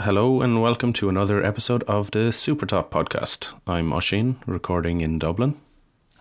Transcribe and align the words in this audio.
Hello 0.00 0.40
and 0.40 0.62
welcome 0.62 0.94
to 0.94 1.10
another 1.10 1.44
episode 1.44 1.82
of 1.82 2.12
the 2.12 2.30
Supertop 2.30 2.88
podcast. 2.88 3.52
I'm 3.66 3.90
Oisín, 3.90 4.36
recording 4.46 5.02
in 5.02 5.18
Dublin. 5.18 5.60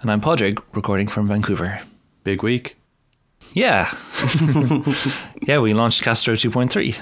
And 0.01 0.11
I'm 0.11 0.19
Padraig, 0.19 0.61
recording 0.73 1.07
from 1.07 1.25
Vancouver. 1.29 1.79
Big 2.25 2.43
week. 2.43 2.75
Yeah. 3.53 3.89
yeah, 5.43 5.59
we 5.59 5.73
launched 5.73 6.03
Castro 6.03 6.33
2.3. 6.33 6.97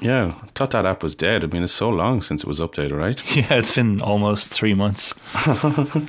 Yeah, 0.00 0.34
I 0.40 0.46
thought 0.54 0.70
that 0.70 0.86
app 0.86 1.02
was 1.02 1.16
dead. 1.16 1.42
I 1.42 1.48
mean, 1.48 1.64
it's 1.64 1.72
so 1.72 1.88
long 1.88 2.20
since 2.20 2.42
it 2.44 2.48
was 2.48 2.60
updated, 2.60 2.96
right? 2.96 3.36
Yeah, 3.36 3.54
it's 3.54 3.74
been 3.74 4.00
almost 4.00 4.50
three 4.50 4.74
months. 4.74 5.14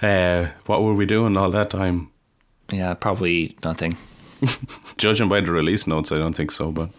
Uh, 0.00 0.48
what 0.66 0.82
were 0.82 0.94
we 0.94 1.06
doing 1.06 1.36
all 1.36 1.48
that 1.52 1.70
time? 1.70 2.10
Yeah, 2.72 2.94
probably 2.94 3.56
nothing. 3.62 3.96
Judging 4.96 5.28
by 5.28 5.40
the 5.40 5.52
release 5.52 5.86
notes, 5.86 6.12
I 6.12 6.16
don't 6.16 6.34
think 6.34 6.50
so, 6.50 6.72
but 6.72 6.90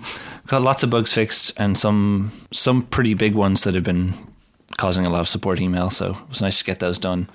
Got 0.46 0.62
lots 0.62 0.82
of 0.82 0.90
bugs 0.90 1.12
fixed 1.12 1.52
and 1.56 1.76
some 1.76 2.32
some 2.52 2.82
pretty 2.82 3.14
big 3.14 3.34
ones 3.34 3.64
that 3.64 3.74
have 3.74 3.84
been 3.84 4.14
causing 4.78 5.06
a 5.06 5.10
lot 5.10 5.20
of 5.20 5.28
support 5.28 5.60
email, 5.60 5.90
so 5.90 6.10
it 6.12 6.28
was 6.28 6.40
nice 6.42 6.58
to 6.58 6.64
get 6.64 6.78
those 6.78 6.98
done. 6.98 7.28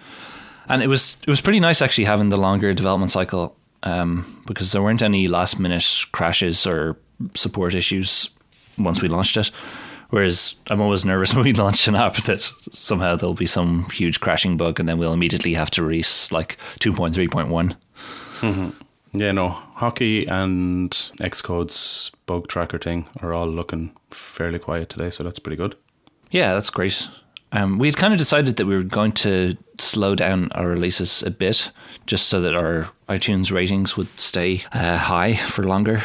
And 0.70 0.82
it 0.82 0.88
was 0.88 1.18
it 1.22 1.30
was 1.30 1.42
pretty 1.42 1.60
nice 1.60 1.82
actually 1.82 2.06
having 2.06 2.30
the 2.30 2.40
longer 2.40 2.74
development 2.74 3.12
cycle 3.12 3.56
um, 3.84 4.42
because 4.46 4.72
there 4.72 4.82
weren't 4.82 5.02
any 5.02 5.28
last 5.28 5.60
minute 5.60 6.06
crashes 6.12 6.66
or 6.68 6.98
support 7.36 7.74
issues 7.74 8.30
once 8.78 9.02
we 9.02 9.08
launched 9.08 9.38
it. 9.38 9.52
Whereas 10.10 10.56
I'm 10.68 10.82
always 10.82 11.04
nervous 11.06 11.34
when 11.36 11.44
we 11.44 11.54
launch 11.54 11.88
an 11.88 11.96
app 11.96 12.16
that 12.24 12.42
somehow 12.72 13.16
there'll 13.16 13.34
be 13.34 13.46
some 13.46 13.90
huge 13.90 14.20
crashing 14.20 14.58
bug 14.58 14.80
and 14.80 14.88
then 14.88 14.98
we'll 14.98 15.14
immediately 15.14 15.54
have 15.54 15.72
to 15.72 15.84
release 15.84 16.32
like 16.32 16.58
2.3.1. 16.80 17.76
yeah, 19.14 19.32
no, 19.32 19.50
hockey 19.50 20.26
and 20.28 20.92
Xcode's 20.92 22.12
bug 22.26 22.48
tracker 22.48 22.78
thing 22.78 23.08
are 23.22 23.34
all 23.34 23.48
looking 23.48 23.96
fairly 24.12 24.60
quiet 24.60 24.90
today, 24.90 25.10
so 25.10 25.24
that's 25.24 25.40
pretty 25.40 25.58
good. 25.58 25.76
Yeah, 26.32 26.54
that's 26.54 26.70
great. 26.70 27.08
Um, 27.52 27.80
we 27.80 27.88
had 27.88 27.96
kind 27.96 28.14
of 28.14 28.20
decided 28.20 28.58
that 28.58 28.66
we 28.66 28.76
were 28.76 28.84
going 28.84 29.14
to 29.14 29.56
slow 29.80 30.16
down 30.16 30.50
our 30.54 30.68
releases 30.68 31.24
a 31.24 31.32
bit 31.32 31.72
just 32.06 32.28
so 32.28 32.42
that 32.42 32.56
our 32.56 32.90
iTunes 33.08 33.52
ratings 33.52 33.96
would 33.96 34.20
stay 34.20 34.64
uh, 34.74 34.98
high 34.98 35.36
for 35.36 35.64
longer. 35.64 36.02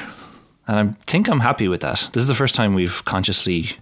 And 0.69 0.91
I 0.91 0.95
think 1.07 1.29
I'm 1.29 1.41
happy 1.41 1.67
with 1.67 1.81
that. 1.81 2.11
This 2.13 2.23
is 2.23 2.29
the 2.29 2.35
first 2.35 2.55
time 2.55 2.75
we've 2.75 3.05
consciously 3.05 3.73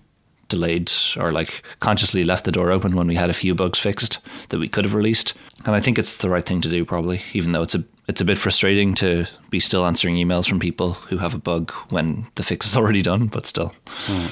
delayed 0.51 0.93
or 1.17 1.33
like 1.33 1.63
consciously 1.79 2.25
left 2.25 2.45
the 2.45 2.53
door 2.53 2.71
open 2.71 2.95
when 2.95 3.07
we 3.07 3.15
had 3.15 3.31
a 3.31 3.35
few 3.35 3.55
bugs 3.55 3.79
fixed 3.79 4.19
that 4.51 4.59
we 4.59 4.69
could 4.69 4.85
have 4.85 4.95
released. 4.95 5.35
And 5.65 5.75
I 5.75 5.81
think 5.81 5.99
it's 5.99 6.19
the 6.19 6.29
right 6.29 6.45
thing 6.45 6.61
to 6.61 6.69
do 6.69 6.85
probably, 6.85 7.23
even 7.33 7.53
though 7.53 7.63
it's 7.63 7.75
a 7.75 7.85
it's 8.09 8.21
a 8.21 8.25
bit 8.25 8.39
frustrating 8.39 8.95
to 8.97 9.25
be 9.51 9.61
still 9.61 9.87
answering 9.87 10.17
emails 10.17 10.49
from 10.49 10.59
people 10.59 10.95
who 10.95 11.17
have 11.19 11.33
a 11.33 11.39
bug 11.39 11.71
when 11.91 12.27
the 12.35 12.43
fix 12.43 12.67
is 12.67 12.77
already 12.77 13.03
done, 13.03 13.29
but 13.29 13.47
still. 13.47 13.73
Hmm. 14.07 14.27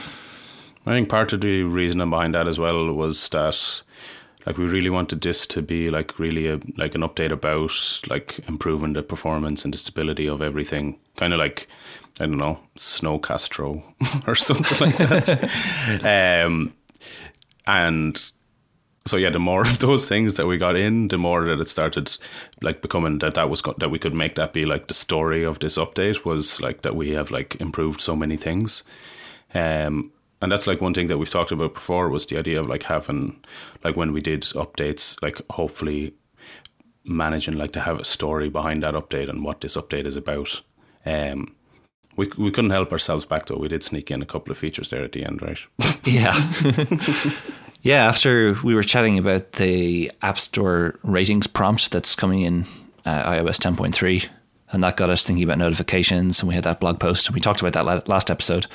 I 0.87 0.93
think 0.93 1.09
part 1.09 1.33
of 1.33 1.43
the 1.43 1.63
reasoning 1.65 2.11
behind 2.11 2.35
that 2.35 2.49
as 2.49 2.59
well 2.59 2.93
was 2.93 3.29
that 3.29 3.83
like 4.47 4.59
we 4.59 4.67
really 4.67 4.91
wanted 4.91 5.21
this 5.21 5.47
to 5.49 5.63
be 5.63 5.91
like 5.91 6.19
really 6.19 6.49
a 6.49 6.61
like 6.77 6.95
an 6.95 7.03
update 7.03 7.33
about 7.33 7.73
like 8.09 8.41
improving 8.49 8.93
the 8.93 9.03
performance 9.03 9.65
and 9.65 9.75
the 9.75 9.79
stability 9.79 10.29
of 10.29 10.43
everything. 10.43 10.99
Kind 11.17 11.33
of 11.33 11.39
like 11.39 11.69
I 12.21 12.27
don't 12.27 12.39
know, 12.39 12.59
Snow 12.77 13.19
Castro 13.19 13.83
or 14.27 14.35
something 14.35 14.87
like 14.87 14.97
that. 14.97 16.45
um 16.47 16.73
and 17.67 18.31
so 19.09 19.17
yeah, 19.17 19.31
the 19.31 19.39
more 19.39 19.61
of 19.67 19.79
those 19.79 20.07
things 20.07 20.35
that 20.35 20.47
we 20.47 20.59
got 20.59 20.77
in, 20.77 21.09
the 21.09 21.19
more 21.19 21.45
that 21.45 21.61
it 21.61 21.69
started 21.69 22.17
like 22.63 22.83
becoming 22.83 23.19
that 23.19 23.35
that 23.35 23.51
was 23.51 23.63
that 23.79 23.91
we 23.91 23.99
could 23.99 24.15
make 24.15 24.37
that 24.37 24.53
be 24.53 24.65
like 24.65 24.89
the 24.89 24.95
story 24.95 25.45
of 25.45 25.59
this 25.59 25.79
update 25.79 26.25
was 26.25 26.61
like 26.61 26.83
that 26.83 26.97
we 26.97 27.11
have 27.11 27.31
like 27.31 27.61
improved 27.61 28.01
so 28.01 28.15
many 28.15 28.37
things. 28.37 28.85
Um, 29.55 30.13
and 30.41 30.53
that's 30.53 30.67
like 30.67 30.81
one 30.81 30.95
thing 30.95 31.09
that 31.09 31.19
we've 31.19 31.31
talked 31.31 31.53
about 31.53 31.75
before 31.75 32.09
was 32.09 32.27
the 32.27 32.39
idea 32.39 32.61
of 32.61 32.67
like 32.67 32.85
having 32.85 33.43
like 33.85 33.97
when 33.97 34.13
we 34.13 34.21
did 34.21 34.43
updates, 34.43 35.21
like 35.23 35.41
hopefully 35.51 36.15
managing 37.05 37.57
like 37.57 37.73
to 37.73 37.81
have 37.81 37.99
a 37.99 38.05
story 38.05 38.49
behind 38.49 38.83
that 38.83 38.95
update 38.95 39.29
and 39.29 39.45
what 39.45 39.61
this 39.61 39.77
update 39.77 40.07
is 40.07 40.17
about. 40.17 40.61
Um, 41.05 41.55
we 42.17 42.31
we 42.37 42.51
couldn't 42.51 42.71
help 42.71 42.93
ourselves 42.93 43.25
back 43.25 43.47
though. 43.47 43.57
We 43.57 43.69
did 43.69 43.83
sneak 43.83 44.11
in 44.11 44.23
a 44.23 44.27
couple 44.27 44.51
of 44.53 44.59
features 44.59 44.91
there 44.91 45.05
at 45.05 45.13
the 45.13 45.25
end, 45.25 45.43
right? 45.43 45.59
Yeah. 46.05 46.35
yeah, 47.83 48.07
after 48.07 48.55
we 48.65 48.75
were 48.75 48.83
chatting 48.83 49.19
about 49.19 49.53
the 49.53 50.11
App 50.23 50.39
Store 50.39 50.99
ratings 51.03 51.47
prompt 51.47 51.91
that's 51.91 52.15
coming 52.17 52.43
in 52.43 52.65
uh, 53.05 53.31
iOS 53.31 53.59
10.3, 53.59 54.27
and 54.73 54.83
that 54.83 54.97
got 54.97 55.11
us 55.11 55.25
thinking 55.25 55.45
about 55.45 55.59
notifications, 55.59 56.41
and 56.41 56.49
we 56.49 56.55
had 56.55 56.65
that 56.65 56.81
blog 56.81 56.99
post, 56.99 57.27
and 57.27 57.35
we 57.35 57.41
talked 57.41 57.61
about 57.61 57.73
that 57.75 58.09
last 58.09 58.31
episode. 58.31 58.67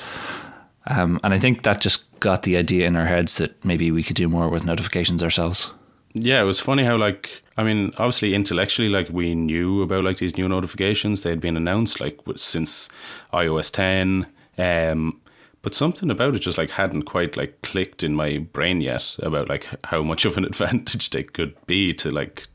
Um, 0.86 1.18
and 1.24 1.32
I 1.32 1.38
think 1.38 1.62
that 1.62 1.80
just 1.80 2.04
got 2.20 2.42
the 2.42 2.56
idea 2.56 2.86
in 2.86 2.96
our 2.96 3.06
heads 3.06 3.38
that 3.38 3.64
maybe 3.64 3.90
we 3.90 4.02
could 4.02 4.16
do 4.16 4.28
more 4.28 4.48
with 4.48 4.64
notifications 4.64 5.22
ourselves. 5.22 5.70
Yeah, 6.14 6.40
it 6.40 6.44
was 6.44 6.60
funny 6.60 6.84
how 6.84 6.96
like 6.96 7.42
I 7.56 7.64
mean, 7.64 7.92
obviously 7.98 8.34
intellectually, 8.34 8.88
like 8.88 9.08
we 9.10 9.34
knew 9.34 9.82
about 9.82 10.04
like 10.04 10.18
these 10.18 10.36
new 10.36 10.48
notifications. 10.48 11.22
They 11.22 11.30
had 11.30 11.40
been 11.40 11.56
announced 11.56 12.00
like 12.00 12.20
since 12.36 12.88
iOS 13.32 13.70
ten, 13.70 14.26
um, 14.58 15.20
but 15.62 15.74
something 15.74 16.10
about 16.10 16.36
it 16.36 16.40
just 16.40 16.58
like 16.58 16.70
hadn't 16.70 17.02
quite 17.02 17.36
like 17.36 17.62
clicked 17.62 18.04
in 18.04 18.14
my 18.14 18.38
brain 18.38 18.80
yet 18.80 19.16
about 19.20 19.48
like 19.48 19.66
how 19.84 20.02
much 20.02 20.24
of 20.26 20.36
an 20.38 20.44
advantage 20.44 21.10
they 21.10 21.24
could 21.24 21.54
be 21.66 21.92
to 21.94 22.10
like 22.10 22.46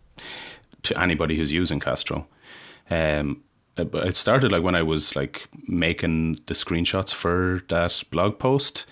to 0.84 1.00
anybody 1.02 1.36
who's 1.36 1.52
using 1.52 1.80
Castro. 1.82 2.28
Um, 2.90 3.44
Uh, 3.80 3.84
but 3.86 4.08
it 4.08 4.16
started 4.16 4.52
like 4.52 4.64
when 4.64 4.76
I 4.76 4.84
was 4.84 5.16
like 5.16 5.48
making 5.68 6.34
the 6.48 6.54
screenshots 6.54 7.14
for 7.14 7.62
that 7.70 8.04
blog 8.12 8.38
post 8.40 8.86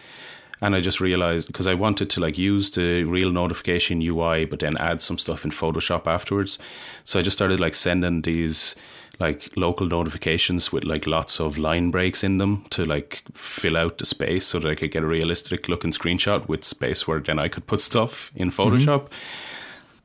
and 0.62 0.76
I 0.76 0.80
just 0.80 1.00
realized 1.00 1.48
because 1.48 1.68
I 1.68 1.74
wanted 1.74 2.10
to 2.12 2.20
like 2.20 2.38
use 2.38 2.72
the 2.72 3.04
real 3.04 3.32
notification 3.32 4.02
UI, 4.02 4.46
but 4.46 4.60
then 4.60 4.76
add 4.80 5.02
some 5.02 5.18
stuff 5.18 5.46
in 5.46 5.52
Photoshop 5.52 6.08
afterwards. 6.08 6.58
So 7.04 7.20
I 7.20 7.22
just 7.22 7.38
started 7.38 7.60
like 7.60 7.76
sending 7.76 8.24
these 8.24 8.76
like 9.20 9.50
local 9.56 9.88
notifications 9.88 10.72
with 10.72 10.84
like 10.84 11.08
lots 11.08 11.40
of 11.40 11.58
line 11.58 11.90
breaks 11.92 12.24
in 12.24 12.38
them 12.38 12.66
to 12.70 12.86
like 12.86 13.24
fill 13.34 13.78
out 13.78 13.98
the 13.98 14.06
space 14.06 14.46
so 14.46 14.60
that 14.60 14.70
I 14.70 14.76
could 14.76 14.92
get 14.92 15.04
a 15.04 15.08
realistic 15.08 15.70
looking 15.70 15.92
screenshot 15.92 16.48
with 16.48 16.64
space 16.64 17.08
where 17.08 17.20
then 17.20 17.40
I 17.40 17.48
could 17.48 17.68
put 17.68 17.82
stuff 17.82 18.32
in 18.36 18.50
mm-hmm. 18.50 18.62
Photoshop. 18.62 19.08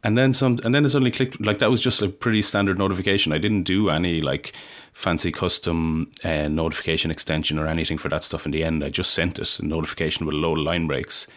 And 0.05 0.19
then 0.19 0.33
some, 0.33 0.59
and 0.65 0.75
then 0.75 0.85
it 0.85 0.91
suddenly 0.91 1.13
clicked. 1.13 1.41
Like 1.41 1.61
that 1.61 1.71
was 1.71 1.81
just 1.81 2.03
a 2.03 2.09
pretty 2.09 2.43
standard 2.43 2.79
notification. 2.79 3.33
I 3.33 3.39
didn't 3.39 3.63
do 3.63 3.89
any 3.89 4.21
like 4.21 4.53
fancy 4.93 5.31
custom 5.31 6.11
uh, 6.25 6.49
notification 6.49 7.11
extension 7.11 7.59
or 7.59 7.69
anything 7.69 7.99
for 7.99 8.09
that 8.09 8.25
stuff. 8.25 8.45
In 8.45 8.53
the 8.53 8.65
end, 8.65 8.83
I 8.83 8.89
just 8.89 9.13
sent 9.13 9.39
it 9.39 9.61
a 9.61 9.65
notification 9.65 10.27
with 10.27 10.35
a 10.35 10.39
load 10.39 10.59
of 10.59 10.65
line 10.65 10.87
breaks. 10.89 11.29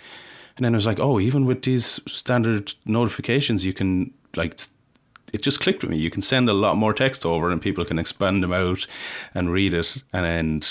And 0.58 0.66
then 0.66 0.74
I 0.74 0.78
was 0.78 0.86
like, 0.86 1.00
oh, 1.00 1.20
even 1.20 1.46
with 1.46 1.62
these 1.64 2.02
standard 2.08 2.74
notifications, 2.86 3.66
you 3.66 3.74
can 3.74 4.14
like. 4.36 4.60
It 5.34 5.42
just 5.42 5.60
clicked 5.60 5.84
with 5.84 5.92
me. 5.92 5.98
You 5.98 6.10
can 6.10 6.22
send 6.22 6.50
a 6.50 6.54
lot 6.54 6.78
more 6.78 6.94
text 6.94 7.26
over, 7.26 7.52
and 7.52 7.62
people 7.62 7.84
can 7.84 8.00
expand 8.00 8.42
them 8.42 8.54
out 8.54 8.88
and 9.34 9.52
read 9.52 9.74
it. 9.74 10.02
And 10.14 10.24
then 10.24 10.62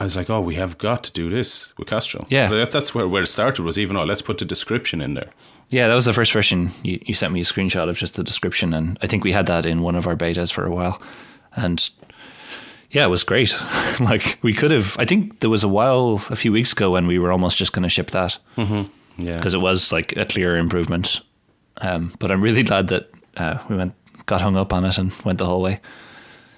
I 0.00 0.04
was 0.04 0.16
like, 0.16 0.28
oh, 0.28 0.40
we 0.40 0.56
have 0.56 0.76
got 0.76 1.04
to 1.04 1.12
do 1.12 1.30
this 1.30 1.72
with 1.78 1.88
Castro. 1.88 2.26
Yeah. 2.28 2.48
That, 2.48 2.70
that's 2.70 2.94
where 2.94 3.08
where 3.08 3.22
it 3.22 3.28
started. 3.28 3.64
Was 3.64 3.78
even 3.78 3.96
oh, 3.96 4.04
let's 4.04 4.22
put 4.22 4.38
the 4.38 4.44
description 4.44 5.00
in 5.00 5.14
there. 5.14 5.30
Yeah, 5.70 5.88
that 5.88 5.94
was 5.94 6.04
the 6.04 6.12
first 6.12 6.32
version. 6.32 6.70
You, 6.82 7.00
you 7.06 7.14
sent 7.14 7.32
me 7.32 7.40
a 7.40 7.44
screenshot 7.44 7.88
of 7.88 7.96
just 7.96 8.14
the 8.16 8.22
description, 8.24 8.74
and 8.74 8.98
I 9.02 9.06
think 9.06 9.24
we 9.24 9.32
had 9.32 9.46
that 9.46 9.64
in 9.66 9.80
one 9.82 9.96
of 9.96 10.06
our 10.06 10.16
betas 10.16 10.52
for 10.52 10.66
a 10.66 10.70
while. 10.70 11.00
And 11.56 11.88
yeah, 12.90 13.04
it 13.04 13.10
was 13.10 13.24
great. 13.24 13.56
like 14.00 14.38
we 14.42 14.52
could 14.52 14.70
have. 14.70 14.96
I 14.98 15.04
think 15.06 15.40
there 15.40 15.48
was 15.50 15.64
a 15.64 15.68
while 15.68 16.22
a 16.28 16.36
few 16.36 16.52
weeks 16.52 16.72
ago 16.72 16.90
when 16.90 17.06
we 17.06 17.18
were 17.18 17.32
almost 17.32 17.56
just 17.56 17.72
going 17.72 17.84
to 17.84 17.88
ship 17.88 18.10
that 18.10 18.38
Yeah. 18.56 18.84
because 19.32 19.54
it 19.54 19.60
was 19.60 19.92
like 19.92 20.14
a 20.16 20.24
clear 20.26 20.56
improvement. 20.56 21.20
Um, 21.78 22.12
but 22.18 22.30
I'm 22.30 22.42
really 22.42 22.62
glad 22.62 22.88
that 22.88 23.10
uh, 23.38 23.58
we 23.70 23.76
went 23.76 23.94
got 24.26 24.40
hung 24.42 24.56
up 24.56 24.72
on 24.72 24.84
it 24.84 24.98
and 24.98 25.10
went 25.24 25.38
the 25.38 25.46
whole 25.46 25.62
way. 25.62 25.80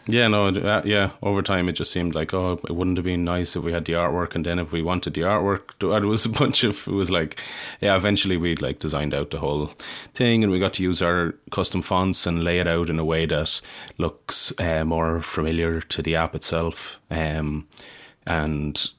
Yeah, 0.07 0.29
no, 0.29 0.49
uh, 0.49 0.83
yeah. 0.85 1.11
Over 1.23 1.41
time, 1.41 1.69
it 1.69 1.73
just 1.73 1.91
seemed 1.91 2.15
like, 2.15 2.35
oh, 2.35 2.61
it 2.65 2.75
wouldn't 2.75 2.99
have 2.99 3.05
been 3.05 3.25
nice 3.25 3.57
if 3.57 3.65
we 3.65 3.73
had 3.73 3.87
the 3.87 3.95
artwork, 3.95 4.35
and 4.35 4.45
then 4.45 4.59
if 4.59 4.71
we 4.71 4.83
wanted 4.83 5.15
the 5.15 5.23
artwork, 5.23 5.71
it 6.03 6.07
was 6.07 6.27
a 6.27 6.29
bunch 6.29 6.63
of. 6.63 6.87
It 6.87 6.93
was 6.93 7.11
like, 7.11 7.41
yeah. 7.81 7.97
Eventually, 7.97 8.37
we'd 8.37 8.61
like 8.61 8.81
designed 8.81 9.15
out 9.15 9.31
the 9.31 9.41
whole 9.41 9.71
thing, 10.13 10.43
and 10.43 10.53
we 10.53 10.59
got 10.59 10.75
to 10.75 10.83
use 10.83 11.01
our 11.01 11.35
custom 11.51 11.81
fonts 11.81 12.27
and 12.27 12.45
lay 12.45 12.59
it 12.59 12.69
out 12.69 12.91
in 12.91 12.99
a 12.99 13.05
way 13.05 13.25
that 13.27 13.61
looks 13.97 14.53
uh, 14.59 14.85
more 14.85 15.21
familiar 15.23 15.81
to 15.81 16.03
the 16.03 16.17
app 16.17 16.35
itself. 16.35 17.01
Um, 17.11 17.67
and 18.27 18.91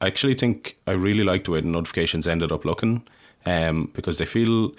I 0.00 0.08
actually 0.08 0.34
think 0.34 0.76
I 0.88 0.92
really 0.92 1.24
like 1.24 1.44
the 1.44 1.52
way 1.52 1.60
the 1.60 1.68
notifications 1.68 2.26
ended 2.26 2.50
up 2.50 2.64
looking, 2.64 3.06
um, 3.46 3.90
because 3.94 4.18
they 4.18 4.26
feel 4.26 4.72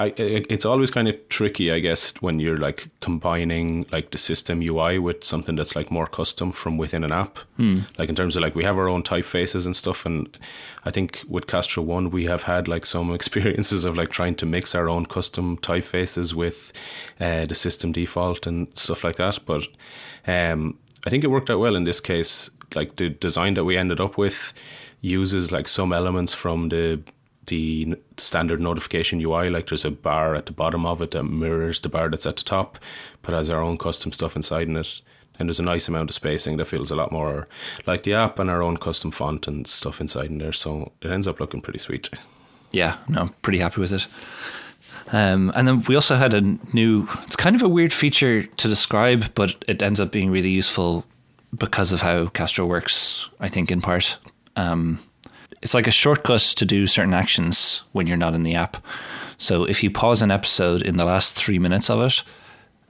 I, 0.00 0.14
it's 0.16 0.64
always 0.64 0.90
kind 0.90 1.08
of 1.08 1.28
tricky, 1.28 1.70
I 1.70 1.78
guess, 1.78 2.14
when 2.22 2.40
you're 2.40 2.56
like 2.56 2.88
combining 3.00 3.84
like 3.92 4.12
the 4.12 4.18
system 4.18 4.62
UI 4.62 4.98
with 4.98 5.22
something 5.22 5.56
that's 5.56 5.76
like 5.76 5.90
more 5.90 6.06
custom 6.06 6.52
from 6.52 6.78
within 6.78 7.04
an 7.04 7.12
app. 7.12 7.38
Like 7.98 8.08
in 8.08 8.14
terms 8.14 8.34
of 8.34 8.40
like 8.40 8.54
we 8.54 8.64
have 8.64 8.78
our 8.78 8.88
own 8.88 9.02
typefaces 9.02 9.66
and 9.66 9.76
stuff, 9.76 10.06
and 10.06 10.38
I 10.86 10.90
think 10.90 11.22
with 11.28 11.46
Castro 11.46 11.82
One 11.82 12.10
we 12.10 12.24
have 12.24 12.44
had 12.44 12.66
like 12.66 12.86
some 12.86 13.12
experiences 13.14 13.84
of 13.84 13.98
like 13.98 14.08
trying 14.08 14.36
to 14.36 14.46
mix 14.46 14.74
our 14.74 14.88
own 14.88 15.04
custom 15.04 15.58
typefaces 15.58 16.32
with 16.32 16.72
uh, 17.20 17.44
the 17.44 17.54
system 17.54 17.92
default 17.92 18.46
and 18.46 18.68
stuff 18.78 19.04
like 19.04 19.16
that. 19.16 19.38
But 19.44 19.68
um, 20.26 20.78
I 21.06 21.10
think 21.10 21.24
it 21.24 21.30
worked 21.30 21.50
out 21.50 21.60
well 21.60 21.76
in 21.76 21.84
this 21.84 22.00
case 22.00 22.50
like 22.74 22.96
the 22.96 23.10
design 23.10 23.54
that 23.54 23.64
we 23.64 23.76
ended 23.76 24.00
up 24.00 24.16
with 24.16 24.52
uses 25.00 25.50
like 25.50 25.66
some 25.66 25.92
elements 25.92 26.32
from 26.32 26.68
the 26.68 27.02
the 27.46 27.96
standard 28.16 28.60
notification 28.60 29.20
UI. 29.20 29.50
Like 29.50 29.68
there's 29.68 29.84
a 29.84 29.90
bar 29.90 30.34
at 30.34 30.46
the 30.46 30.52
bottom 30.52 30.86
of 30.86 31.00
it 31.02 31.12
that 31.12 31.24
mirrors 31.24 31.80
the 31.80 31.88
bar 31.88 32.08
that's 32.08 32.26
at 32.26 32.36
the 32.36 32.44
top, 32.44 32.78
but 33.22 33.34
has 33.34 33.50
our 33.50 33.62
own 33.62 33.78
custom 33.78 34.12
stuff 34.12 34.36
inside 34.36 34.68
in 34.68 34.76
it. 34.76 35.00
And 35.38 35.48
there's 35.48 35.60
a 35.60 35.64
nice 35.64 35.88
amount 35.88 36.10
of 36.10 36.14
spacing 36.14 36.58
that 36.58 36.66
feels 36.66 36.90
a 36.90 36.96
lot 36.96 37.12
more 37.12 37.48
like 37.86 38.02
the 38.02 38.12
app 38.12 38.38
and 38.38 38.50
our 38.50 38.62
own 38.62 38.76
custom 38.76 39.10
font 39.10 39.48
and 39.48 39.66
stuff 39.66 40.00
inside 40.00 40.26
in 40.26 40.38
there. 40.38 40.52
So 40.52 40.92
it 41.00 41.10
ends 41.10 41.26
up 41.26 41.40
looking 41.40 41.62
pretty 41.62 41.78
sweet. 41.78 42.10
Yeah, 42.72 42.98
no, 43.08 43.22
I'm 43.22 43.28
pretty 43.42 43.58
happy 43.58 43.80
with 43.80 43.92
it. 43.92 44.06
Um, 45.12 45.50
and 45.56 45.66
then 45.66 45.82
we 45.88 45.94
also 45.94 46.16
had 46.16 46.34
a 46.34 46.42
new, 46.74 47.08
it's 47.22 47.36
kind 47.36 47.56
of 47.56 47.62
a 47.62 47.68
weird 47.68 47.92
feature 47.92 48.42
to 48.42 48.68
describe, 48.68 49.34
but 49.34 49.64
it 49.66 49.82
ends 49.82 49.98
up 49.98 50.12
being 50.12 50.30
really 50.30 50.50
useful 50.50 51.04
because 51.56 51.92
of 51.92 52.00
how 52.00 52.26
Castro 52.28 52.66
works, 52.66 53.28
I 53.40 53.48
think, 53.48 53.70
in 53.70 53.80
part. 53.80 54.18
Um, 54.56 55.00
it's 55.62 55.74
like 55.74 55.86
a 55.86 55.92
shortcut 55.92 56.40
to 56.40 56.64
do 56.64 56.86
certain 56.86 57.14
actions 57.14 57.82
when 57.92 58.06
you're 58.06 58.16
not 58.16 58.34
in 58.34 58.42
the 58.42 58.54
app. 58.54 58.78
So 59.38 59.64
if 59.64 59.82
you 59.82 59.90
pause 59.90 60.22
an 60.22 60.30
episode 60.30 60.82
in 60.82 60.96
the 60.96 61.04
last 61.04 61.34
three 61.34 61.58
minutes 61.58 61.90
of 61.90 62.00
it, 62.00 62.22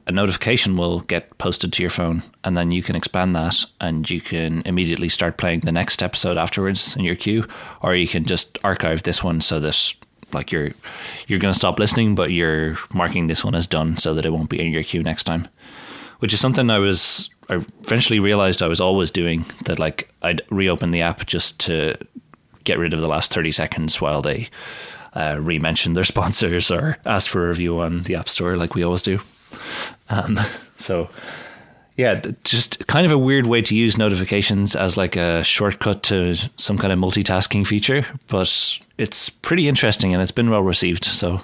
a 0.06 0.12
notification 0.12 0.76
will 0.76 1.00
get 1.00 1.36
posted 1.38 1.72
to 1.72 1.82
your 1.82 1.90
phone, 1.90 2.22
and 2.42 2.56
then 2.56 2.72
you 2.72 2.82
can 2.82 2.96
expand 2.96 3.36
that 3.36 3.64
and 3.80 4.08
you 4.08 4.20
can 4.20 4.62
immediately 4.64 5.08
start 5.08 5.36
playing 5.36 5.60
the 5.60 5.72
next 5.72 6.02
episode 6.02 6.36
afterwards 6.36 6.96
in 6.96 7.04
your 7.04 7.14
queue, 7.14 7.46
or 7.82 7.94
you 7.94 8.08
can 8.08 8.24
just 8.24 8.58
archive 8.64 9.02
this 9.02 9.22
one 9.22 9.40
so 9.40 9.60
that 9.60 9.94
like 10.32 10.50
you're 10.50 10.70
you're 11.26 11.38
going 11.38 11.52
to 11.52 11.58
stop 11.58 11.78
listening, 11.78 12.14
but 12.14 12.32
you're 12.32 12.76
marking 12.92 13.26
this 13.26 13.44
one 13.44 13.54
as 13.54 13.66
done 13.66 13.96
so 13.98 14.14
that 14.14 14.24
it 14.24 14.32
won't 14.32 14.48
be 14.48 14.60
in 14.60 14.72
your 14.72 14.82
queue 14.82 15.02
next 15.02 15.24
time. 15.24 15.46
Which 16.20 16.32
is 16.32 16.40
something 16.40 16.70
I 16.70 16.78
was 16.78 17.30
I 17.48 17.54
eventually 17.54 18.20
realized 18.20 18.62
I 18.62 18.68
was 18.68 18.80
always 18.80 19.10
doing 19.10 19.44
that. 19.64 19.78
Like 19.78 20.12
I'd 20.22 20.42
reopen 20.50 20.90
the 20.90 21.02
app 21.02 21.26
just 21.26 21.60
to 21.60 21.96
get 22.70 22.78
rid 22.78 22.94
of 22.94 23.00
the 23.00 23.08
last 23.08 23.32
thirty 23.32 23.52
seconds 23.52 24.00
while 24.00 24.22
they 24.22 24.48
uh, 25.14 25.38
re-mention 25.40 25.94
their 25.94 26.04
sponsors 26.14 26.70
or 26.70 26.96
ask 27.04 27.30
for 27.30 27.44
a 27.44 27.48
review 27.48 27.80
on 27.80 28.04
the 28.04 28.14
App 28.14 28.28
Store, 28.28 28.56
like 28.56 28.74
we 28.74 28.84
always 28.84 29.02
do. 29.02 29.18
Um, 30.08 30.38
so 30.76 31.08
yeah, 31.96 32.22
just 32.44 32.86
kind 32.86 33.04
of 33.04 33.12
a 33.12 33.18
weird 33.18 33.46
way 33.46 33.60
to 33.62 33.76
use 33.76 33.98
notifications 33.98 34.74
as 34.74 34.96
like 34.96 35.16
a 35.16 35.44
shortcut 35.44 36.02
to 36.04 36.34
some 36.56 36.78
kind 36.78 36.92
of 36.92 36.98
multitasking 36.98 37.66
feature, 37.66 38.06
but 38.28 38.78
it's 38.96 39.28
pretty 39.28 39.68
interesting 39.68 40.14
and 40.14 40.22
it's 40.22 40.30
been 40.30 40.50
well 40.50 40.62
received. 40.62 41.04
So 41.04 41.42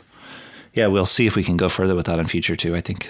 yeah, 0.72 0.86
we'll 0.86 1.06
see 1.06 1.26
if 1.26 1.36
we 1.36 1.44
can 1.44 1.56
go 1.56 1.68
further 1.68 1.94
with 1.94 2.06
that 2.06 2.18
in 2.18 2.26
future 2.26 2.56
too. 2.56 2.74
I 2.74 2.80
think. 2.80 3.08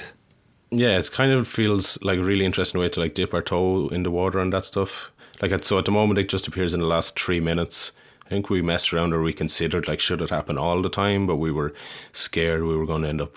Yeah, 0.70 0.98
it 0.98 1.12
kind 1.12 1.30
of 1.30 1.46
feels 1.46 2.02
like 2.02 2.18
a 2.18 2.24
really 2.24 2.44
interesting 2.44 2.80
way 2.80 2.88
to 2.88 3.00
like 3.00 3.14
dip 3.14 3.32
our 3.32 3.42
toe 3.42 3.88
in 3.88 4.02
the 4.02 4.10
water 4.10 4.40
and 4.40 4.52
that 4.52 4.64
stuff. 4.64 5.12
Like 5.40 5.62
so, 5.62 5.78
at 5.78 5.84
the 5.84 5.92
moment, 5.92 6.18
it 6.18 6.28
just 6.28 6.48
appears 6.48 6.74
in 6.74 6.80
the 6.80 6.86
last 6.86 7.18
three 7.18 7.40
minutes 7.40 7.92
I 8.26 8.28
think 8.28 8.50
we 8.50 8.60
messed 8.60 8.92
around 8.92 9.12
or 9.12 9.22
we 9.22 9.32
considered 9.32 9.86
like 9.86 10.00
should 10.00 10.20
it 10.20 10.30
happen 10.30 10.58
all 10.58 10.82
the 10.82 10.88
time, 10.88 11.28
but 11.28 11.36
we 11.36 11.52
were 11.52 11.72
scared 12.12 12.64
we 12.64 12.76
were 12.76 12.84
going 12.84 13.02
to 13.02 13.08
end 13.08 13.20
up 13.20 13.36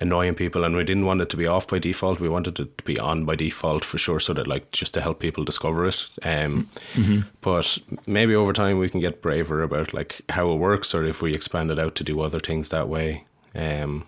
annoying 0.00 0.36
people, 0.36 0.62
and 0.62 0.76
we 0.76 0.84
didn't 0.84 1.04
want 1.04 1.20
it 1.20 1.28
to 1.30 1.36
be 1.36 1.48
off 1.48 1.66
by 1.66 1.80
default. 1.80 2.20
We 2.20 2.28
wanted 2.28 2.60
it 2.60 2.78
to 2.78 2.84
be 2.84 2.98
on 2.98 3.24
by 3.24 3.34
default 3.34 3.84
for 3.84 3.98
sure, 3.98 4.20
so 4.20 4.32
that 4.34 4.46
like 4.46 4.70
just 4.70 4.94
to 4.94 5.00
help 5.00 5.18
people 5.18 5.42
discover 5.42 5.84
it. 5.86 6.06
Um, 6.22 6.68
mm-hmm. 6.94 7.20
But 7.40 7.76
maybe 8.06 8.36
over 8.36 8.52
time 8.52 8.78
we 8.78 8.88
can 8.88 9.00
get 9.00 9.20
braver 9.20 9.62
about 9.64 9.92
like 9.92 10.20
how 10.28 10.52
it 10.52 10.56
works, 10.56 10.94
or 10.94 11.04
if 11.04 11.22
we 11.22 11.34
expand 11.34 11.72
it 11.72 11.78
out 11.80 11.96
to 11.96 12.04
do 12.04 12.20
other 12.20 12.38
things 12.40 12.68
that 12.68 12.88
way. 12.88 13.24
Um, 13.56 14.06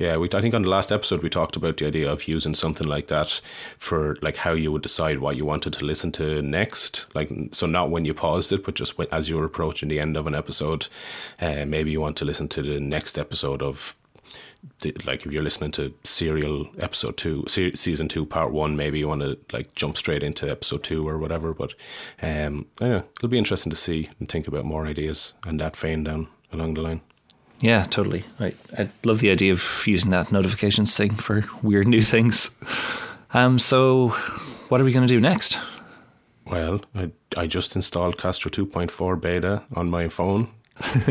yeah, 0.00 0.16
we, 0.16 0.30
I 0.32 0.40
think 0.40 0.54
on 0.54 0.62
the 0.62 0.70
last 0.70 0.90
episode 0.90 1.22
we 1.22 1.28
talked 1.28 1.56
about 1.56 1.76
the 1.76 1.86
idea 1.86 2.10
of 2.10 2.26
using 2.26 2.54
something 2.54 2.88
like 2.88 3.08
that 3.08 3.42
for 3.76 4.16
like 4.22 4.38
how 4.38 4.52
you 4.54 4.72
would 4.72 4.80
decide 4.80 5.18
what 5.18 5.36
you 5.36 5.44
wanted 5.44 5.74
to 5.74 5.84
listen 5.84 6.10
to 6.12 6.40
next. 6.40 7.06
Like, 7.14 7.30
so 7.52 7.66
not 7.66 7.90
when 7.90 8.06
you 8.06 8.14
paused 8.14 8.50
it, 8.50 8.64
but 8.64 8.74
just 8.74 8.96
when, 8.96 9.08
as 9.12 9.28
you 9.28 9.36
were 9.36 9.44
approaching 9.44 9.90
the 9.90 10.00
end 10.00 10.16
of 10.16 10.26
an 10.26 10.34
episode. 10.34 10.88
Uh, 11.38 11.66
maybe 11.66 11.90
you 11.90 12.00
want 12.00 12.16
to 12.16 12.24
listen 12.24 12.48
to 12.48 12.62
the 12.62 12.80
next 12.80 13.18
episode 13.18 13.60
of, 13.60 13.94
like, 15.04 15.26
if 15.26 15.32
you're 15.32 15.42
listening 15.42 15.72
to 15.72 15.92
Serial 16.02 16.66
episode 16.78 17.18
two, 17.18 17.44
season 17.48 18.08
two, 18.08 18.24
part 18.24 18.52
one, 18.52 18.76
maybe 18.76 18.98
you 18.98 19.08
want 19.08 19.20
to 19.20 19.36
like 19.52 19.74
jump 19.74 19.98
straight 19.98 20.22
into 20.22 20.50
episode 20.50 20.82
two 20.82 21.06
or 21.06 21.18
whatever. 21.18 21.52
But 21.52 21.74
um, 22.22 22.64
I 22.80 22.88
know 22.88 23.04
it'll 23.18 23.28
be 23.28 23.36
interesting 23.36 23.68
to 23.68 23.76
see 23.76 24.08
and 24.18 24.26
think 24.30 24.48
about 24.48 24.64
more 24.64 24.86
ideas 24.86 25.34
and 25.44 25.60
that 25.60 25.76
vein 25.76 26.04
down 26.04 26.28
along 26.52 26.72
the 26.72 26.80
line. 26.80 27.02
Yeah, 27.60 27.84
totally. 27.84 28.24
Right. 28.38 28.56
I 28.78 28.88
love 29.04 29.20
the 29.20 29.30
idea 29.30 29.52
of 29.52 29.82
using 29.86 30.10
that 30.10 30.32
notifications 30.32 30.96
thing 30.96 31.14
for 31.14 31.44
weird 31.62 31.86
new 31.86 32.00
things. 32.00 32.50
Um, 33.34 33.58
so 33.58 34.08
what 34.68 34.80
are 34.80 34.84
we 34.84 34.92
going 34.92 35.06
to 35.06 35.12
do 35.12 35.20
next? 35.20 35.58
Well, 36.46 36.80
I 36.94 37.10
I 37.36 37.46
just 37.46 37.76
installed 37.76 38.18
Castro 38.18 38.50
2.4 38.50 39.20
beta 39.20 39.62
on 39.74 39.90
my 39.90 40.08
phone. 40.08 40.48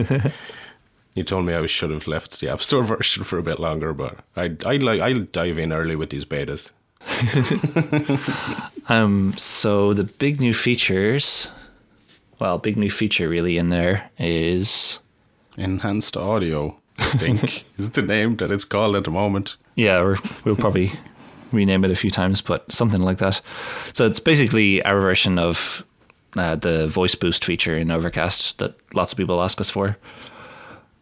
you 1.16 1.24
told 1.24 1.46
me 1.46 1.54
I 1.54 1.66
should 1.66 1.92
have 1.92 2.08
left 2.08 2.42
the 2.42 2.50
App 2.50 2.62
Store 2.62 2.84
version 2.96 3.24
for 3.24 3.38
a 3.38 3.44
bit 3.44 3.60
longer, 3.60 3.94
but 3.94 4.20
I 4.36 4.56
I 4.66 4.78
like 4.78 5.02
I'll 5.02 5.24
dive 5.32 5.60
in 5.60 5.72
early 5.72 5.96
with 5.96 6.10
these 6.10 6.26
betas. 6.26 6.72
um. 8.90 9.34
So 9.38 9.94
the 9.94 10.04
big 10.04 10.42
new 10.42 10.54
features, 10.54 11.50
well, 12.40 12.58
big 12.58 12.76
new 12.76 12.92
feature 12.92 13.30
really 13.30 13.58
in 13.58 13.70
there 13.70 14.10
is 14.18 15.00
enhanced 15.58 16.18
audio. 16.18 16.76
I 16.98 17.06
think 17.18 17.66
is 17.78 17.92
the 17.92 18.02
name 18.02 18.36
that 18.38 18.52
it's 18.52 18.66
called 18.66 18.96
at 18.96 19.06
the 19.06 19.12
moment. 19.12 19.56
Yeah, 19.76 20.04
we 20.04 20.16
will 20.52 20.56
probably 20.56 20.92
rename 21.52 21.84
it 21.86 21.92
a 21.92 21.96
few 21.96 22.12
times, 22.12 22.42
but 22.42 22.70
something 22.72 23.02
like 23.02 23.18
that. 23.20 23.42
So 23.94 24.06
it's 24.06 24.20
basically 24.20 24.84
our 24.84 25.00
version 25.00 25.40
of 25.40 25.86
uh, 26.36 26.56
the 26.56 26.88
voice 26.88 27.16
boost 27.16 27.46
feature 27.46 27.78
in 27.78 27.92
Overcast 27.92 28.60
that 28.60 28.76
lots 28.94 29.14
of 29.14 29.18
people 29.18 29.42
ask 29.42 29.60
us 29.60 29.70
for. 29.70 29.98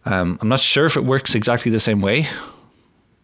Um, 0.06 0.38
I'm 0.42 0.48
not 0.48 0.60
sure 0.60 0.86
if 0.86 0.96
it 0.96 1.04
works 1.04 1.36
exactly 1.36 1.70
the 1.72 1.80
same 1.80 2.00
way, 2.00 2.28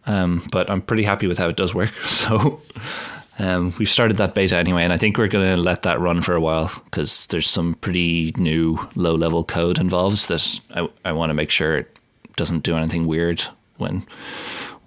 um, 0.06 0.46
but 0.52 0.68
I'm 0.68 0.82
pretty 0.82 1.04
happy 1.04 1.26
with 1.26 1.38
how 1.38 1.48
it 1.48 1.56
does 1.56 1.74
work. 1.74 1.92
So 2.06 2.60
um, 3.38 3.74
we've 3.78 3.88
started 3.88 4.16
that 4.18 4.34
beta 4.34 4.56
anyway, 4.56 4.84
and 4.84 4.92
I 4.92 4.96
think 4.96 5.18
we're 5.18 5.28
going 5.28 5.56
to 5.56 5.60
let 5.60 5.82
that 5.82 6.00
run 6.00 6.22
for 6.22 6.34
a 6.34 6.40
while 6.40 6.70
because 6.84 7.26
there's 7.26 7.50
some 7.50 7.74
pretty 7.74 8.32
new 8.36 8.78
low 8.94 9.14
level 9.14 9.44
code 9.44 9.78
involved 9.78 10.28
that 10.28 10.60
I, 10.74 10.88
I 11.04 11.12
want 11.12 11.30
to 11.30 11.34
make 11.34 11.50
sure 11.50 11.78
it 11.78 11.96
doesn't 12.36 12.62
do 12.62 12.76
anything 12.76 13.06
weird 13.06 13.42
when 13.78 14.06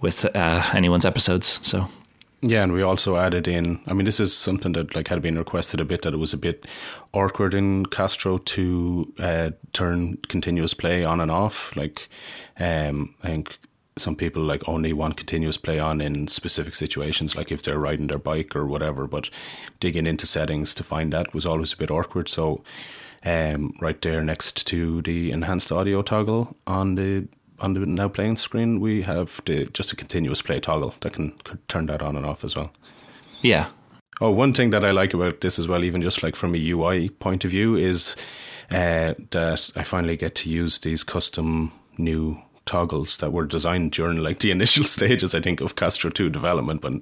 with 0.01 0.25
uh, 0.35 0.63
anyone's 0.73 1.05
episodes. 1.05 1.59
So 1.63 1.87
yeah, 2.41 2.61
and 2.61 2.71
we 2.71 2.83
also 2.83 3.17
added 3.17 3.47
in. 3.47 3.81
I 3.87 3.93
mean, 3.93 4.05
this 4.05 4.19
is 4.19 4.35
something 4.35 4.73
that 4.73 4.95
like 4.95 5.07
had 5.07 5.21
been 5.21 5.37
requested 5.37 5.81
a 5.81 5.85
bit. 5.85 6.03
That 6.03 6.13
it 6.13 6.17
was 6.17 6.33
a 6.33 6.37
bit 6.37 6.67
awkward 7.13 7.53
in 7.53 7.87
Castro 7.87 8.37
to 8.37 9.13
uh, 9.17 9.51
turn 9.73 10.17
continuous 10.27 10.73
play 10.73 11.03
on 11.03 11.19
and 11.19 11.31
off. 11.31 11.75
Like, 11.75 12.07
um, 12.59 13.15
I 13.23 13.27
think 13.27 13.57
some 13.99 14.15
people 14.15 14.43
like 14.43 14.67
only 14.67 14.93
want 14.93 15.17
continuous 15.17 15.57
play 15.57 15.79
on 15.79 16.01
in 16.01 16.27
specific 16.27 16.75
situations, 16.75 17.35
like 17.35 17.51
if 17.51 17.63
they're 17.63 17.79
riding 17.79 18.07
their 18.07 18.17
bike 18.17 18.55
or 18.55 18.65
whatever. 18.65 19.07
But 19.07 19.29
digging 19.79 20.07
into 20.07 20.25
settings 20.25 20.73
to 20.75 20.83
find 20.83 21.13
that 21.13 21.33
was 21.33 21.45
always 21.45 21.73
a 21.73 21.77
bit 21.77 21.91
awkward. 21.91 22.29
So, 22.29 22.63
um, 23.25 23.73
right 23.81 24.01
there 24.01 24.21
next 24.21 24.67
to 24.67 25.01
the 25.01 25.31
enhanced 25.31 25.71
audio 25.71 26.01
toggle 26.01 26.55
on 26.65 26.95
the 26.95 27.27
on 27.59 27.73
the 27.73 27.79
now 27.79 28.07
playing 28.07 28.35
screen, 28.35 28.79
we 28.79 29.01
have 29.03 29.41
the 29.45 29.65
just 29.65 29.91
a 29.91 29.95
continuous 29.95 30.41
play 30.41 30.59
toggle 30.59 30.95
that 31.01 31.13
can 31.13 31.33
turn 31.67 31.87
that 31.87 32.01
on 32.01 32.15
and 32.15 32.25
off 32.25 32.43
as 32.43 32.55
well. 32.55 32.71
Yeah. 33.41 33.67
Oh, 34.19 34.31
one 34.31 34.53
thing 34.53 34.71
that 34.71 34.83
I 34.83 34.91
like 34.91 35.13
about 35.13 35.41
this 35.41 35.59
as 35.59 35.67
well, 35.67 35.83
even 35.83 36.01
just 36.01 36.23
like 36.23 36.35
from 36.35 36.55
a 36.55 36.69
UI 36.69 37.09
point 37.09 37.45
of 37.45 37.51
view, 37.51 37.75
is 37.75 38.15
uh, 38.71 39.13
that 39.31 39.69
I 39.75 39.83
finally 39.83 40.17
get 40.17 40.35
to 40.35 40.49
use 40.49 40.79
these 40.79 41.03
custom 41.03 41.71
new 41.97 42.41
toggles 42.67 43.17
that 43.17 43.33
were 43.33 43.45
designed 43.45 43.91
during 43.91 44.17
like 44.17 44.39
the 44.39 44.51
initial 44.57 44.83
stages, 44.83 45.33
I 45.33 45.41
think, 45.41 45.61
of 45.61 45.75
Castro 45.75 46.09
Two 46.09 46.29
development, 46.29 46.81
but 46.81 46.93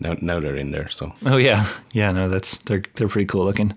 now 0.00 0.16
now 0.20 0.40
they're 0.40 0.56
in 0.56 0.70
there. 0.70 0.88
So 0.88 1.12
oh 1.26 1.36
yeah, 1.36 1.66
yeah, 1.92 2.12
no, 2.12 2.28
that's 2.28 2.58
they're 2.58 2.82
they're 2.94 3.08
pretty 3.08 3.26
cool 3.26 3.44
looking. 3.44 3.74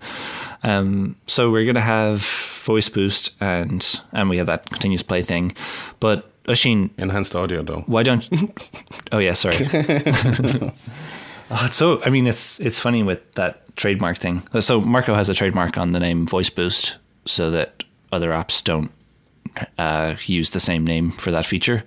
Um, 0.64 1.16
so 1.28 1.50
we're 1.52 1.66
gonna 1.66 1.82
have 1.82 2.22
voice 2.64 2.90
boost 2.90 3.34
and 3.42 4.02
and 4.12 4.30
we 4.30 4.38
have 4.38 4.48
that 4.48 4.70
continuous 4.70 5.04
play 5.04 5.24
thing, 5.24 5.54
but 6.00 6.28
Oisín 6.46 6.90
enhanced 6.98 7.36
audio 7.36 7.62
though. 7.64 7.84
Why 7.88 8.04
don't? 8.04 8.28
oh 9.12 9.20
yeah, 9.20 9.34
sorry. 9.34 9.58
oh, 11.52 11.68
so 11.72 12.02
I 12.04 12.10
mean, 12.10 12.28
it's 12.28 12.60
it's 12.60 12.80
funny 12.80 13.04
with 13.04 13.20
that 13.34 13.76
trademark 13.76 14.18
thing. 14.18 14.44
So 14.60 14.82
Marco 14.82 15.14
has 15.14 15.30
a 15.30 15.34
trademark 15.34 15.78
on 15.78 15.92
the 15.92 16.00
name 16.00 16.26
Voice 16.26 16.50
Boost, 16.50 16.98
so 17.26 17.52
that 17.52 17.84
other 18.12 18.32
apps 18.32 18.64
don't 18.64 18.92
uh, 19.78 20.16
use 20.26 20.52
the 20.52 20.60
same 20.60 20.86
name 20.86 21.12
for 21.14 21.32
that 21.32 21.46
feature. 21.46 21.84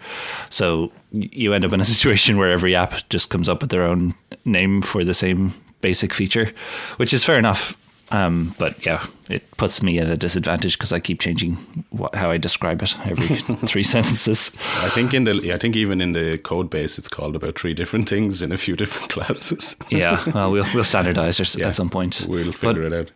So 0.51 0.93
you 1.13 1.53
end 1.55 1.65
up 1.65 1.73
in 1.73 1.81
a 1.81 1.85
situation 1.95 2.37
where 2.39 2.51
every 2.51 2.75
app 2.77 2.95
just 3.09 3.31
comes 3.31 3.49
up 3.49 3.61
with 3.63 3.71
their 3.71 3.83
own 3.85 4.15
name 4.45 4.83
for 4.83 5.05
the 5.05 5.15
same 5.15 5.55
basic 5.81 6.13
feature, 6.15 6.53
which 6.97 7.13
is 7.15 7.25
fair 7.25 7.39
enough. 7.39 7.79
Um, 8.11 8.55
but 8.59 8.85
yeah, 8.85 9.05
it 9.31 9.51
puts 9.57 9.83
me 9.83 9.99
at 9.99 10.09
a 10.11 10.17
disadvantage 10.17 10.77
because 10.79 10.93
I 10.93 11.01
keep 11.01 11.21
changing 11.21 11.55
what, 11.91 12.15
how 12.15 12.31
I 12.31 12.37
describe 12.37 12.83
it 12.83 12.95
every 13.07 13.27
three 13.67 13.83
sentences. 13.83 14.53
I 14.83 14.91
think 14.91 15.15
in 15.15 15.25
the 15.25 15.53
I 15.53 15.57
think 15.59 15.75
even 15.75 16.03
in 16.03 16.13
the 16.13 16.37
code 16.37 16.69
base 16.69 16.99
it's 16.99 17.09
called 17.09 17.35
about 17.35 17.59
three 17.59 17.73
different 17.73 18.07
things 18.09 18.43
in 18.43 18.53
a 18.53 18.59
few 18.59 18.77
different 18.77 19.09
classes. 19.15 19.75
yeah, 19.89 20.23
well, 20.33 20.51
we'll 20.53 20.67
we'll 20.75 20.85
standardize 20.85 21.41
it 21.41 21.57
Yeah. 21.57 21.69
at 21.69 21.75
some 21.75 21.89
point. 21.89 22.27
We'll 22.29 22.53
figure 22.53 22.83
but, 22.89 22.93
it 22.93 23.01
out. 23.01 23.13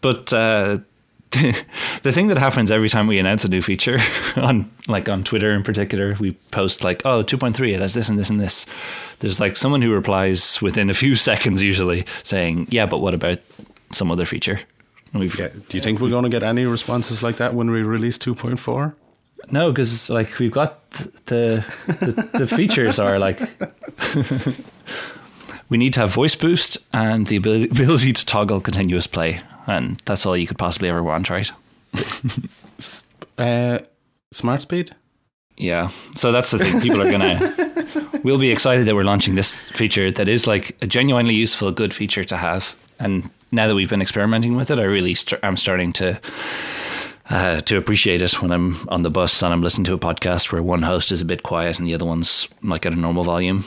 But 0.00 0.32
uh, 0.32 0.78
the 2.02 2.10
thing 2.12 2.26
that 2.28 2.38
happens 2.38 2.70
every 2.72 2.88
time 2.88 3.06
we 3.06 3.18
announce 3.18 3.44
a 3.44 3.48
new 3.48 3.62
feature 3.62 3.98
on 4.36 4.70
like 4.88 5.08
on 5.08 5.22
Twitter 5.22 5.52
in 5.52 5.62
particular, 5.62 6.16
we 6.18 6.32
post 6.50 6.82
like, 6.82 7.02
"Oh, 7.04 7.22
2.3 7.22 7.72
it 7.74 7.80
has 7.80 7.94
this 7.94 8.08
and 8.08 8.18
this 8.18 8.30
and 8.30 8.40
this." 8.40 8.66
There's 9.20 9.38
like 9.38 9.56
someone 9.56 9.80
who 9.80 9.92
replies 9.92 10.60
within 10.60 10.90
a 10.90 10.94
few 10.94 11.14
seconds 11.30 11.62
usually 11.62 12.04
saying, 12.24 12.66
"Yeah, 12.70 12.86
but 12.86 12.98
what 12.98 13.14
about 13.14 13.38
some 13.92 14.10
other 14.10 14.24
feature?" 14.26 14.60
Yeah. 15.12 15.48
Do 15.68 15.76
you 15.76 15.80
think 15.80 16.00
we're 16.00 16.10
going 16.10 16.22
to 16.22 16.30
get 16.30 16.44
any 16.44 16.66
responses 16.66 17.22
like 17.22 17.38
that 17.38 17.52
when 17.54 17.70
we 17.70 17.82
release 17.82 18.16
2.4? 18.16 18.94
No, 19.50 19.72
because 19.72 20.08
like 20.08 20.38
we've 20.38 20.52
got 20.52 20.90
the 21.26 21.64
the, 21.86 22.28
the 22.38 22.46
features 22.46 22.98
are 22.98 23.18
like 23.18 23.40
we 25.68 25.78
need 25.78 25.94
to 25.94 26.00
have 26.00 26.10
voice 26.10 26.34
boost 26.34 26.78
and 26.92 27.26
the 27.26 27.36
ability, 27.36 27.64
ability 27.66 28.12
to 28.12 28.26
toggle 28.26 28.60
continuous 28.60 29.06
play, 29.06 29.40
and 29.66 30.00
that's 30.04 30.26
all 30.26 30.36
you 30.36 30.46
could 30.46 30.58
possibly 30.58 30.88
ever 30.88 31.02
want, 31.02 31.30
right? 31.30 31.50
Uh, 33.38 33.78
smart 34.32 34.60
speed? 34.60 34.94
Yeah. 35.56 35.88
So 36.14 36.30
that's 36.30 36.50
the 36.50 36.58
thing. 36.58 36.80
People 36.82 37.00
are 37.00 37.10
gonna. 37.10 38.20
we'll 38.22 38.38
be 38.38 38.50
excited 38.50 38.86
that 38.86 38.94
we're 38.94 39.04
launching 39.04 39.34
this 39.34 39.70
feature 39.70 40.10
that 40.10 40.28
is 40.28 40.46
like 40.46 40.76
a 40.82 40.86
genuinely 40.86 41.34
useful, 41.34 41.72
good 41.72 41.94
feature 41.94 42.24
to 42.24 42.36
have. 42.36 42.76
And 42.98 43.30
now 43.50 43.66
that 43.66 43.74
we've 43.74 43.88
been 43.88 44.02
experimenting 44.02 44.56
with 44.56 44.70
it, 44.70 44.78
I 44.78 44.84
really 44.84 45.14
st- 45.14 45.42
I'm 45.42 45.56
starting 45.56 45.92
to 45.94 46.20
uh, 47.30 47.60
to 47.62 47.76
appreciate 47.76 48.20
it 48.20 48.42
when 48.42 48.50
I'm 48.50 48.86
on 48.88 49.02
the 49.02 49.10
bus 49.10 49.42
and 49.42 49.52
I'm 49.52 49.62
listening 49.62 49.84
to 49.84 49.94
a 49.94 49.98
podcast 49.98 50.52
where 50.52 50.62
one 50.62 50.82
host 50.82 51.12
is 51.12 51.20
a 51.20 51.24
bit 51.24 51.42
quiet 51.42 51.78
and 51.78 51.86
the 51.86 51.94
other 51.94 52.04
one's 52.04 52.48
like 52.62 52.84
at 52.84 52.92
a 52.92 52.96
normal 52.96 53.24
volume. 53.24 53.64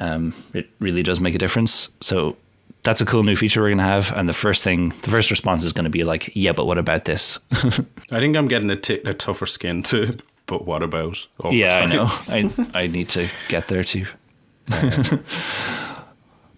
Um, 0.00 0.34
it 0.52 0.68
really 0.80 1.02
does 1.02 1.20
make 1.20 1.34
a 1.34 1.38
difference. 1.38 1.88
So 2.00 2.36
that's 2.84 3.00
a 3.00 3.06
cool 3.06 3.22
new 3.22 3.34
feature 3.34 3.60
we're 3.60 3.68
going 3.68 3.78
to 3.78 3.84
have. 3.84 4.12
And 4.12 4.28
the 4.28 4.34
first 4.34 4.62
thing, 4.62 4.90
the 5.02 5.10
first 5.10 5.30
response 5.30 5.64
is 5.64 5.72
going 5.72 5.84
to 5.84 5.90
be 5.90 6.04
like, 6.04 6.30
"Yeah, 6.36 6.52
but 6.52 6.66
what 6.66 6.78
about 6.78 7.06
this?" 7.06 7.40
I 7.52 8.20
think 8.20 8.36
I'm 8.36 8.46
getting 8.46 8.70
a, 8.70 8.76
t- 8.76 9.00
a 9.04 9.12
tougher 9.12 9.46
skin 9.46 9.82
to. 9.84 10.16
But 10.46 10.66
what 10.66 10.82
about? 10.82 11.26
over 11.40 11.54
Yeah, 11.54 11.78
I 11.78 11.86
know. 11.86 12.04
I 12.28 12.50
I 12.74 12.86
need 12.86 13.08
to 13.08 13.30
get 13.48 13.68
there 13.68 13.82
too. 13.82 14.04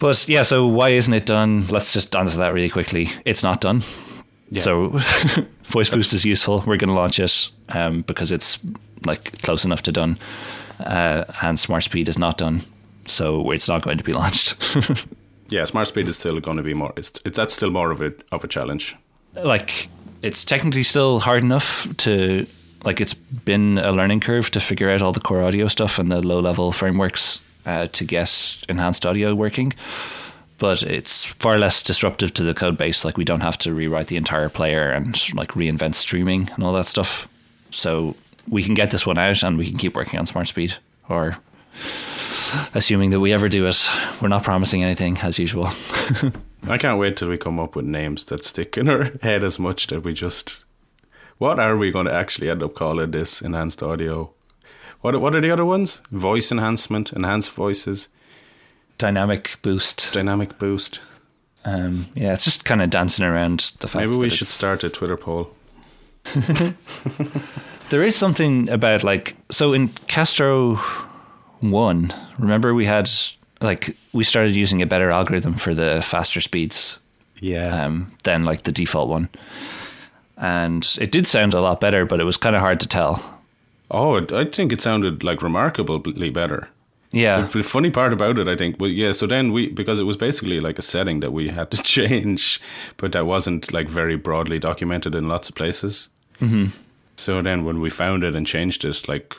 but 0.01 0.29
yeah, 0.29 0.43
so 0.43 0.67
why 0.67 0.89
isn't 0.89 1.15
it 1.15 1.25
done? 1.25 1.69
Let's 1.69 1.93
just 1.93 2.17
answer 2.17 2.37
that 2.39 2.53
really 2.53 2.69
quickly. 2.69 3.11
It's 3.25 3.45
not 3.45 3.61
done. 3.61 3.85
Yeah. 4.51 4.61
So 4.61 4.89
voice 5.67 5.89
boost 5.89 6.13
is 6.15 6.25
useful. 6.25 6.65
We're 6.67 6.79
going 6.79 6.89
to 6.89 6.95
launch 6.95 7.21
it 7.21 7.49
um, 7.69 8.03
because 8.03 8.33
it's 8.33 8.59
like 9.05 9.41
close 9.43 9.65
enough 9.65 9.83
to 9.83 9.93
done, 9.93 10.19
uh, 10.81 11.25
and 11.43 11.57
smart 11.57 11.85
speed 11.85 12.09
is 12.09 12.19
not 12.19 12.39
done. 12.39 12.63
So 13.07 13.53
it's 13.53 13.69
not 13.69 13.83
going 13.83 13.99
to 13.99 14.05
be 14.05 14.15
launched. 14.15 14.57
Yeah, 15.49 15.65
smart 15.65 15.87
speed 15.89 16.09
is 16.09 16.17
still 16.19 16.41
going 16.41 16.57
to 16.57 16.63
be 16.63 16.75
more. 16.75 16.93
It's, 16.97 17.13
it's 17.25 17.37
that's 17.37 17.55
still 17.55 17.71
more 17.71 17.91
of 17.91 18.01
a 18.01 18.13
of 18.33 18.45
a 18.45 18.49
challenge. 18.49 18.97
like 19.35 19.89
it's 20.23 20.45
technically 20.45 20.83
still 20.83 21.21
hard 21.21 21.43
enough 21.43 21.87
to 21.99 22.47
like 22.85 23.01
it's 23.01 23.15
been 23.15 23.79
a 23.79 23.93
learning 23.93 24.21
curve 24.21 24.51
to 24.51 24.61
figure 24.61 24.91
out 24.91 25.03
all 25.03 25.13
the 25.13 25.21
core 25.21 25.43
audio 25.43 25.67
stuff 25.69 25.99
and 25.99 26.11
the 26.11 26.21
low 26.27 26.41
level 26.41 26.73
frameworks 26.73 27.41
uh, 27.67 27.87
to 27.89 28.05
get 28.05 28.57
enhanced 28.69 29.05
audio 29.07 29.35
working 29.35 29.73
but 30.59 30.83
it's 30.83 31.25
far 31.25 31.59
less 31.59 31.83
disruptive 31.83 32.33
to 32.33 32.43
the 32.43 32.55
code 32.55 32.79
base 32.79 33.05
like 33.05 33.19
we 33.19 33.25
don't 33.25 33.43
have 33.43 33.59
to 33.59 33.75
rewrite 33.75 34.07
the 34.09 34.17
entire 34.17 34.49
player 34.49 34.91
and 34.91 35.35
like 35.35 35.51
reinvent 35.53 35.95
streaming 35.95 36.49
and 36.55 36.65
all 36.65 36.73
that 36.73 36.87
stuff 36.87 37.29
so 37.71 38.15
we 38.49 38.63
can 38.63 38.75
get 38.75 38.91
this 38.91 39.07
one 39.07 39.19
out 39.19 39.43
and 39.43 39.59
we 39.59 39.69
can 39.69 39.77
keep 39.77 39.95
working 39.95 40.19
on 40.19 40.25
smart 40.27 40.49
speed 40.49 40.75
or 41.11 41.37
assuming 42.75 43.11
that 43.11 43.21
we 43.21 43.33
ever 43.33 43.49
do 43.49 43.67
it 43.67 43.91
we're 44.21 44.29
not 44.29 44.45
promising 44.45 44.83
anything 44.83 45.19
as 45.19 45.39
usual 45.39 45.69
I 46.69 46.79
can't 46.79 46.99
wait 46.99 47.17
till 47.17 47.29
we 47.29 47.39
come 47.39 47.61
up 47.61 47.77
with 47.77 47.85
names 47.85 48.25
that 48.25 48.43
stick 48.43 48.77
in 48.77 48.89
our 48.89 49.05
head 49.23 49.45
as 49.45 49.59
much 49.59 49.87
that 49.87 50.03
we 50.03 50.13
just. 50.13 50.65
What 51.39 51.61
are 51.61 51.77
we 51.77 51.93
going 51.93 52.07
to 52.07 52.13
actually 52.13 52.51
end 52.51 52.63
up 52.63 52.75
calling 52.75 53.13
this 53.13 53.41
enhanced 53.41 53.83
audio? 53.83 54.33
What 55.01 55.21
what 55.21 55.37
are 55.37 55.41
the 55.41 55.51
other 55.51 55.65
ones? 55.65 56.03
Voice 56.11 56.51
enhancement, 56.51 57.13
enhanced 57.13 57.53
voices, 57.53 58.09
dynamic 58.99 59.59
boost 59.63 60.13
dynamic 60.13 60.59
boost. 60.59 61.01
Um, 61.65 62.07
yeah, 62.15 62.33
it's 62.33 62.45
just 62.45 62.65
kind 62.65 62.83
of 62.83 62.91
dancing 62.91 63.25
around 63.25 63.73
the 63.81 63.89
fact. 63.89 64.07
Maybe 64.07 64.19
we 64.19 64.31
should 64.31 64.47
start 64.47 64.83
a 64.83 64.91
Twitter 64.91 65.17
poll. 65.17 65.51
There 67.89 68.03
is 68.03 68.17
something 68.17 68.69
about 68.69 69.05
like 69.05 69.37
so 69.49 69.73
in 69.73 69.89
Castro 70.09 70.75
one. 71.61 72.13
Remember, 72.39 72.75
we 72.75 72.85
had 72.87 73.11
like 73.61 73.97
we 74.13 74.25
started 74.25 74.55
using 74.55 74.83
a 74.83 74.87
better 74.87 75.11
algorithm 75.11 75.55
for 75.55 75.75
the 75.75 76.03
faster 76.05 76.41
speeds 76.41 77.01
Yeah. 77.41 77.85
um, 77.87 78.13
than 78.25 78.45
like 78.45 78.63
the 78.65 78.73
default 78.73 79.09
one, 79.09 79.29
and 80.37 80.97
it 81.01 81.11
did 81.13 81.27
sound 81.27 81.55
a 81.55 81.61
lot 81.61 81.81
better, 81.81 82.05
but 82.05 82.21
it 82.21 82.25
was 82.25 82.37
kind 82.37 82.55
of 82.57 82.61
hard 82.63 82.81
to 82.81 82.89
tell. 82.89 83.21
oh, 83.91 84.17
I 84.37 84.45
think 84.45 84.73
it 84.73 84.81
sounded 84.81 85.23
like 85.25 85.43
remarkably 85.43 86.31
better. 86.31 86.69
Yeah, 87.13 87.47
The 87.47 87.63
funny 87.63 87.91
part 87.91 88.13
about 88.13 88.39
it, 88.39 88.49
I 88.49 88.57
think, 88.57 88.77
well, 88.81 88.91
yeah. 88.91 89.13
So 89.13 89.27
then 89.29 89.53
we, 89.53 89.69
because 89.69 90.01
it 90.01 90.05
was 90.05 90.17
basically 90.17 90.59
like 90.61 90.77
a 90.79 90.83
setting 90.83 91.21
that 91.21 91.33
we 91.33 91.49
had 91.49 91.71
to 91.71 91.83
change, 91.83 92.61
but 92.97 93.13
that 93.13 93.27
wasn't 93.27 93.73
like 93.73 93.89
very 93.89 94.17
broadly 94.17 94.59
documented 94.59 95.15
in 95.15 95.29
lots 95.29 95.49
of 95.49 95.55
places. 95.55 96.11
Mm-hmm. 96.41 96.67
So 97.17 97.41
then 97.41 97.65
when 97.65 97.81
we 97.81 97.91
found 97.91 98.25
it 98.25 98.35
and 98.35 98.45
changed 98.47 98.85
it, 98.85 99.09
like 99.09 99.37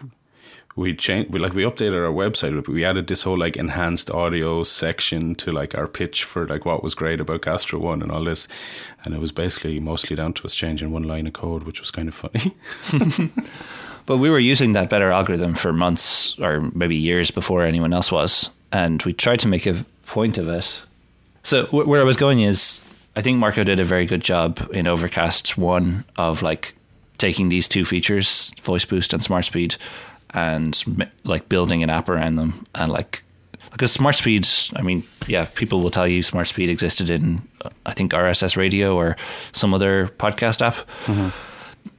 we 0.78 0.96
changed, 0.96 1.32
we 1.32 1.40
like 1.40 1.54
we 1.54 1.64
updated 1.64 2.06
our 2.06 2.14
website, 2.14 2.56
but 2.56 2.72
we 2.72 2.86
added 2.86 3.08
this 3.08 3.24
whole 3.24 3.38
like 3.38 3.58
enhanced 3.58 4.12
audio 4.12 4.62
section 4.64 5.34
to 5.36 5.52
like 5.52 5.76
our 5.76 5.88
pitch 5.88 6.24
for 6.24 6.48
like 6.48 6.66
what 6.66 6.84
was 6.84 6.94
great 6.94 7.20
about 7.20 7.42
Castro 7.42 7.80
One 7.80 8.04
and 8.04 8.12
all 8.12 8.24
this, 8.24 8.48
and 9.04 9.16
it 9.16 9.20
was 9.20 9.32
basically 9.32 9.80
mostly 9.80 10.16
down 10.16 10.34
to 10.34 10.46
us 10.46 10.54
changing 10.54 10.92
one 10.92 11.02
line 11.02 11.26
of 11.26 11.34
code, 11.34 11.64
which 11.64 11.80
was 11.80 11.90
kind 11.90 12.08
of 12.08 12.14
funny. 12.14 12.54
but 14.06 14.18
we 14.18 14.30
were 14.30 14.38
using 14.38 14.74
that 14.74 14.88
better 14.88 15.12
algorithm 15.12 15.56
for 15.56 15.74
months 15.74 16.38
or 16.40 16.62
maybe 16.76 16.96
years 16.96 17.32
before 17.32 17.64
anyone 17.64 17.92
else 17.92 18.12
was, 18.12 18.52
and 18.72 19.02
we 19.02 19.14
tried 19.14 19.40
to 19.40 19.48
make 19.48 19.66
a 19.66 19.84
point 20.06 20.38
of 20.38 20.48
it. 20.48 20.80
So 21.42 21.66
wh- 21.66 21.88
where 21.88 22.02
I 22.02 22.06
was 22.06 22.18
going 22.18 22.42
is, 22.42 22.84
I 23.16 23.24
think 23.24 23.40
Marco 23.40 23.64
did 23.64 23.80
a 23.80 23.84
very 23.84 24.06
good 24.06 24.22
job 24.22 24.70
in 24.72 24.86
Overcast 24.86 25.58
one 25.58 26.06
of 26.18 26.44
like 26.44 26.76
taking 27.18 27.50
these 27.50 27.68
two 27.68 27.84
features, 27.84 28.54
voice 28.62 28.86
boost 28.86 29.12
and 29.12 29.24
smart 29.24 29.46
speed, 29.46 29.76
and 30.32 30.84
like 31.24 31.50
building 31.50 31.84
an 31.84 31.90
app 31.90 32.10
around 32.10 32.36
them, 32.36 32.66
and 32.76 32.92
like 32.92 33.24
because 33.72 33.92
smart 33.92 34.16
speed, 34.16 34.48
I 34.76 34.82
mean, 34.82 35.04
yeah, 35.28 35.46
people 35.54 35.82
will 35.82 35.90
tell 35.90 36.08
you 36.08 36.24
smart 36.24 36.48
speed 36.48 36.70
existed 36.70 37.10
in, 37.10 37.42
I 37.86 37.94
think 37.94 38.12
RSS 38.12 38.58
Radio 38.58 38.96
or 38.96 39.16
some 39.52 39.74
other 39.74 40.08
podcast 40.18 40.66
app 40.66 40.76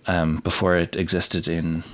um, 0.07 0.39
before 0.39 0.77
it 0.77 0.97
existed 0.97 1.47
in 1.47 1.85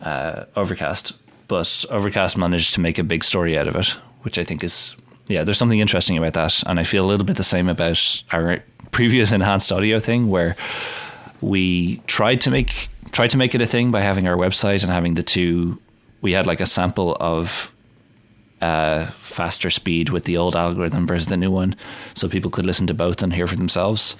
uh, 0.00 0.46
Overcast. 0.56 1.12
But 1.48 1.84
Overcast 1.90 2.38
managed 2.38 2.74
to 2.74 2.80
make 2.80 2.98
a 2.98 3.04
big 3.04 3.22
story 3.22 3.56
out 3.58 3.68
of 3.68 3.76
it, 3.76 3.88
which 4.22 4.38
I 4.38 4.44
think 4.44 4.64
is 4.64 4.96
yeah. 5.26 5.44
There's 5.44 5.58
something 5.58 5.78
interesting 5.78 6.18
about 6.18 6.32
that, 6.34 6.62
and 6.66 6.80
I 6.80 6.84
feel 6.84 7.04
a 7.04 7.08
little 7.08 7.26
bit 7.26 7.36
the 7.36 7.44
same 7.44 7.68
about 7.68 8.22
our 8.32 8.58
previous 8.90 9.30
enhanced 9.38 9.70
audio 9.70 10.00
thing, 10.00 10.28
where 10.28 10.56
we 11.40 11.98
tried 12.06 12.40
to 12.42 12.50
make 12.50 12.88
tried 13.12 13.30
to 13.30 13.38
make 13.38 13.54
it 13.54 13.60
a 13.60 13.66
thing 13.66 13.90
by 13.90 14.00
having 14.00 14.26
our 14.26 14.36
website 14.36 14.82
and 14.82 14.92
having 14.92 15.14
the 15.14 15.22
two. 15.22 15.80
We 16.20 16.32
had 16.32 16.46
like 16.46 16.60
a 16.60 16.66
sample 16.66 17.16
of 17.18 17.72
uh, 18.60 19.06
faster 19.06 19.70
speed 19.70 20.10
with 20.10 20.24
the 20.24 20.36
old 20.36 20.54
algorithm 20.54 21.06
versus 21.06 21.28
the 21.28 21.36
new 21.36 21.50
one, 21.50 21.74
so 22.14 22.28
people 22.28 22.50
could 22.50 22.66
listen 22.66 22.86
to 22.88 22.94
both 22.94 23.22
and 23.22 23.32
hear 23.32 23.46
for 23.46 23.56
themselves. 23.56 24.16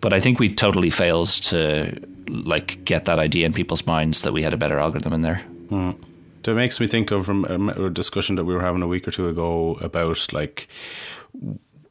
But 0.00 0.12
I 0.12 0.20
think 0.20 0.38
we 0.38 0.54
totally 0.54 0.90
failed 0.90 1.28
to 1.28 2.00
like 2.28 2.84
get 2.84 3.04
that 3.04 3.18
idea 3.18 3.44
in 3.46 3.52
people's 3.52 3.86
minds 3.86 4.22
that 4.22 4.32
we 4.32 4.42
had 4.42 4.54
a 4.54 4.56
better 4.56 4.78
algorithm 4.78 5.12
in 5.12 5.22
there. 5.22 5.42
That 6.42 6.54
makes 6.54 6.80
me 6.80 6.88
think 6.88 7.10
of 7.10 7.28
a 7.28 7.90
discussion 7.90 8.36
that 8.36 8.44
we 8.44 8.54
were 8.54 8.62
having 8.62 8.82
a 8.82 8.86
week 8.86 9.06
or 9.06 9.10
two 9.10 9.28
ago 9.28 9.76
about 9.82 10.32
like 10.32 10.68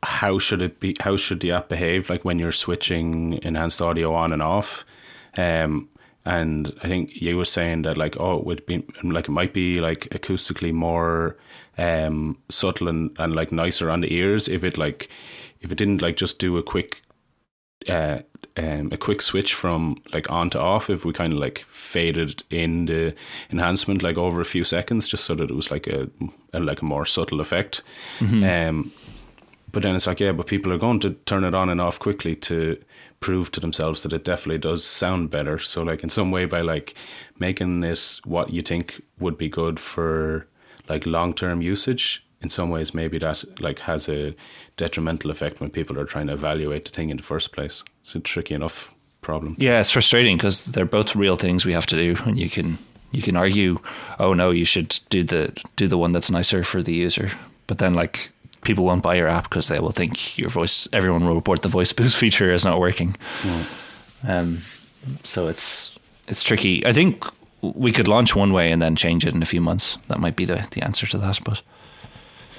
how 0.02 0.40
should 0.40 0.62
it 0.62 0.80
be 0.80 0.96
how 1.00 1.18
should 1.18 1.42
the 1.42 1.52
app 1.52 1.70
behave 1.70 2.10
like 2.10 2.24
when 2.24 2.40
you're 2.40 2.54
switching 2.54 3.40
enhanced 3.44 3.82
audio 3.82 4.14
on 4.14 4.32
and 4.32 4.42
off 4.42 4.86
um 5.38 5.90
and 6.26 6.74
I 6.84 6.88
think 6.88 7.22
you 7.22 7.38
were 7.38 7.46
saying 7.46 7.84
that 7.84 7.98
like 7.98 8.20
oh 8.20 8.38
it 8.38 8.46
would 8.46 8.66
be 8.66 8.84
like 9.04 9.30
it 9.30 9.32
might 9.32 9.54
be 9.54 9.80
like 9.80 10.02
acoustically 10.10 10.74
more 10.74 11.38
um 11.78 12.38
subtle 12.50 12.88
and, 12.88 13.16
and 13.20 13.36
like 13.36 13.52
nicer 13.52 13.90
on 13.90 14.02
the 14.02 14.14
ears 14.14 14.48
if 14.48 14.64
it 14.64 14.78
like 14.78 15.10
if 15.62 15.72
it 15.72 15.78
didn't 15.78 16.02
like 16.02 16.18
just 16.18 16.40
do 16.40 16.58
a 16.58 16.64
quick 16.64 17.02
uh, 17.88 18.20
um, 18.58 18.90
a 18.92 18.98
quick 18.98 19.22
switch 19.22 19.54
from 19.54 19.96
like 20.14 20.30
on 20.30 20.50
to 20.50 20.60
off 20.60 20.90
if 20.90 21.06
we 21.06 21.14
kind 21.14 21.32
of 21.32 21.40
like 21.40 21.60
faded 21.60 22.44
in 22.50 22.86
the 22.88 23.16
enhancement 23.52 24.04
like 24.04 24.18
over 24.18 24.42
a 24.42 24.46
few 24.46 24.66
seconds 24.66 25.08
just 25.08 25.24
so 25.24 25.34
that 25.34 25.50
it 25.50 25.56
was 25.56 25.72
like 25.72 25.88
a, 25.88 26.10
a 26.54 26.60
like 26.60 26.82
a 26.82 26.86
more 26.86 27.06
subtle 27.06 27.40
effect. 27.40 27.82
Um 28.44 28.92
but 29.72 29.84
then 29.84 29.96
it's 29.96 30.08
like, 30.08 30.20
yeah, 30.20 30.32
but 30.32 30.48
people 30.48 30.74
are 30.74 30.78
going 30.78 31.00
to 31.02 31.12
turn 31.26 31.44
it 31.44 31.54
on 31.54 31.70
and 31.70 31.80
off 31.80 32.00
quickly 32.00 32.36
to 32.38 32.78
prove 33.20 33.52
to 33.52 33.60
themselves 33.60 34.02
that 34.04 34.14
it 34.14 34.24
definitely 34.24 34.60
does 34.60 34.84
sound 34.84 35.30
better. 35.30 35.60
So, 35.60 35.84
like, 35.84 36.04
in 36.04 36.10
some 36.10 36.32
way, 36.32 36.46
by 36.46 36.62
like 36.62 36.96
making 37.38 37.84
it 37.84 38.20
what 38.24 38.52
you 38.52 38.62
think 38.62 39.02
would 39.20 39.38
be 39.38 39.50
good 39.50 39.80
for 39.80 40.48
like 40.88 41.06
long 41.06 41.34
term 41.34 41.62
usage, 41.62 42.26
in 42.42 42.50
some 42.50 42.70
ways, 42.70 42.94
maybe 42.94 43.18
that 43.20 43.44
like 43.60 43.80
has 43.80 44.08
a 44.08 44.34
detrimental 44.78 45.32
effect 45.32 45.60
when 45.60 45.70
people 45.70 46.00
are 46.00 46.06
trying 46.06 46.28
to 46.28 46.34
evaluate 46.34 46.86
the 46.86 46.92
thing 46.92 47.10
in 47.10 47.18
the 47.18 47.24
first 47.24 47.52
place. 47.52 47.84
It's 48.02 48.16
a 48.16 48.20
tricky 48.20 48.56
enough 48.56 48.94
problem. 49.22 49.56
Yeah, 49.60 49.80
it's 49.80 49.92
frustrating 49.92 50.38
because 50.38 50.66
they're 50.66 50.86
both 50.86 51.16
real 51.16 51.36
things 51.36 51.66
we 51.66 51.74
have 51.74 51.88
to 51.88 51.96
do, 51.96 52.22
and 52.26 52.38
you 52.38 52.50
can 52.50 52.78
you 53.12 53.22
can 53.22 53.36
argue, 53.36 53.80
oh 54.20 54.34
no, 54.34 54.52
you 54.52 54.66
should 54.66 54.98
do 55.10 55.24
the 55.24 55.52
do 55.76 55.88
the 55.88 55.98
one 55.98 56.12
that's 56.12 56.32
nicer 56.32 56.64
for 56.64 56.82
the 56.82 56.94
user, 56.94 57.30
but 57.68 57.80
then 57.80 57.94
like 57.94 58.32
people 58.62 58.86
won't 58.86 59.04
buy 59.04 59.16
your 59.16 59.28
app 59.28 59.44
because 59.50 59.68
they 59.68 59.80
will 59.80 59.92
think 59.92 60.38
your 60.38 60.50
voice. 60.50 60.88
Everyone 60.94 61.26
will 61.26 61.36
report 61.36 61.62
the 61.62 61.70
voice 61.70 61.94
boost 62.00 62.18
feature 62.18 62.52
is 62.52 62.66
not 62.66 62.80
working. 62.80 63.16
Mm. 63.42 63.66
Um, 64.28 64.62
so 65.24 65.48
it's 65.48 65.98
it's 66.28 66.44
tricky. 66.44 66.86
I 66.86 66.94
think 66.94 67.26
we 67.62 67.92
could 67.92 68.08
launch 68.08 68.36
one 68.36 68.54
way 68.54 68.72
and 68.72 68.82
then 68.82 68.96
change 68.96 69.26
it 69.26 69.34
in 69.34 69.42
a 69.42 69.46
few 69.46 69.62
months. 69.62 69.98
That 70.08 70.20
might 70.20 70.36
be 70.36 70.46
the 70.46 70.68
the 70.72 70.84
answer 70.84 71.08
to 71.08 71.18
that, 71.18 71.40
but. 71.44 71.62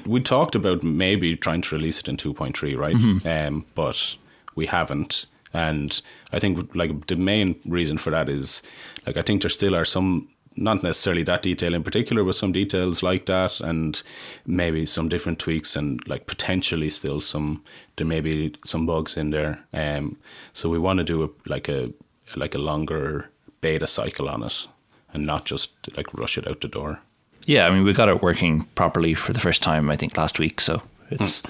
We 0.07 0.23
talked 0.23 0.55
about 0.55 0.83
maybe 0.83 1.37
trying 1.37 1.61
to 1.61 1.75
release 1.75 2.01
it 2.01 2.09
in 2.09 2.17
2.3, 2.17 2.75
right? 2.79 2.97
Mm-hmm. 2.97 3.29
Um, 3.29 3.67
but 3.75 4.17
we 4.55 4.67
haven't. 4.67 5.27
And 5.53 6.01
I 6.33 6.39
think 6.39 6.75
like 6.75 7.07
the 7.09 7.17
main 7.17 7.61
reason 7.67 7.99
for 7.99 8.11
that 8.11 8.31
is 8.31 8.63
like 9.07 9.19
I 9.19 9.23
think 9.23 9.43
there 9.43 9.51
still 9.51 9.77
are 9.77 9.85
some 9.85 10.29
not 10.57 10.83
necessarily 10.83 11.23
that 11.23 11.43
detail 11.43 11.75
in 11.75 11.83
particular, 11.83 12.25
but 12.25 12.35
some 12.35 12.53
details 12.53 13.03
like 13.03 13.27
that, 13.27 13.61
and 13.61 14.03
maybe 14.47 14.85
some 14.85 15.09
different 15.09 15.39
tweaks, 15.39 15.77
and 15.77 16.07
like 16.09 16.27
potentially 16.27 16.91
still 16.91 17.21
some 17.21 17.63
there 17.97 18.07
may 18.07 18.21
be 18.21 18.55
some 18.65 18.87
bugs 18.87 19.17
in 19.17 19.31
there. 19.31 19.63
Um, 19.73 20.17
so 20.53 20.69
we 20.69 20.79
want 20.79 20.99
to 20.99 21.05
do 21.05 21.25
a 21.25 21.29
like 21.49 21.69
a 21.69 21.93
like 22.37 22.55
a 22.55 22.59
longer 22.59 23.31
beta 23.61 23.87
cycle 23.87 24.29
on 24.29 24.43
it, 24.43 24.67
and 25.15 25.25
not 25.25 25.45
just 25.45 25.73
like 25.97 26.13
rush 26.15 26.37
it 26.37 26.49
out 26.49 26.61
the 26.61 26.69
door. 26.69 27.01
Yeah, 27.47 27.67
I 27.67 27.71
mean 27.71 27.85
we 27.85 27.93
got 27.93 28.09
it 28.09 28.23
working 28.23 28.65
properly 28.75 29.15
for 29.15 29.33
the 29.33 29.41
first 29.41 29.63
time 29.63 29.91
I 29.91 29.97
think 29.97 30.17
last 30.17 30.39
week, 30.39 30.61
so 30.61 30.83
it's 31.11 31.41
hmm. 31.41 31.49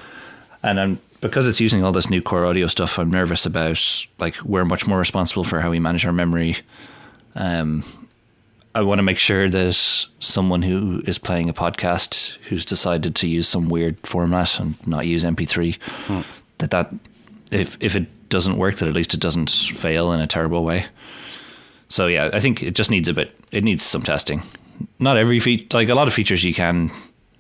and 0.63 0.81
I'm 0.81 1.01
because 1.21 1.47
it's 1.47 1.61
using 1.61 1.85
all 1.85 1.93
this 1.93 2.11
new 2.11 2.23
core 2.23 2.47
audio 2.47 2.67
stuff. 2.67 2.99
I'm 2.99 3.11
nervous 3.11 3.47
about 3.47 4.07
like 4.19 4.41
we're 4.43 4.65
much 4.65 4.87
more 4.87 4.99
responsible 4.99 5.45
for 5.45 5.61
how 5.61 5.71
we 5.71 5.81
manage 5.81 6.07
our 6.07 6.13
memory. 6.13 6.57
Um, 7.35 7.85
I 8.75 8.83
want 8.83 9.01
to 9.01 9.03
make 9.03 9.19
sure 9.19 9.49
that 9.49 10.07
someone 10.21 10.63
who 10.63 11.03
is 11.05 11.19
playing 11.19 11.49
a 11.49 11.55
podcast 11.55 12.37
who's 12.49 12.65
decided 12.65 13.17
to 13.17 13.29
use 13.29 13.49
some 13.49 13.69
weird 13.69 13.97
format 14.07 14.61
and 14.61 14.75
not 14.87 15.07
use 15.07 15.25
MP3 15.25 15.77
hmm. 16.07 16.21
that 16.59 16.71
that 16.71 16.95
if 17.51 17.77
if 17.81 17.97
it 17.97 18.07
doesn't 18.29 18.59
work 18.59 18.77
that 18.77 18.89
at 18.89 18.95
least 18.95 19.13
it 19.13 19.21
doesn't 19.21 19.51
fail 19.51 20.13
in 20.13 20.21
a 20.21 20.27
terrible 20.27 20.65
way. 20.65 20.87
So 21.89 22.07
yeah, 22.07 22.31
I 22.33 22.39
think 22.39 22.63
it 22.63 22.75
just 22.77 22.91
needs 22.91 23.09
a 23.09 23.13
bit. 23.13 23.37
It 23.51 23.65
needs 23.65 23.83
some 23.83 24.03
testing. 24.03 24.43
Not 25.01 25.17
every 25.17 25.41
feature, 25.41 25.77
like 25.77 25.89
a 25.89 25.95
lot 25.95 26.07
of 26.07 26.15
features, 26.15 26.45
you 26.45 26.55
can 26.55 26.91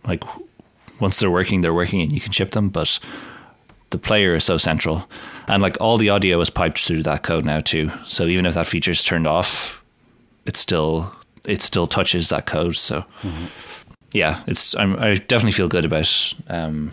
like 0.04 0.24
once 1.00 1.20
they're 1.20 1.30
working, 1.30 1.60
they're 1.60 1.72
working, 1.72 2.00
and 2.00 2.12
you 2.12 2.20
can 2.20 2.32
ship 2.32 2.50
them. 2.50 2.68
But 2.68 2.98
the 3.90 3.98
player 3.98 4.34
is 4.34 4.44
so 4.44 4.58
central, 4.58 5.08
and 5.46 5.62
like 5.62 5.76
all 5.80 5.96
the 5.96 6.10
audio 6.10 6.40
is 6.40 6.50
piped 6.50 6.80
through 6.80 7.04
that 7.04 7.22
code 7.22 7.44
now 7.44 7.60
too. 7.60 7.92
So 8.04 8.26
even 8.26 8.44
if 8.44 8.54
that 8.54 8.66
feature 8.66 8.90
is 8.90 9.04
turned 9.04 9.28
off, 9.28 9.80
it's 10.44 10.58
still 10.58 11.14
it 11.44 11.62
still 11.62 11.86
touches 11.86 12.28
that 12.28 12.46
code. 12.46 12.76
So 12.76 13.04
mm-hmm. 13.22 13.46
yeah, 14.12 14.42
it's 14.46 14.74
I'm, 14.76 14.98
i 14.98 15.14
definitely 15.14 15.52
feel 15.52 15.68
good 15.68 15.84
about 15.84 16.34
um, 16.48 16.92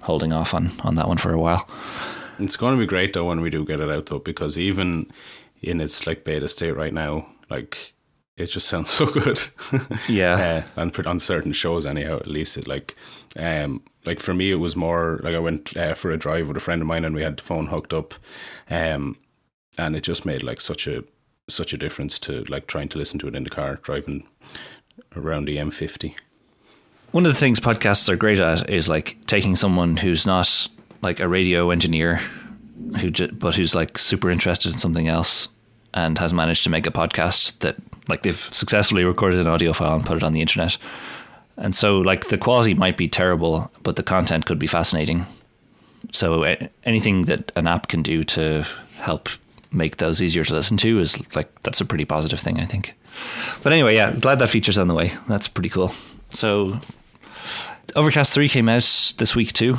holding 0.00 0.32
off 0.32 0.54
on 0.54 0.70
on 0.80 0.94
that 0.96 1.08
one 1.08 1.18
for 1.18 1.32
a 1.32 1.38
while. 1.38 1.68
It's 2.38 2.56
going 2.56 2.74
to 2.74 2.80
be 2.80 2.86
great 2.86 3.12
though 3.12 3.24
when 3.24 3.40
we 3.40 3.50
do 3.50 3.64
get 3.64 3.80
it 3.80 3.90
out 3.90 4.06
though, 4.06 4.18
because 4.18 4.58
even 4.58 5.10
in 5.62 5.80
its 5.80 6.06
like 6.06 6.24
beta 6.24 6.48
state 6.48 6.72
right 6.72 6.92
now, 6.92 7.26
like 7.50 7.94
it 8.36 8.46
just 8.46 8.68
sounds 8.68 8.90
so 8.90 9.06
good. 9.06 9.40
yeah, 10.08 10.64
uh, 10.76 10.80
and 10.80 11.06
on 11.06 11.18
certain 11.18 11.52
shows 11.52 11.86
anyhow, 11.86 12.16
at 12.16 12.28
least 12.28 12.56
it 12.58 12.68
like, 12.68 12.96
um, 13.38 13.82
like 14.04 14.20
for 14.20 14.34
me 14.34 14.50
it 14.50 14.60
was 14.60 14.76
more 14.76 15.20
like 15.22 15.34
I 15.34 15.38
went 15.38 15.76
uh, 15.76 15.94
for 15.94 16.10
a 16.10 16.18
drive 16.18 16.48
with 16.48 16.56
a 16.56 16.60
friend 16.60 16.82
of 16.82 16.88
mine 16.88 17.04
and 17.04 17.14
we 17.14 17.22
had 17.22 17.38
the 17.38 17.42
phone 17.42 17.66
hooked 17.66 17.92
up, 17.92 18.14
um, 18.70 19.18
and 19.78 19.96
it 19.96 20.02
just 20.02 20.26
made 20.26 20.42
like 20.42 20.60
such 20.60 20.86
a 20.86 21.04
such 21.48 21.72
a 21.72 21.78
difference 21.78 22.18
to 22.18 22.42
like 22.48 22.66
trying 22.66 22.88
to 22.88 22.98
listen 22.98 23.18
to 23.20 23.28
it 23.28 23.34
in 23.34 23.44
the 23.44 23.50
car 23.50 23.76
driving 23.76 24.26
around 25.14 25.46
the 25.46 25.58
M50. 25.58 26.14
One 27.12 27.24
of 27.24 27.32
the 27.32 27.38
things 27.38 27.60
podcasts 27.60 28.08
are 28.08 28.16
great 28.16 28.40
at 28.40 28.68
is 28.68 28.88
like 28.88 29.16
taking 29.26 29.56
someone 29.56 29.96
who's 29.96 30.26
not 30.26 30.68
like 31.02 31.20
a 31.20 31.28
radio 31.28 31.70
engineer, 31.70 32.16
who 33.00 33.10
but 33.32 33.54
who's 33.54 33.74
like 33.74 33.96
super 33.96 34.30
interested 34.30 34.72
in 34.72 34.78
something 34.78 35.08
else 35.08 35.48
and 35.94 36.18
has 36.18 36.34
managed 36.34 36.64
to 36.64 36.70
make 36.70 36.86
a 36.86 36.90
podcast 36.90 37.60
that 37.60 37.76
like 38.08 38.22
they've 38.22 38.36
successfully 38.36 39.04
recorded 39.04 39.40
an 39.40 39.46
audio 39.46 39.72
file 39.72 39.94
and 39.96 40.04
put 40.04 40.16
it 40.16 40.22
on 40.22 40.32
the 40.32 40.40
internet. 40.40 40.76
And 41.56 41.74
so 41.74 41.98
like 41.98 42.28
the 42.28 42.38
quality 42.38 42.74
might 42.74 42.96
be 42.96 43.08
terrible, 43.08 43.70
but 43.82 43.96
the 43.96 44.02
content 44.02 44.46
could 44.46 44.58
be 44.58 44.66
fascinating. 44.66 45.24
So 46.12 46.42
anything 46.84 47.22
that 47.22 47.50
an 47.56 47.66
app 47.66 47.88
can 47.88 48.02
do 48.02 48.22
to 48.24 48.66
help 48.98 49.28
make 49.76 49.98
those 49.98 50.22
easier 50.22 50.44
to 50.44 50.54
listen 50.54 50.76
to 50.78 50.98
is 50.98 51.18
like 51.36 51.50
that's 51.62 51.80
a 51.80 51.84
pretty 51.84 52.04
positive 52.04 52.40
thing, 52.40 52.58
I 52.58 52.64
think. 52.64 52.94
But 53.62 53.72
anyway, 53.72 53.94
yeah, 53.94 54.12
glad 54.12 54.38
that 54.40 54.50
feature's 54.50 54.78
on 54.78 54.88
the 54.88 54.94
way. 54.94 55.12
That's 55.28 55.48
pretty 55.48 55.68
cool. 55.68 55.92
So, 56.30 56.78
Overcast 57.94 58.32
three 58.32 58.48
came 58.48 58.68
out 58.68 59.14
this 59.18 59.34
week 59.34 59.52
too. 59.52 59.78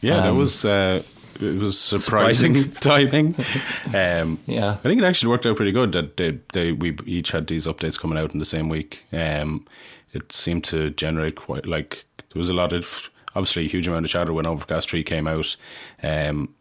Yeah, 0.00 0.18
um, 0.18 0.22
that 0.24 0.34
was. 0.34 0.64
Uh, 0.64 1.02
it 1.40 1.58
was 1.58 1.78
surprising, 1.78 2.70
surprising. 2.70 3.34
timing. 3.34 3.34
Um, 3.94 4.38
yeah, 4.46 4.70
I 4.70 4.74
think 4.76 5.00
it 5.00 5.04
actually 5.04 5.30
worked 5.30 5.46
out 5.46 5.56
pretty 5.56 5.72
good 5.72 5.92
that 5.92 6.16
they, 6.16 6.38
they 6.52 6.72
we 6.72 6.96
each 7.06 7.32
had 7.32 7.48
these 7.48 7.66
updates 7.66 7.98
coming 7.98 8.18
out 8.18 8.32
in 8.32 8.38
the 8.38 8.44
same 8.44 8.68
week. 8.68 9.04
Um, 9.12 9.66
it 10.12 10.32
seemed 10.32 10.64
to 10.64 10.90
generate 10.90 11.34
quite 11.34 11.66
like 11.66 12.04
there 12.18 12.38
was 12.38 12.50
a 12.50 12.54
lot 12.54 12.72
of 12.72 13.10
obviously 13.34 13.64
a 13.64 13.68
huge 13.68 13.88
amount 13.88 14.04
of 14.04 14.10
chatter 14.10 14.32
when 14.32 14.46
Overcast 14.46 14.88
three 14.88 15.02
came 15.02 15.26
out. 15.26 15.56
Um, 16.02 16.54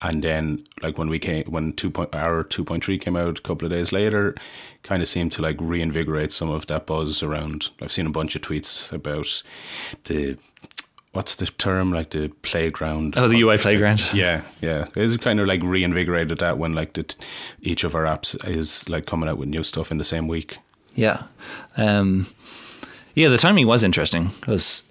and 0.00 0.22
then 0.22 0.64
like 0.82 0.96
when 0.96 1.08
we 1.08 1.18
came 1.18 1.44
when 1.46 1.72
two 1.72 1.90
point 1.90 2.14
our 2.14 2.44
two 2.44 2.64
point 2.64 2.84
three 2.84 2.98
came 2.98 3.16
out 3.16 3.38
a 3.38 3.42
couple 3.42 3.66
of 3.66 3.72
days 3.72 3.92
later, 3.92 4.34
kind 4.82 5.02
of 5.02 5.08
seemed 5.08 5.32
to 5.32 5.42
like 5.42 5.56
reinvigorate 5.60 6.32
some 6.32 6.50
of 6.50 6.66
that 6.66 6.86
buzz 6.86 7.22
around. 7.22 7.70
I've 7.80 7.92
seen 7.92 8.06
a 8.06 8.10
bunch 8.10 8.36
of 8.36 8.42
tweets 8.42 8.92
about 8.92 9.42
the 10.04 10.38
what's 11.12 11.34
the 11.36 11.46
term? 11.46 11.92
Like 11.92 12.10
the 12.10 12.28
playground. 12.42 13.14
Oh 13.16 13.26
the 13.26 13.40
ui 13.42 13.58
playground. 13.58 14.00
Yeah 14.14 14.42
yeah. 14.60 14.86
It's 14.94 15.16
kind 15.16 15.40
of 15.40 15.48
like 15.48 15.62
reinvigorated 15.62 16.38
that 16.38 16.58
when 16.58 16.74
like 16.74 16.92
the, 16.92 17.16
each 17.62 17.82
of 17.82 17.94
our 17.96 18.04
apps 18.04 18.36
is 18.48 18.88
like 18.88 19.06
coming 19.06 19.28
out 19.28 19.38
with 19.38 19.48
new 19.48 19.64
stuff 19.64 19.90
in 19.90 19.98
the 19.98 20.04
same 20.04 20.28
week. 20.28 20.58
Yeah. 20.94 21.24
Um 21.76 22.28
yeah 23.14 23.28
the 23.28 23.38
timing 23.38 23.66
was 23.66 23.82
interesting. 23.82 24.28
Because 24.40 24.84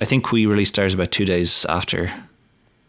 i 0.00 0.04
think 0.04 0.30
we 0.30 0.46
released 0.46 0.78
ours 0.78 0.94
about 0.94 1.10
two 1.10 1.24
days 1.24 1.64
after 1.70 2.12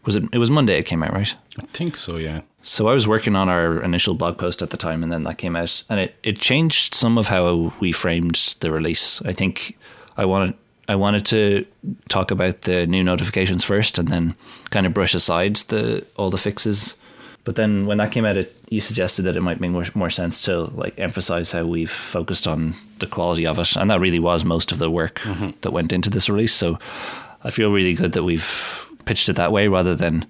was 0.04 0.16
it? 0.16 0.24
It 0.32 0.38
was 0.38 0.50
Monday. 0.50 0.78
It 0.78 0.86
came 0.86 1.02
out, 1.02 1.12
right? 1.12 1.34
I 1.60 1.66
think 1.66 1.96
so. 1.96 2.16
Yeah. 2.16 2.42
So 2.62 2.88
I 2.88 2.94
was 2.94 3.06
working 3.06 3.36
on 3.36 3.48
our 3.48 3.82
initial 3.82 4.14
blog 4.14 4.38
post 4.38 4.62
at 4.62 4.70
the 4.70 4.76
time, 4.76 5.02
and 5.02 5.12
then 5.12 5.22
that 5.24 5.38
came 5.38 5.56
out, 5.56 5.82
and 5.88 6.00
it, 6.00 6.16
it 6.22 6.38
changed 6.38 6.94
some 6.94 7.18
of 7.18 7.28
how 7.28 7.72
we 7.80 7.92
framed 7.92 8.56
the 8.60 8.70
release. 8.70 9.22
I 9.22 9.32
think 9.32 9.78
I 10.16 10.24
wanted 10.24 10.54
I 10.88 10.96
wanted 10.96 11.26
to 11.26 11.66
talk 12.08 12.30
about 12.30 12.62
the 12.62 12.86
new 12.86 13.04
notifications 13.04 13.64
first, 13.64 13.98
and 13.98 14.08
then 14.08 14.34
kind 14.70 14.86
of 14.86 14.94
brush 14.94 15.14
aside 15.14 15.56
the 15.68 16.04
all 16.16 16.30
the 16.30 16.38
fixes. 16.38 16.96
But 17.44 17.56
then 17.56 17.86
when 17.86 17.96
that 17.98 18.12
came 18.12 18.26
out, 18.26 18.36
it, 18.36 18.54
you 18.68 18.80
suggested 18.80 19.22
that 19.22 19.36
it 19.36 19.40
might 19.40 19.60
make 19.60 19.70
more, 19.70 19.86
more 19.94 20.10
sense 20.10 20.42
to 20.42 20.64
like 20.64 20.98
emphasize 20.98 21.50
how 21.50 21.64
we've 21.64 21.90
focused 21.90 22.46
on 22.46 22.74
the 22.98 23.06
quality 23.06 23.46
of 23.46 23.58
it, 23.58 23.76
and 23.76 23.90
that 23.90 24.00
really 24.00 24.18
was 24.18 24.44
most 24.44 24.72
of 24.72 24.78
the 24.78 24.90
work 24.90 25.20
mm-hmm. 25.20 25.50
that 25.62 25.72
went 25.72 25.92
into 25.92 26.10
this 26.10 26.28
release. 26.28 26.52
So 26.52 26.78
I 27.44 27.50
feel 27.50 27.72
really 27.72 27.94
good 27.94 28.12
that 28.12 28.24
we've 28.24 28.87
pitched 29.08 29.28
it 29.28 29.36
that 29.36 29.50
way 29.50 29.66
rather 29.66 29.96
than 29.96 30.26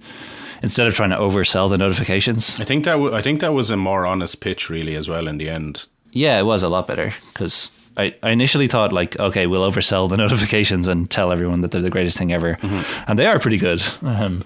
instead 0.63 0.87
of 0.87 0.93
trying 0.93 1.09
to 1.09 1.17
oversell 1.17 1.69
the 1.69 1.77
notifications. 1.77 2.59
I 2.59 2.63
think 2.63 2.85
that 2.85 2.93
w- 2.93 3.13
I 3.13 3.21
think 3.21 3.41
that 3.41 3.53
was 3.53 3.69
a 3.69 3.77
more 3.77 4.05
honest 4.05 4.41
pitch, 4.41 4.69
really, 4.69 4.95
as 4.95 5.09
well. 5.09 5.27
In 5.27 5.37
the 5.37 5.49
end, 5.49 5.85
yeah, 6.11 6.39
it 6.39 6.43
was 6.43 6.63
a 6.63 6.69
lot 6.69 6.87
better 6.87 7.11
because 7.33 7.71
I, 7.97 8.15
I 8.23 8.29
initially 8.31 8.67
thought 8.67 8.93
like, 8.93 9.19
okay, 9.19 9.47
we'll 9.47 9.69
oversell 9.69 10.09
the 10.09 10.17
notifications 10.25 10.87
and 10.87 11.09
tell 11.09 11.31
everyone 11.31 11.61
that 11.61 11.71
they're 11.71 11.81
the 11.81 11.89
greatest 11.89 12.17
thing 12.17 12.31
ever, 12.31 12.55
mm-hmm. 12.55 13.03
and 13.07 13.19
they 13.19 13.25
are 13.25 13.39
pretty 13.39 13.57
good. 13.57 13.83
Um, 14.01 14.43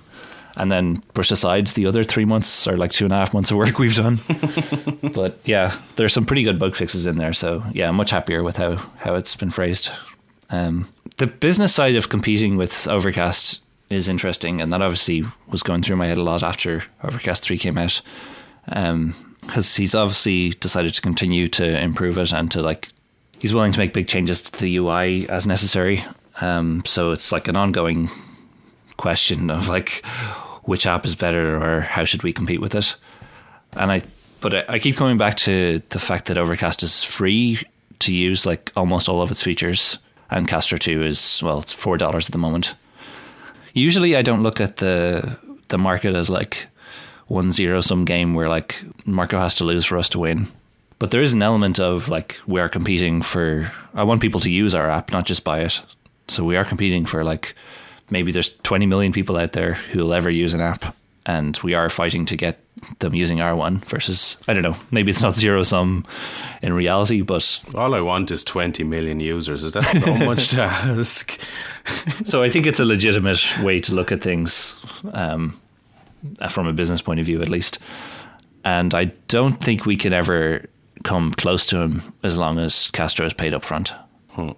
and 0.55 0.71
then 0.71 1.01
brush 1.13 1.31
aside 1.31 1.65
the 1.67 1.87
other 1.87 2.03
three 2.03 2.25
months 2.25 2.67
or 2.67 2.77
like 2.77 2.91
two 2.91 3.05
and 3.05 3.11
a 3.11 3.15
half 3.15 3.33
months 3.33 3.49
of 3.49 3.57
work 3.57 3.79
we've 3.79 3.95
done. 3.95 4.19
but 5.13 5.39
yeah, 5.45 5.75
there's 5.95 6.13
some 6.13 6.27
pretty 6.27 6.43
good 6.43 6.59
bug 6.59 6.75
fixes 6.75 7.07
in 7.07 7.17
there. 7.17 7.33
So 7.33 7.63
yeah, 7.71 7.89
I'm 7.89 7.95
much 7.95 8.11
happier 8.11 8.43
with 8.43 8.57
how 8.57 8.75
how 8.97 9.15
it's 9.15 9.35
been 9.35 9.49
phrased. 9.49 9.89
Um, 10.51 10.87
the 11.17 11.25
business 11.25 11.73
side 11.73 11.95
of 11.95 12.09
competing 12.09 12.57
with 12.57 12.87
Overcast 12.87 13.62
is 13.93 14.07
interesting, 14.07 14.61
and 14.61 14.71
that 14.73 14.81
obviously 14.81 15.23
was 15.47 15.63
going 15.63 15.83
through 15.83 15.97
my 15.97 16.07
head 16.07 16.17
a 16.17 16.23
lot 16.23 16.43
after 16.43 16.83
Overcast 17.03 17.43
three 17.43 17.57
came 17.57 17.77
out, 17.77 18.01
because 18.65 18.89
um, 18.89 19.15
he's 19.51 19.95
obviously 19.95 20.49
decided 20.51 20.93
to 20.93 21.01
continue 21.01 21.47
to 21.47 21.81
improve 21.81 22.17
it 22.17 22.33
and 22.33 22.51
to 22.51 22.61
like 22.61 22.89
he's 23.39 23.53
willing 23.53 23.71
to 23.71 23.79
make 23.79 23.93
big 23.93 24.07
changes 24.07 24.41
to 24.41 24.61
the 24.61 24.77
UI 24.77 25.27
as 25.29 25.45
necessary. 25.45 26.03
Um, 26.41 26.83
so 26.85 27.11
it's 27.11 27.31
like 27.31 27.47
an 27.47 27.57
ongoing 27.57 28.09
question 28.97 29.49
of 29.49 29.67
like 29.67 30.05
which 30.63 30.87
app 30.87 31.05
is 31.05 31.15
better 31.15 31.61
or 31.61 31.81
how 31.81 32.05
should 32.05 32.23
we 32.23 32.31
compete 32.31 32.61
with 32.61 32.73
it. 32.73 32.95
And 33.73 33.91
I, 33.91 34.01
but 34.39 34.53
I, 34.53 34.65
I 34.75 34.79
keep 34.79 34.95
coming 34.95 35.17
back 35.17 35.35
to 35.37 35.81
the 35.89 35.99
fact 35.99 36.27
that 36.27 36.37
Overcast 36.37 36.83
is 36.83 37.03
free 37.03 37.59
to 37.99 38.13
use 38.13 38.45
like 38.45 38.71
almost 38.75 39.09
all 39.09 39.21
of 39.21 39.31
its 39.31 39.41
features, 39.41 39.97
and 40.29 40.47
Castro 40.47 40.77
Two 40.77 41.03
is 41.03 41.41
well, 41.43 41.59
it's 41.59 41.73
four 41.73 41.97
dollars 41.97 42.27
at 42.27 42.31
the 42.31 42.37
moment. 42.37 42.75
Usually, 43.73 44.15
I 44.15 44.21
don't 44.21 44.43
look 44.43 44.61
at 44.61 44.77
the 44.77 45.37
the 45.69 45.77
market 45.77 46.15
as 46.15 46.29
like 46.29 46.67
one 47.27 47.51
zero 47.51 47.81
sum 47.81 48.05
game 48.05 48.33
where 48.33 48.47
like 48.49 48.83
Marco 49.05 49.39
has 49.39 49.55
to 49.55 49.63
lose 49.63 49.85
for 49.85 49.97
us 49.97 50.09
to 50.09 50.19
win. 50.19 50.47
But 50.99 51.11
there 51.11 51.21
is 51.21 51.33
an 51.33 51.41
element 51.41 51.79
of 51.79 52.07
like 52.07 52.39
we 52.47 52.61
are 52.61 52.69
competing 52.69 53.21
for. 53.21 53.71
I 53.93 54.03
want 54.03 54.21
people 54.21 54.39
to 54.41 54.49
use 54.49 54.75
our 54.75 54.89
app, 54.89 55.11
not 55.11 55.25
just 55.25 55.43
buy 55.43 55.61
it. 55.61 55.81
So 56.27 56.43
we 56.43 56.55
are 56.55 56.63
competing 56.63 57.05
for 57.05 57.23
like 57.23 57.55
maybe 58.09 58.31
there's 58.31 58.55
20 58.63 58.85
million 58.85 59.11
people 59.11 59.37
out 59.37 59.53
there 59.53 59.73
who 59.73 59.99
will 59.99 60.13
ever 60.13 60.29
use 60.29 60.53
an 60.53 60.61
app, 60.61 60.95
and 61.25 61.57
we 61.63 61.73
are 61.73 61.89
fighting 61.89 62.25
to 62.25 62.35
get 62.35 62.59
them 62.99 63.13
using 63.13 63.37
R1 63.37 63.85
versus 63.85 64.37
I 64.47 64.53
don't 64.53 64.63
know. 64.63 64.75
Maybe 64.91 65.11
it's 65.11 65.21
not 65.21 65.35
zero 65.35 65.63
sum 65.63 66.05
in 66.61 66.73
reality, 66.73 67.21
but 67.21 67.61
all 67.75 67.95
I 67.95 68.01
want 68.01 68.31
is 68.31 68.43
20 68.43 68.83
million 68.83 69.19
users. 69.19 69.63
Is 69.63 69.73
that 69.73 69.83
so 69.83 70.15
much 70.25 70.49
to 70.49 70.63
ask? 70.63 71.39
so 72.25 72.43
I 72.43 72.49
think 72.49 72.65
it's 72.65 72.79
a 72.79 72.85
legitimate 72.85 73.41
way 73.61 73.79
to 73.81 73.95
look 73.95 74.11
at 74.11 74.21
things 74.21 74.81
um, 75.13 75.59
from 76.49 76.67
a 76.67 76.73
business 76.73 77.01
point 77.01 77.19
of 77.19 77.25
view, 77.25 77.41
at 77.41 77.49
least. 77.49 77.79
And 78.65 78.93
I 78.93 79.05
don't 79.27 79.61
think 79.61 79.85
we 79.85 79.95
can 79.95 80.13
ever 80.13 80.65
come 81.03 81.33
close 81.33 81.65
to 81.67 81.79
him 81.79 82.01
as 82.23 82.37
long 82.37 82.59
as 82.59 82.89
Castro 82.91 83.25
is 83.25 83.33
paid 83.33 83.53
up 83.53 83.63
front. 83.63 83.93
Hmm. 84.29 84.51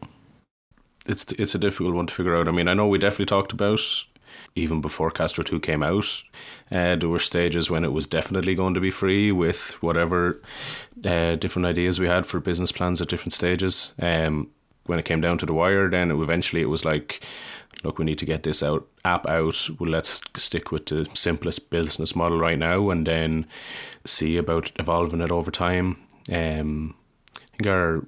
It's 1.08 1.32
it's 1.34 1.54
a 1.54 1.60
difficult 1.60 1.93
one 1.93 2.08
to 2.08 2.13
figure 2.13 2.36
out. 2.36 2.47
I 2.47 2.51
mean, 2.51 2.67
I 2.67 2.73
know 2.73 2.88
we 2.88 2.97
definitely 2.97 3.28
talked 3.28 3.51
about 3.51 3.80
even 4.55 4.81
before 4.81 5.11
Castro 5.11 5.43
2 5.43 5.59
came 5.59 5.83
out. 5.83 6.23
Uh, 6.71 6.95
there 6.95 7.09
were 7.09 7.19
stages 7.19 7.69
when 7.69 7.83
it 7.83 7.91
was 7.91 8.05
definitely 8.05 8.55
going 8.55 8.73
to 8.73 8.79
be 8.79 8.91
free 8.91 9.31
with 9.31 9.71
whatever 9.81 10.41
uh, 11.03 11.35
different 11.35 11.65
ideas 11.65 11.99
we 11.99 12.07
had 12.07 12.25
for 12.25 12.39
business 12.39 12.71
plans 12.71 13.01
at 13.01 13.07
different 13.07 13.33
stages. 13.33 13.93
Um, 13.99 14.49
when 14.85 14.99
it 14.99 15.05
came 15.05 15.21
down 15.21 15.38
to 15.39 15.45
the 15.45 15.53
wire, 15.53 15.89
then 15.89 16.11
it, 16.11 16.15
eventually 16.15 16.61
it 16.61 16.69
was 16.69 16.85
like, 16.85 17.25
look, 17.83 17.97
we 17.97 18.05
need 18.05 18.19
to 18.19 18.25
get 18.25 18.43
this 18.43 18.63
out 18.63 18.88
app 19.03 19.27
out. 19.27 19.69
Well, 19.79 19.89
let's 19.89 20.21
stick 20.35 20.71
with 20.71 20.88
the 20.88 21.07
simplest 21.13 21.69
business 21.69 22.15
model 22.15 22.39
right 22.39 22.57
now, 22.57 22.89
and 22.89 23.05
then 23.05 23.47
see 24.05 24.38
about 24.38 24.71
evolving 24.77 25.21
it 25.21 25.31
over 25.31 25.51
time. 25.51 25.99
Um, 26.31 26.95
I 27.38 27.57
think 27.57 27.67
our 27.67 28.05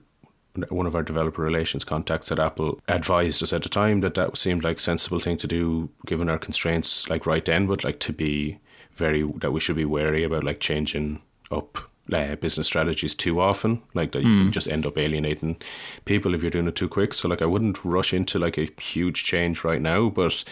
one 0.69 0.85
of 0.85 0.95
our 0.95 1.03
developer 1.03 1.41
relations 1.41 1.83
contacts 1.83 2.31
at 2.31 2.39
Apple 2.39 2.79
advised 2.87 3.43
us 3.43 3.53
at 3.53 3.63
the 3.63 3.69
time 3.69 4.01
that 4.01 4.15
that 4.15 4.37
seemed 4.37 4.63
like 4.63 4.77
a 4.77 4.81
sensible 4.81 5.19
thing 5.19 5.37
to 5.37 5.47
do 5.47 5.89
given 6.05 6.29
our 6.29 6.37
constraints, 6.37 7.09
like 7.09 7.25
right 7.25 7.45
then, 7.45 7.67
but 7.67 7.83
like 7.83 7.99
to 7.99 8.13
be 8.13 8.59
very 8.93 9.23
that 9.37 9.51
we 9.51 9.59
should 9.59 9.75
be 9.75 9.85
wary 9.85 10.23
about 10.23 10.43
like 10.43 10.59
changing 10.59 11.21
up 11.51 11.77
uh, 12.13 12.35
business 12.35 12.67
strategies 12.67 13.13
too 13.13 13.39
often, 13.39 13.81
like 13.93 14.11
that 14.11 14.23
you 14.23 14.45
hmm. 14.45 14.49
just 14.49 14.67
end 14.67 14.85
up 14.85 14.97
alienating 14.97 15.57
people 16.05 16.33
if 16.33 16.41
you're 16.41 16.49
doing 16.49 16.67
it 16.67 16.75
too 16.75 16.87
quick. 16.87 17.13
So 17.13 17.27
like 17.27 17.41
I 17.41 17.45
wouldn't 17.45 17.83
rush 17.83 18.13
into 18.13 18.39
like 18.39 18.57
a 18.57 18.69
huge 18.79 19.23
change 19.23 19.63
right 19.63 19.81
now, 19.81 20.09
but 20.09 20.43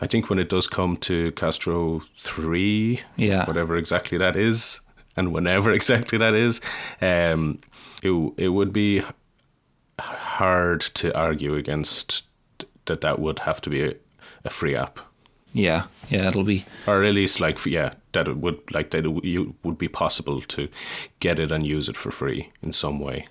I 0.00 0.06
think 0.06 0.28
when 0.28 0.38
it 0.38 0.48
does 0.48 0.66
come 0.66 0.96
to 0.98 1.32
Castro 1.32 2.02
three, 2.18 3.00
yeah, 3.16 3.46
whatever 3.46 3.76
exactly 3.76 4.18
that 4.18 4.36
is, 4.36 4.80
and 5.16 5.32
whenever 5.32 5.72
exactly 5.72 6.18
that 6.18 6.34
is, 6.34 6.60
um, 7.00 7.60
it 8.02 8.10
it 8.36 8.48
would 8.48 8.72
be 8.72 9.02
hard 9.98 10.80
to 10.80 11.16
argue 11.16 11.54
against 11.54 12.24
that 12.86 13.00
that 13.00 13.18
would 13.18 13.40
have 13.40 13.60
to 13.62 13.70
be 13.70 13.82
a, 13.82 13.92
a 14.44 14.50
free 14.50 14.74
app. 14.74 14.98
Yeah, 15.52 15.86
yeah, 16.10 16.28
it'll 16.28 16.44
be, 16.44 16.66
or 16.86 17.02
at 17.02 17.14
least 17.14 17.40
like 17.40 17.64
yeah, 17.64 17.94
that 18.12 18.28
it 18.28 18.36
would 18.36 18.60
like 18.74 18.90
that 18.90 19.06
it 19.06 19.24
you 19.24 19.54
would 19.62 19.78
be 19.78 19.88
possible 19.88 20.42
to 20.42 20.68
get 21.20 21.38
it 21.38 21.50
and 21.50 21.66
use 21.66 21.88
it 21.88 21.96
for 21.96 22.10
free 22.10 22.50
in 22.62 22.72
some 22.72 23.00
way. 23.00 23.26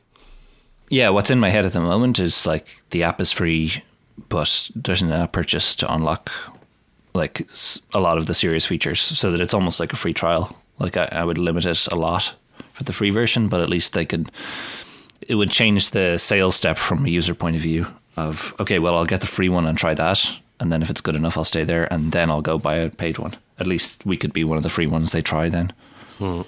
Yeah, 0.89 1.09
what's 1.09 1.29
in 1.29 1.39
my 1.39 1.49
head 1.49 1.65
at 1.65 1.73
the 1.73 1.81
moment 1.81 2.19
is 2.19 2.45
like 2.45 2.81
the 2.89 3.03
app 3.03 3.21
is 3.21 3.31
free, 3.31 3.83
but 4.29 4.69
there's 4.75 5.03
an 5.03 5.11
app 5.11 5.33
purchase 5.33 5.75
to 5.77 5.93
unlock 5.93 6.31
like 7.13 7.47
a 7.93 7.99
lot 7.99 8.17
of 8.17 8.25
the 8.25 8.33
serious 8.33 8.65
features, 8.65 9.01
so 9.01 9.31
that 9.31 9.41
it's 9.41 9.53
almost 9.53 9.79
like 9.79 9.93
a 9.93 9.97
free 9.97 10.13
trial. 10.13 10.55
Like 10.79 10.97
I, 10.97 11.07
I 11.11 11.23
would 11.23 11.37
limit 11.37 11.65
it 11.65 11.87
a 11.91 11.95
lot 11.95 12.33
for 12.73 12.83
the 12.83 12.93
free 12.93 13.11
version, 13.11 13.49
but 13.49 13.61
at 13.61 13.69
least 13.69 13.93
they 13.93 14.05
could 14.05 14.31
it 15.27 15.35
would 15.35 15.49
change 15.49 15.91
the 15.91 16.17
sales 16.17 16.55
step 16.55 16.77
from 16.77 17.05
a 17.05 17.09
user 17.09 17.35
point 17.35 17.55
of 17.55 17.61
view 17.61 17.87
of 18.17 18.53
okay, 18.59 18.79
well, 18.79 18.95
I'll 18.95 19.05
get 19.05 19.21
the 19.21 19.27
free 19.27 19.49
one 19.49 19.65
and 19.65 19.77
try 19.77 19.93
that, 19.93 20.39
and 20.59 20.71
then 20.71 20.81
if 20.81 20.89
it's 20.89 21.01
good 21.01 21.15
enough, 21.15 21.37
I'll 21.37 21.43
stay 21.43 21.63
there, 21.63 21.91
and 21.91 22.11
then 22.11 22.29
I'll 22.29 22.41
go 22.41 22.57
buy 22.57 22.75
a 22.75 22.89
paid 22.89 23.17
one. 23.17 23.35
At 23.59 23.67
least 23.67 24.05
we 24.05 24.17
could 24.17 24.33
be 24.33 24.43
one 24.43 24.57
of 24.57 24.63
the 24.63 24.69
free 24.69 24.87
ones 24.87 25.11
they 25.11 25.21
try 25.21 25.49
then. 25.49 25.73
Hmm. 26.17 26.41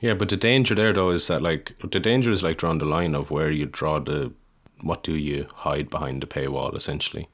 Yeah, 0.00 0.14
but 0.14 0.30
the 0.30 0.36
danger 0.36 0.74
there 0.74 0.92
though 0.92 1.10
is 1.10 1.26
that 1.26 1.42
like 1.42 1.74
the 1.88 2.00
danger 2.00 2.30
is 2.30 2.42
like 2.42 2.56
drawing 2.56 2.78
the 2.78 2.86
line 2.86 3.14
of 3.14 3.30
where 3.30 3.50
you 3.50 3.66
draw 3.66 3.98
the 3.98 4.32
what 4.80 5.02
do 5.02 5.14
you 5.14 5.46
hide 5.54 5.90
behind 5.90 6.22
the 6.22 6.26
paywall 6.26 6.74
essentially. 6.74 7.28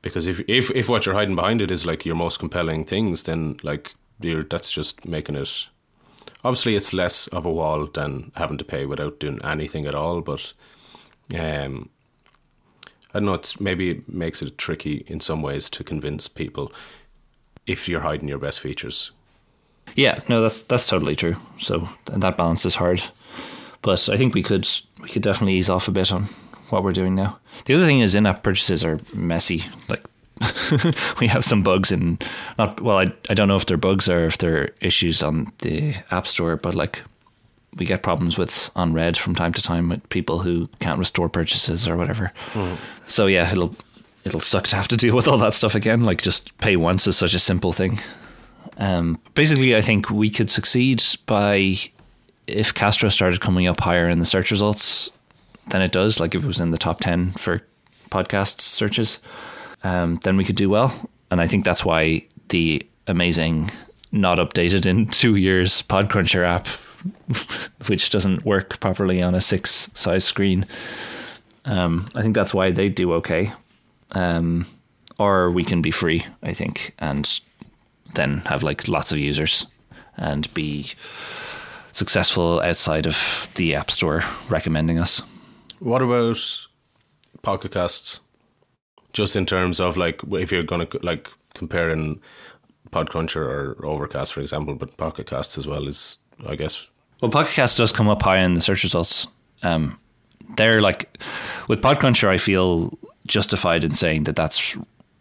Because 0.00 0.26
if 0.26 0.40
if 0.48 0.70
if 0.70 0.88
what 0.88 1.04
you're 1.04 1.14
hiding 1.14 1.36
behind 1.36 1.60
it 1.60 1.70
is 1.70 1.84
like 1.84 2.06
your 2.06 2.14
most 2.14 2.38
compelling 2.38 2.84
things, 2.84 3.24
then 3.24 3.58
like 3.62 3.94
you're 4.20 4.42
that's 4.42 4.72
just 4.72 5.04
making 5.04 5.36
it 5.36 5.68
obviously 6.44 6.76
it's 6.76 6.92
less 6.92 7.26
of 7.28 7.46
a 7.46 7.52
wall 7.52 7.86
than 7.86 8.30
having 8.36 8.58
to 8.58 8.64
pay 8.64 8.86
without 8.86 9.18
doing 9.18 9.40
anything 9.42 9.86
at 9.86 9.94
all. 9.94 10.20
But 10.20 10.52
um, 11.34 11.88
I 13.12 13.18
don't 13.18 13.26
know. 13.26 13.34
It's 13.34 13.58
maybe 13.60 13.90
it 13.90 14.08
makes 14.08 14.42
it 14.42 14.58
tricky 14.58 15.04
in 15.06 15.20
some 15.20 15.42
ways 15.42 15.68
to 15.70 15.82
convince 15.82 16.28
people 16.28 16.72
if 17.66 17.88
you're 17.88 18.00
hiding 18.00 18.28
your 18.28 18.38
best 18.38 18.60
features. 18.60 19.10
Yeah, 19.96 20.20
no, 20.28 20.42
that's 20.42 20.62
that's 20.62 20.88
totally 20.88 21.16
true. 21.16 21.36
So 21.58 21.88
that 22.06 22.36
balance 22.36 22.64
is 22.64 22.74
hard, 22.74 23.02
but 23.82 24.08
I 24.08 24.16
think 24.16 24.34
we 24.34 24.42
could 24.42 24.68
we 25.00 25.08
could 25.08 25.22
definitely 25.22 25.54
ease 25.54 25.70
off 25.70 25.88
a 25.88 25.92
bit 25.92 26.12
on 26.12 26.24
what 26.70 26.82
we're 26.82 26.92
doing 26.92 27.14
now. 27.14 27.38
The 27.66 27.74
other 27.74 27.86
thing 27.86 28.00
is 28.00 28.14
in-app 28.14 28.42
purchases 28.42 28.84
are 28.84 28.98
messy. 29.14 29.64
Like 29.88 30.04
we 31.20 31.26
have 31.26 31.44
some 31.44 31.62
bugs 31.62 31.92
and 31.92 32.22
not 32.58 32.80
well 32.80 32.98
I, 32.98 33.12
I 33.28 33.34
don't 33.34 33.48
know 33.48 33.56
if 33.56 33.66
they're 33.66 33.76
bugs 33.76 34.08
or 34.08 34.24
if 34.24 34.38
they're 34.38 34.70
issues 34.80 35.22
on 35.22 35.52
the 35.60 35.94
app 36.10 36.26
store 36.26 36.56
but 36.56 36.74
like 36.74 37.02
we 37.76 37.86
get 37.86 38.02
problems 38.02 38.38
with 38.38 38.70
on 38.76 38.92
red 38.92 39.16
from 39.16 39.34
time 39.34 39.52
to 39.52 39.62
time 39.62 39.88
with 39.88 40.08
people 40.08 40.40
who 40.40 40.66
can't 40.80 40.98
restore 40.98 41.28
purchases 41.28 41.88
or 41.88 41.96
whatever. 41.96 42.32
Mm. 42.52 42.76
so 43.06 43.26
yeah 43.26 43.50
it'll 43.50 43.74
it'll 44.24 44.40
suck 44.40 44.66
to 44.68 44.76
have 44.76 44.88
to 44.88 44.96
deal 45.04 45.14
with 45.14 45.28
all 45.28 45.38
that 45.38 45.54
stuff 45.54 45.74
again. 45.74 46.04
Like 46.04 46.22
just 46.22 46.56
pay 46.58 46.76
once 46.76 47.06
is 47.06 47.16
such 47.16 47.34
a 47.34 47.38
simple 47.38 47.72
thing. 47.72 48.00
Um, 48.78 49.20
basically 49.34 49.76
I 49.76 49.80
think 49.80 50.10
we 50.10 50.30
could 50.30 50.50
succeed 50.50 51.02
by 51.26 51.76
if 52.46 52.74
Castro 52.74 53.08
started 53.08 53.40
coming 53.40 53.66
up 53.66 53.80
higher 53.80 54.08
in 54.08 54.18
the 54.18 54.24
search 54.24 54.50
results 54.50 55.10
than 55.68 55.80
it 55.80 55.92
does 55.92 56.20
like 56.20 56.34
if 56.34 56.42
it 56.42 56.46
was 56.46 56.60
in 56.60 56.72
the 56.72 56.78
top 56.78 57.00
10 57.00 57.32
for 57.32 57.62
podcast 58.10 58.60
searches 58.60 59.18
um, 59.84 60.18
then 60.24 60.36
we 60.36 60.44
could 60.44 60.56
do 60.56 60.68
well. 60.68 60.92
And 61.30 61.40
I 61.40 61.46
think 61.46 61.64
that's 61.64 61.84
why 61.84 62.26
the 62.48 62.84
amazing, 63.06 63.70
not 64.12 64.38
updated 64.38 64.86
in 64.86 65.06
two 65.10 65.36
years 65.36 65.82
Podcruncher 65.82 66.44
app, 66.44 66.66
which 67.86 68.10
doesn't 68.10 68.44
work 68.44 68.80
properly 68.80 69.22
on 69.22 69.34
a 69.34 69.40
six 69.40 69.90
size 69.94 70.24
screen, 70.24 70.66
um, 71.66 72.06
I 72.14 72.22
think 72.22 72.34
that's 72.34 72.54
why 72.54 72.70
they 72.70 72.88
do 72.88 73.12
okay. 73.14 73.52
Um, 74.12 74.66
or 75.18 75.50
we 75.50 75.64
can 75.64 75.80
be 75.80 75.90
free, 75.90 76.26
I 76.42 76.52
think, 76.52 76.94
and 76.98 77.40
then 78.14 78.38
have 78.46 78.62
like 78.62 78.88
lots 78.88 79.12
of 79.12 79.18
users 79.18 79.66
and 80.16 80.52
be 80.54 80.90
successful 81.92 82.60
outside 82.60 83.06
of 83.06 83.48
the 83.54 83.74
App 83.74 83.90
Store 83.90 84.22
recommending 84.48 84.98
us. 84.98 85.22
What 85.78 86.02
about 86.02 86.38
Pocket 87.42 87.72
Casts? 87.72 88.20
Just 89.14 89.34
in 89.36 89.46
terms 89.46 89.80
of 89.80 89.96
like 89.96 90.20
if 90.32 90.52
you're 90.52 90.62
going 90.62 90.86
to 90.86 90.98
like 91.02 91.30
comparing 91.54 92.20
Podcruncher 92.90 93.36
or 93.36 93.86
Overcast, 93.86 94.32
for 94.32 94.40
example, 94.40 94.74
but 94.74 94.96
Pocket 94.98 95.26
Casts 95.26 95.56
as 95.56 95.66
well 95.66 95.88
is, 95.88 96.18
I 96.46 96.56
guess. 96.56 96.88
Well, 97.22 97.30
Pocket 97.30 97.52
Cast 97.52 97.78
does 97.78 97.92
come 97.92 98.08
up 98.08 98.22
high 98.22 98.40
in 98.40 98.54
the 98.54 98.60
search 98.60 98.82
results. 98.82 99.26
Um, 99.62 99.98
they're 100.56 100.82
like 100.82 101.18
with 101.68 101.80
Podcruncher, 101.80 102.28
I 102.28 102.38
feel 102.38 102.96
justified 103.26 103.82
in 103.84 103.94
saying 103.94 104.24
that 104.24 104.36
that's 104.36 104.76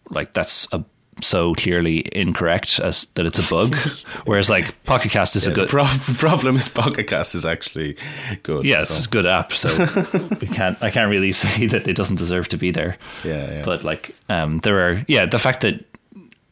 like 0.09 0.33
that's 0.33 0.67
a 0.73 0.83
so 1.23 1.53
clearly 1.55 2.05
incorrect 2.15 2.79
as 2.79 3.05
that 3.15 3.25
it's 3.25 3.39
a 3.39 3.49
bug. 3.49 3.75
Whereas 4.25 4.49
like 4.49 4.83
Pocket 4.83 5.11
Cast 5.11 5.35
is 5.35 5.45
yeah, 5.45 5.51
a 5.51 5.55
good 5.55 5.69
pro- 5.69 5.85
problem. 6.17 6.55
Is 6.55 6.69
Pocket 6.69 7.07
Cast 7.07 7.35
is 7.35 7.45
actually 7.45 7.97
good. 8.43 8.65
Yeah, 8.65 8.81
it's 8.81 8.93
so. 8.93 9.07
a 9.07 9.11
good 9.11 9.25
app. 9.25 9.53
So 9.53 9.69
we 10.41 10.47
can't. 10.47 10.81
I 10.81 10.89
can't 10.89 11.09
really 11.09 11.31
say 11.31 11.67
that 11.67 11.87
it 11.87 11.95
doesn't 11.95 12.17
deserve 12.17 12.47
to 12.49 12.57
be 12.57 12.71
there. 12.71 12.97
Yeah, 13.23 13.55
yeah. 13.55 13.61
But 13.65 13.83
like, 13.83 14.15
um, 14.29 14.59
there 14.59 14.89
are 14.89 15.03
yeah 15.07 15.25
the 15.25 15.39
fact 15.39 15.61
that 15.61 15.83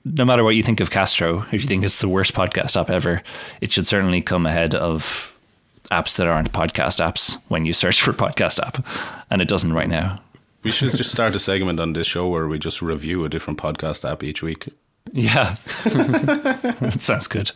no 0.06 0.26
matter 0.26 0.44
what 0.44 0.56
you 0.56 0.64
think 0.64 0.80
of 0.80 0.90
Castro, 0.90 1.46
if 1.52 1.62
you 1.62 1.68
think 1.68 1.84
it's 1.84 2.00
the 2.00 2.10
worst 2.10 2.34
podcast 2.34 2.80
app 2.80 2.90
ever, 2.90 3.22
it 3.62 3.72
should 3.72 3.86
certainly 3.86 4.22
come 4.22 4.46
ahead 4.46 4.74
of 4.74 5.36
apps 5.92 6.18
that 6.18 6.28
aren't 6.28 6.52
podcast 6.54 7.06
apps 7.06 7.38
when 7.50 7.66
you 7.66 7.74
search 7.74 8.02
for 8.02 8.14
podcast 8.14 8.60
app, 8.66 8.86
and 9.30 9.42
it 9.42 9.48
doesn't 9.48 9.74
right 9.74 9.90
now. 9.90 10.20
We 10.64 10.72
should 10.72 10.92
just 10.92 11.12
start 11.12 11.36
a 11.36 11.40
segment 11.40 11.80
on 11.80 11.94
this 11.94 12.08
show 12.08 12.28
where 12.28 12.48
we 12.48 12.60
just 12.60 12.82
review 12.82 13.26
a 13.26 13.30
different 13.30 13.60
podcast 13.60 14.10
app 14.10 14.24
each 14.24 14.44
week. 14.44 14.70
Yeah, 15.12 15.56
that 15.84 16.98
sounds 17.00 17.28
good. 17.28 17.52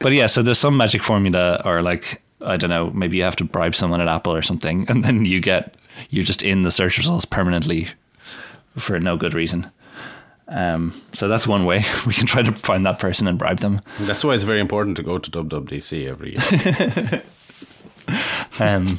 But 0.00 0.12
yeah, 0.12 0.26
so 0.26 0.42
there's 0.42 0.58
some 0.58 0.76
magic 0.76 1.02
formula, 1.02 1.62
or 1.64 1.82
like 1.82 2.22
I 2.40 2.56
don't 2.56 2.70
know, 2.70 2.90
maybe 2.90 3.16
you 3.16 3.22
have 3.22 3.36
to 3.36 3.44
bribe 3.44 3.74
someone 3.74 4.00
at 4.00 4.08
Apple 4.08 4.34
or 4.34 4.42
something, 4.42 4.86
and 4.88 5.04
then 5.04 5.24
you 5.24 5.40
get 5.40 5.76
you're 6.10 6.24
just 6.24 6.42
in 6.42 6.62
the 6.62 6.70
search 6.70 6.98
results 6.98 7.24
permanently 7.24 7.88
for 8.76 8.98
no 8.98 9.16
good 9.16 9.34
reason. 9.34 9.70
Um, 10.48 11.00
so 11.12 11.28
that's 11.28 11.46
one 11.46 11.64
way 11.64 11.84
we 12.06 12.12
can 12.12 12.26
try 12.26 12.42
to 12.42 12.52
find 12.52 12.84
that 12.84 12.98
person 12.98 13.28
and 13.28 13.38
bribe 13.38 13.60
them. 13.60 13.80
That's 14.00 14.24
why 14.24 14.34
it's 14.34 14.42
very 14.42 14.60
important 14.60 14.96
to 14.96 15.02
go 15.04 15.18
to 15.18 15.30
WWDC 15.30 16.08
every 16.08 16.32
year. 16.32 17.22
Um, 18.58 18.98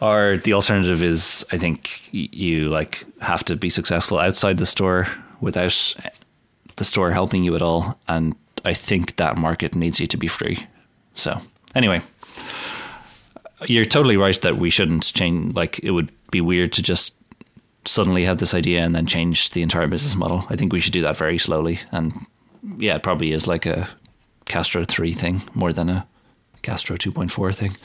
or 0.00 0.36
the 0.38 0.52
alternative 0.52 1.02
is, 1.02 1.44
I 1.52 1.58
think 1.58 2.08
you 2.12 2.68
like 2.68 3.04
have 3.20 3.44
to 3.44 3.56
be 3.56 3.70
successful 3.70 4.18
outside 4.18 4.58
the 4.58 4.66
store 4.66 5.06
without 5.40 5.94
the 6.76 6.84
store 6.84 7.10
helping 7.10 7.44
you 7.44 7.54
at 7.54 7.62
all, 7.62 7.98
and 8.08 8.34
I 8.64 8.74
think 8.74 9.16
that 9.16 9.38
market 9.38 9.74
needs 9.74 9.98
you 9.98 10.06
to 10.08 10.16
be 10.16 10.28
free. 10.28 10.66
So 11.14 11.40
anyway, 11.74 12.02
you're 13.66 13.86
totally 13.86 14.16
right 14.16 14.40
that 14.42 14.58
we 14.58 14.70
shouldn't 14.70 15.12
change. 15.14 15.54
Like 15.54 15.78
it 15.82 15.92
would 15.92 16.12
be 16.30 16.40
weird 16.40 16.72
to 16.74 16.82
just 16.82 17.16
suddenly 17.86 18.24
have 18.24 18.38
this 18.38 18.52
idea 18.52 18.84
and 18.84 18.94
then 18.94 19.06
change 19.06 19.50
the 19.50 19.62
entire 19.62 19.86
business 19.86 20.16
model. 20.16 20.44
I 20.50 20.56
think 20.56 20.72
we 20.72 20.80
should 20.80 20.92
do 20.92 21.02
that 21.02 21.16
very 21.16 21.38
slowly, 21.38 21.78
and 21.90 22.12
yeah, 22.76 22.96
it 22.96 23.02
probably 23.02 23.32
is 23.32 23.46
like 23.46 23.64
a 23.64 23.88
Castro 24.44 24.84
three 24.84 25.14
thing 25.14 25.42
more 25.54 25.72
than 25.72 25.88
a 25.88 26.06
Castro 26.60 26.96
two 26.96 27.12
point 27.12 27.30
four 27.30 27.52
thing. 27.52 27.76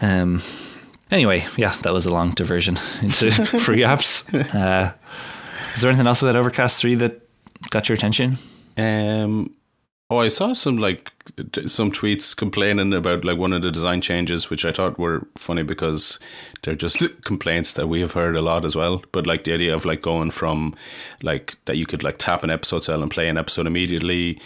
Um. 0.00 0.42
Anyway, 1.10 1.46
yeah, 1.56 1.74
that 1.82 1.92
was 1.92 2.06
a 2.06 2.12
long 2.12 2.32
diversion 2.32 2.78
into 3.00 3.30
free 3.60 3.82
apps. 3.82 4.24
Uh, 4.54 4.92
is 5.74 5.82
there 5.82 5.90
anything 5.90 6.06
else 6.06 6.22
about 6.22 6.36
Overcast 6.36 6.80
three 6.80 6.96
that 6.96 7.20
got 7.70 7.88
your 7.88 7.94
attention? 7.94 8.38
Um, 8.76 9.54
oh, 10.10 10.18
I 10.18 10.28
saw 10.28 10.52
some 10.52 10.78
like 10.78 11.12
some 11.66 11.92
tweets 11.92 12.36
complaining 12.36 12.92
about 12.92 13.24
like 13.24 13.38
one 13.38 13.52
of 13.52 13.62
the 13.62 13.70
design 13.70 14.00
changes, 14.00 14.50
which 14.50 14.64
I 14.64 14.72
thought 14.72 14.98
were 14.98 15.26
funny 15.36 15.62
because 15.62 16.18
they're 16.62 16.74
just 16.74 17.04
complaints 17.24 17.74
that 17.74 17.88
we 17.88 18.00
have 18.00 18.12
heard 18.14 18.36
a 18.36 18.42
lot 18.42 18.64
as 18.64 18.74
well. 18.74 19.02
But 19.12 19.28
like 19.28 19.44
the 19.44 19.52
idea 19.54 19.74
of 19.74 19.84
like 19.84 20.02
going 20.02 20.32
from 20.32 20.74
like 21.22 21.56
that 21.66 21.76
you 21.76 21.86
could 21.86 22.02
like 22.02 22.18
tap 22.18 22.42
an 22.42 22.50
episode 22.50 22.80
cell 22.80 23.02
and 23.02 23.10
play 23.10 23.28
an 23.28 23.38
episode 23.38 23.68
immediately, 23.68 24.40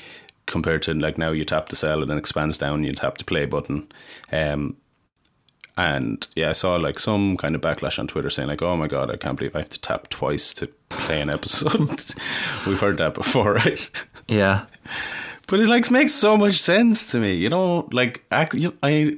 compared 0.46 0.82
to 0.82 0.94
like 0.94 1.16
now 1.16 1.30
you 1.30 1.44
tap 1.44 1.70
the 1.70 1.76
cell 1.76 2.02
and 2.02 2.10
it 2.10 2.18
expands 2.18 2.58
down, 2.58 2.74
and 2.74 2.86
you 2.86 2.92
tap 2.92 3.16
the 3.18 3.24
play 3.24 3.46
button. 3.46 3.90
Um, 4.30 4.76
and 5.80 6.26
yeah, 6.36 6.50
I 6.50 6.52
saw 6.52 6.76
like 6.76 6.98
some 6.98 7.36
kind 7.36 7.54
of 7.54 7.62
backlash 7.62 7.98
on 7.98 8.06
Twitter 8.06 8.30
saying 8.30 8.48
like, 8.48 8.62
"Oh 8.62 8.76
my 8.76 8.86
god, 8.86 9.10
I 9.10 9.16
can't 9.16 9.38
believe 9.38 9.56
I 9.56 9.60
have 9.60 9.70
to 9.70 9.80
tap 9.80 10.08
twice 10.10 10.52
to 10.54 10.66
play 10.90 11.20
an 11.20 11.30
episode." 11.30 12.04
We've 12.66 12.80
heard 12.80 12.98
that 12.98 13.14
before, 13.14 13.54
right? 13.64 14.06
Yeah, 14.28 14.66
But 15.46 15.60
it 15.60 15.68
like 15.68 15.90
makes 15.90 16.12
so 16.12 16.36
much 16.36 16.60
sense 16.60 17.10
to 17.12 17.18
me, 17.18 17.34
you 17.34 17.48
know. 17.48 17.88
Like 17.92 18.24
act, 18.30 18.54
you, 18.54 18.76
I, 18.82 19.16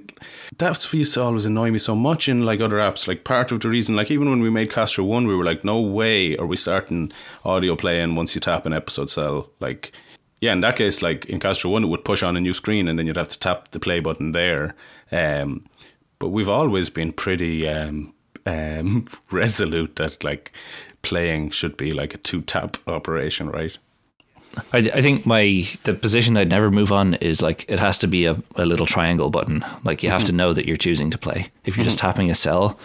that's 0.56 0.86
what 0.86 0.94
used 0.94 1.14
to 1.14 1.22
always 1.22 1.46
annoy 1.46 1.70
me 1.70 1.78
so 1.78 1.94
much 1.96 2.28
in 2.28 2.44
like 2.44 2.60
other 2.60 2.76
apps. 2.76 3.08
Like 3.08 3.24
part 3.24 3.50
of 3.52 3.60
the 3.60 3.68
reason, 3.68 3.96
like 3.96 4.10
even 4.10 4.30
when 4.30 4.40
we 4.40 4.48
made 4.48 4.70
Castro 4.70 5.04
One, 5.04 5.26
we 5.26 5.34
were 5.34 5.44
like, 5.44 5.64
no 5.64 5.80
way 5.80 6.36
are 6.36 6.46
we 6.46 6.56
starting 6.56 7.12
audio 7.44 7.76
playing 7.76 8.14
once 8.14 8.34
you 8.34 8.40
tap 8.40 8.66
an 8.66 8.72
episode 8.72 9.10
cell. 9.10 9.50
Like, 9.60 9.92
yeah, 10.40 10.52
in 10.52 10.60
that 10.60 10.76
case, 10.76 11.02
like 11.02 11.26
in 11.26 11.40
Castro 11.40 11.70
One, 11.70 11.84
it 11.84 11.88
would 11.88 12.04
push 12.04 12.22
on 12.22 12.36
a 12.36 12.40
new 12.40 12.52
screen, 12.52 12.88
and 12.88 12.98
then 12.98 13.06
you'd 13.06 13.16
have 13.16 13.28
to 13.28 13.38
tap 13.38 13.72
the 13.72 13.80
play 13.80 14.00
button 14.00 14.32
there. 14.32 14.74
Um, 15.10 15.64
but 16.22 16.28
we've 16.28 16.48
always 16.48 16.88
been 16.88 17.10
pretty 17.10 17.68
um, 17.68 18.14
um, 18.46 19.08
resolute 19.32 19.96
that 19.96 20.22
like 20.22 20.52
playing 21.02 21.50
should 21.50 21.76
be 21.76 21.92
like 21.92 22.14
a 22.14 22.18
two 22.18 22.42
tap 22.42 22.76
operation, 22.86 23.50
right? 23.50 23.76
I, 24.72 24.78
I 24.78 25.02
think 25.02 25.26
my 25.26 25.66
the 25.82 25.94
position 25.94 26.36
I'd 26.36 26.48
never 26.48 26.70
move 26.70 26.92
on 26.92 27.14
is 27.14 27.42
like 27.42 27.68
it 27.68 27.80
has 27.80 27.98
to 27.98 28.06
be 28.06 28.26
a, 28.26 28.40
a 28.54 28.64
little 28.64 28.86
triangle 28.86 29.30
button. 29.30 29.64
Like 29.82 30.04
you 30.04 30.10
have 30.10 30.22
to 30.22 30.32
know 30.32 30.52
that 30.52 30.64
you're 30.64 30.76
choosing 30.76 31.10
to 31.10 31.18
play. 31.18 31.50
If 31.64 31.76
you're 31.76 31.82
just 31.82 31.98
tapping 31.98 32.30
a 32.30 32.36
cell, 32.36 32.78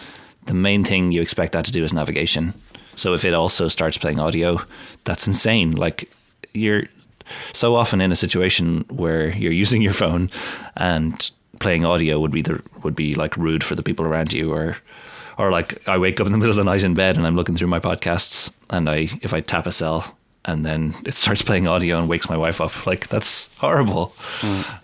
the 0.46 0.54
main 0.54 0.82
thing 0.82 1.12
you 1.12 1.22
expect 1.22 1.52
that 1.52 1.64
to 1.66 1.70
do 1.70 1.84
is 1.84 1.92
navigation. 1.92 2.54
So 2.96 3.14
if 3.14 3.24
it 3.24 3.34
also 3.34 3.68
starts 3.68 3.98
playing 3.98 4.18
audio, 4.18 4.60
that's 5.04 5.28
insane. 5.28 5.76
Like 5.76 6.10
you're 6.54 6.86
so 7.52 7.76
often 7.76 8.00
in 8.00 8.10
a 8.10 8.16
situation 8.16 8.84
where 8.88 9.28
you're 9.36 9.52
using 9.64 9.80
your 9.80 9.92
phone 9.92 10.28
and 10.76 11.30
playing 11.58 11.84
audio 11.84 12.18
would 12.18 12.30
be 12.30 12.42
the 12.42 12.62
would 12.82 12.94
be 12.94 13.14
like 13.14 13.36
rude 13.36 13.64
for 13.64 13.74
the 13.74 13.82
people 13.82 14.06
around 14.06 14.32
you 14.32 14.52
or 14.52 14.76
or 15.36 15.50
like 15.50 15.86
I 15.88 15.98
wake 15.98 16.20
up 16.20 16.26
in 16.26 16.32
the 16.32 16.38
middle 16.42 16.50
of 16.50 16.56
the 16.56 16.64
night 16.64 16.82
in 16.82 16.94
bed 16.94 17.16
and 17.16 17.26
I'm 17.26 17.36
looking 17.36 17.56
through 17.56 17.68
my 17.68 17.80
podcasts 17.80 18.50
and 18.70 18.88
I 18.88 19.08
if 19.22 19.32
I 19.32 19.40
tap 19.40 19.66
a 19.66 19.72
cell 19.72 20.16
and 20.44 20.64
then 20.64 20.94
it 21.04 21.14
starts 21.14 21.42
playing 21.48 21.68
audio 21.68 21.98
and 21.98 22.08
wakes 22.08 22.28
my 22.28 22.36
wife 22.36 22.60
up 22.60 22.86
like 22.86 23.08
that's 23.08 23.50
horrible. 23.58 24.14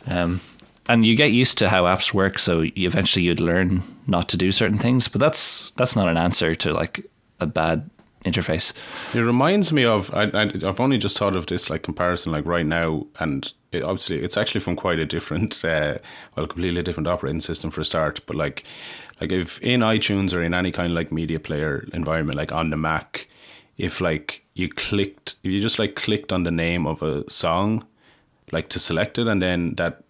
Um, 0.06 0.40
and 0.88 1.06
you 1.06 1.16
get 1.16 1.32
used 1.32 1.58
to 1.58 1.68
how 1.68 1.84
apps 1.84 2.12
work 2.12 2.38
so 2.38 2.60
you, 2.60 2.72
eventually 2.86 3.24
you'd 3.24 3.40
learn 3.40 3.82
not 4.06 4.28
to 4.28 4.36
do 4.36 4.52
certain 4.52 4.78
things 4.78 5.08
but 5.08 5.20
that's 5.20 5.72
that's 5.76 5.96
not 5.96 6.08
an 6.08 6.16
answer 6.16 6.54
to 6.54 6.72
like 6.72 7.06
a 7.40 7.46
bad 7.46 7.88
interface 8.24 8.72
It 9.14 9.20
reminds 9.20 9.72
me 9.72 9.84
of 9.84 10.12
I, 10.14 10.24
I've 10.32 10.80
only 10.80 10.98
just 10.98 11.18
thought 11.18 11.36
of 11.36 11.46
this 11.46 11.70
like 11.70 11.82
comparison 11.82 12.32
like 12.32 12.46
right 12.46 12.66
now, 12.66 13.06
and 13.20 13.52
it, 13.72 13.82
obviously 13.82 14.20
it's 14.20 14.36
actually 14.36 14.60
from 14.60 14.76
quite 14.76 14.98
a 14.98 15.06
different, 15.06 15.64
uh, 15.64 15.98
well, 16.36 16.46
completely 16.46 16.82
different 16.82 17.08
operating 17.08 17.40
system 17.40 17.70
for 17.70 17.80
a 17.80 17.84
start. 17.84 18.20
But 18.26 18.36
like, 18.36 18.64
like 19.20 19.30
if 19.30 19.60
in 19.62 19.80
iTunes 19.80 20.34
or 20.34 20.42
in 20.42 20.54
any 20.54 20.72
kind 20.72 20.90
of 20.90 20.94
like 20.94 21.12
media 21.12 21.38
player 21.38 21.86
environment, 21.92 22.36
like 22.36 22.52
on 22.52 22.70
the 22.70 22.76
Mac, 22.76 23.28
if 23.76 24.00
like 24.00 24.44
you 24.54 24.68
clicked, 24.68 25.36
if 25.42 25.50
you 25.50 25.60
just 25.60 25.78
like 25.78 25.96
clicked 25.96 26.32
on 26.32 26.44
the 26.44 26.50
name 26.50 26.86
of 26.86 27.02
a 27.02 27.28
song, 27.30 27.86
like 28.52 28.68
to 28.70 28.78
select 28.78 29.18
it, 29.18 29.28
and 29.28 29.42
then 29.42 29.74
that 29.76 30.04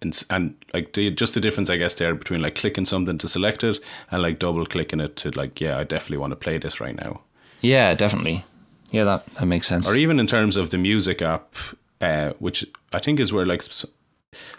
and, 0.00 0.22
and 0.30 0.54
like 0.72 0.92
the, 0.92 1.10
just 1.10 1.34
the 1.34 1.40
difference 1.40 1.70
I 1.70 1.76
guess 1.76 1.94
there 1.94 2.14
between 2.14 2.40
like 2.40 2.54
clicking 2.54 2.84
something 2.84 3.18
to 3.18 3.28
select 3.28 3.64
it 3.64 3.80
and 4.10 4.22
like 4.22 4.38
double 4.38 4.64
clicking 4.64 5.00
it 5.00 5.16
to 5.16 5.30
like 5.30 5.60
yeah 5.60 5.76
I 5.76 5.84
definitely 5.84 6.18
want 6.18 6.30
to 6.30 6.36
play 6.36 6.58
this 6.58 6.80
right 6.80 6.94
now. 6.94 7.20
Yeah 7.60 7.94
definitely 7.94 8.44
yeah 8.90 9.04
that, 9.04 9.26
that 9.26 9.46
makes 9.46 9.66
sense 9.66 9.88
or 9.88 9.96
even 9.96 10.18
in 10.20 10.26
terms 10.26 10.56
of 10.56 10.70
the 10.70 10.78
music 10.78 11.22
app, 11.22 11.54
uh, 12.00 12.32
which 12.38 12.64
I 12.92 12.98
think 12.98 13.20
is 13.20 13.32
where 13.32 13.46
like 13.46 13.62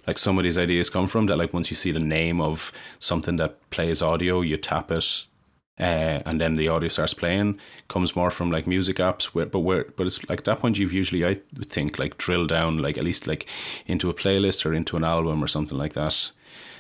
like 0.08 0.18
some 0.18 0.38
of 0.38 0.44
these 0.44 0.58
ideas 0.58 0.90
come 0.90 1.08
from. 1.08 1.28
That 1.28 1.38
like 1.38 1.54
once 1.54 1.70
you 1.70 1.76
see 1.76 1.92
the 1.92 2.00
name 2.00 2.42
of 2.42 2.72
something 3.00 3.38
that 3.38 3.70
plays 3.70 4.02
audio, 4.02 4.42
you 4.42 4.58
tap 4.58 4.92
it, 4.92 5.26
uh, 5.80 6.22
and 6.26 6.42
then 6.42 6.56
the 6.56 6.68
audio 6.68 6.90
starts 6.90 7.14
playing. 7.14 7.60
Comes 7.88 8.16
more 8.16 8.32
from 8.32 8.52
like 8.52 8.68
music 8.68 8.98
apps, 8.98 9.26
where 9.26 9.46
but 9.46 9.60
where 9.60 9.86
but 9.96 10.08
it's 10.08 10.28
like 10.30 10.40
at 10.40 10.46
that 10.46 10.60
point 10.60 10.78
you've 10.78 10.94
usually 10.94 11.26
I 11.26 11.40
would 11.58 11.70
think 11.70 12.00
like 12.00 12.18
drill 12.18 12.48
down 12.48 12.80
like 12.80 12.98
at 12.98 13.04
least 13.04 13.28
like 13.28 13.48
into 13.86 14.10
a 14.10 14.14
playlist 14.14 14.66
or 14.66 14.74
into 14.74 14.98
an 14.98 15.04
album 15.04 15.44
or 15.44 15.48
something 15.48 15.78
like 15.78 15.94
that. 15.94 16.32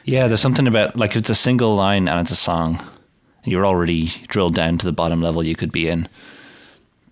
Yeah, 0.06 0.28
there's 0.28 0.42
something 0.42 0.68
about 0.68 0.96
like 0.96 1.12
if 1.12 1.18
it's 1.18 1.30
a 1.30 1.36
single 1.36 1.76
line 1.76 2.08
and 2.08 2.20
it's 2.22 2.32
a 2.32 2.36
song, 2.36 2.80
you're 3.44 3.66
already 3.66 4.08
drilled 4.28 4.56
down 4.56 4.78
to 4.80 4.86
the 4.86 4.92
bottom 4.92 5.22
level 5.22 5.44
you 5.44 5.56
could 5.56 5.72
be 5.72 5.88
in. 5.88 6.08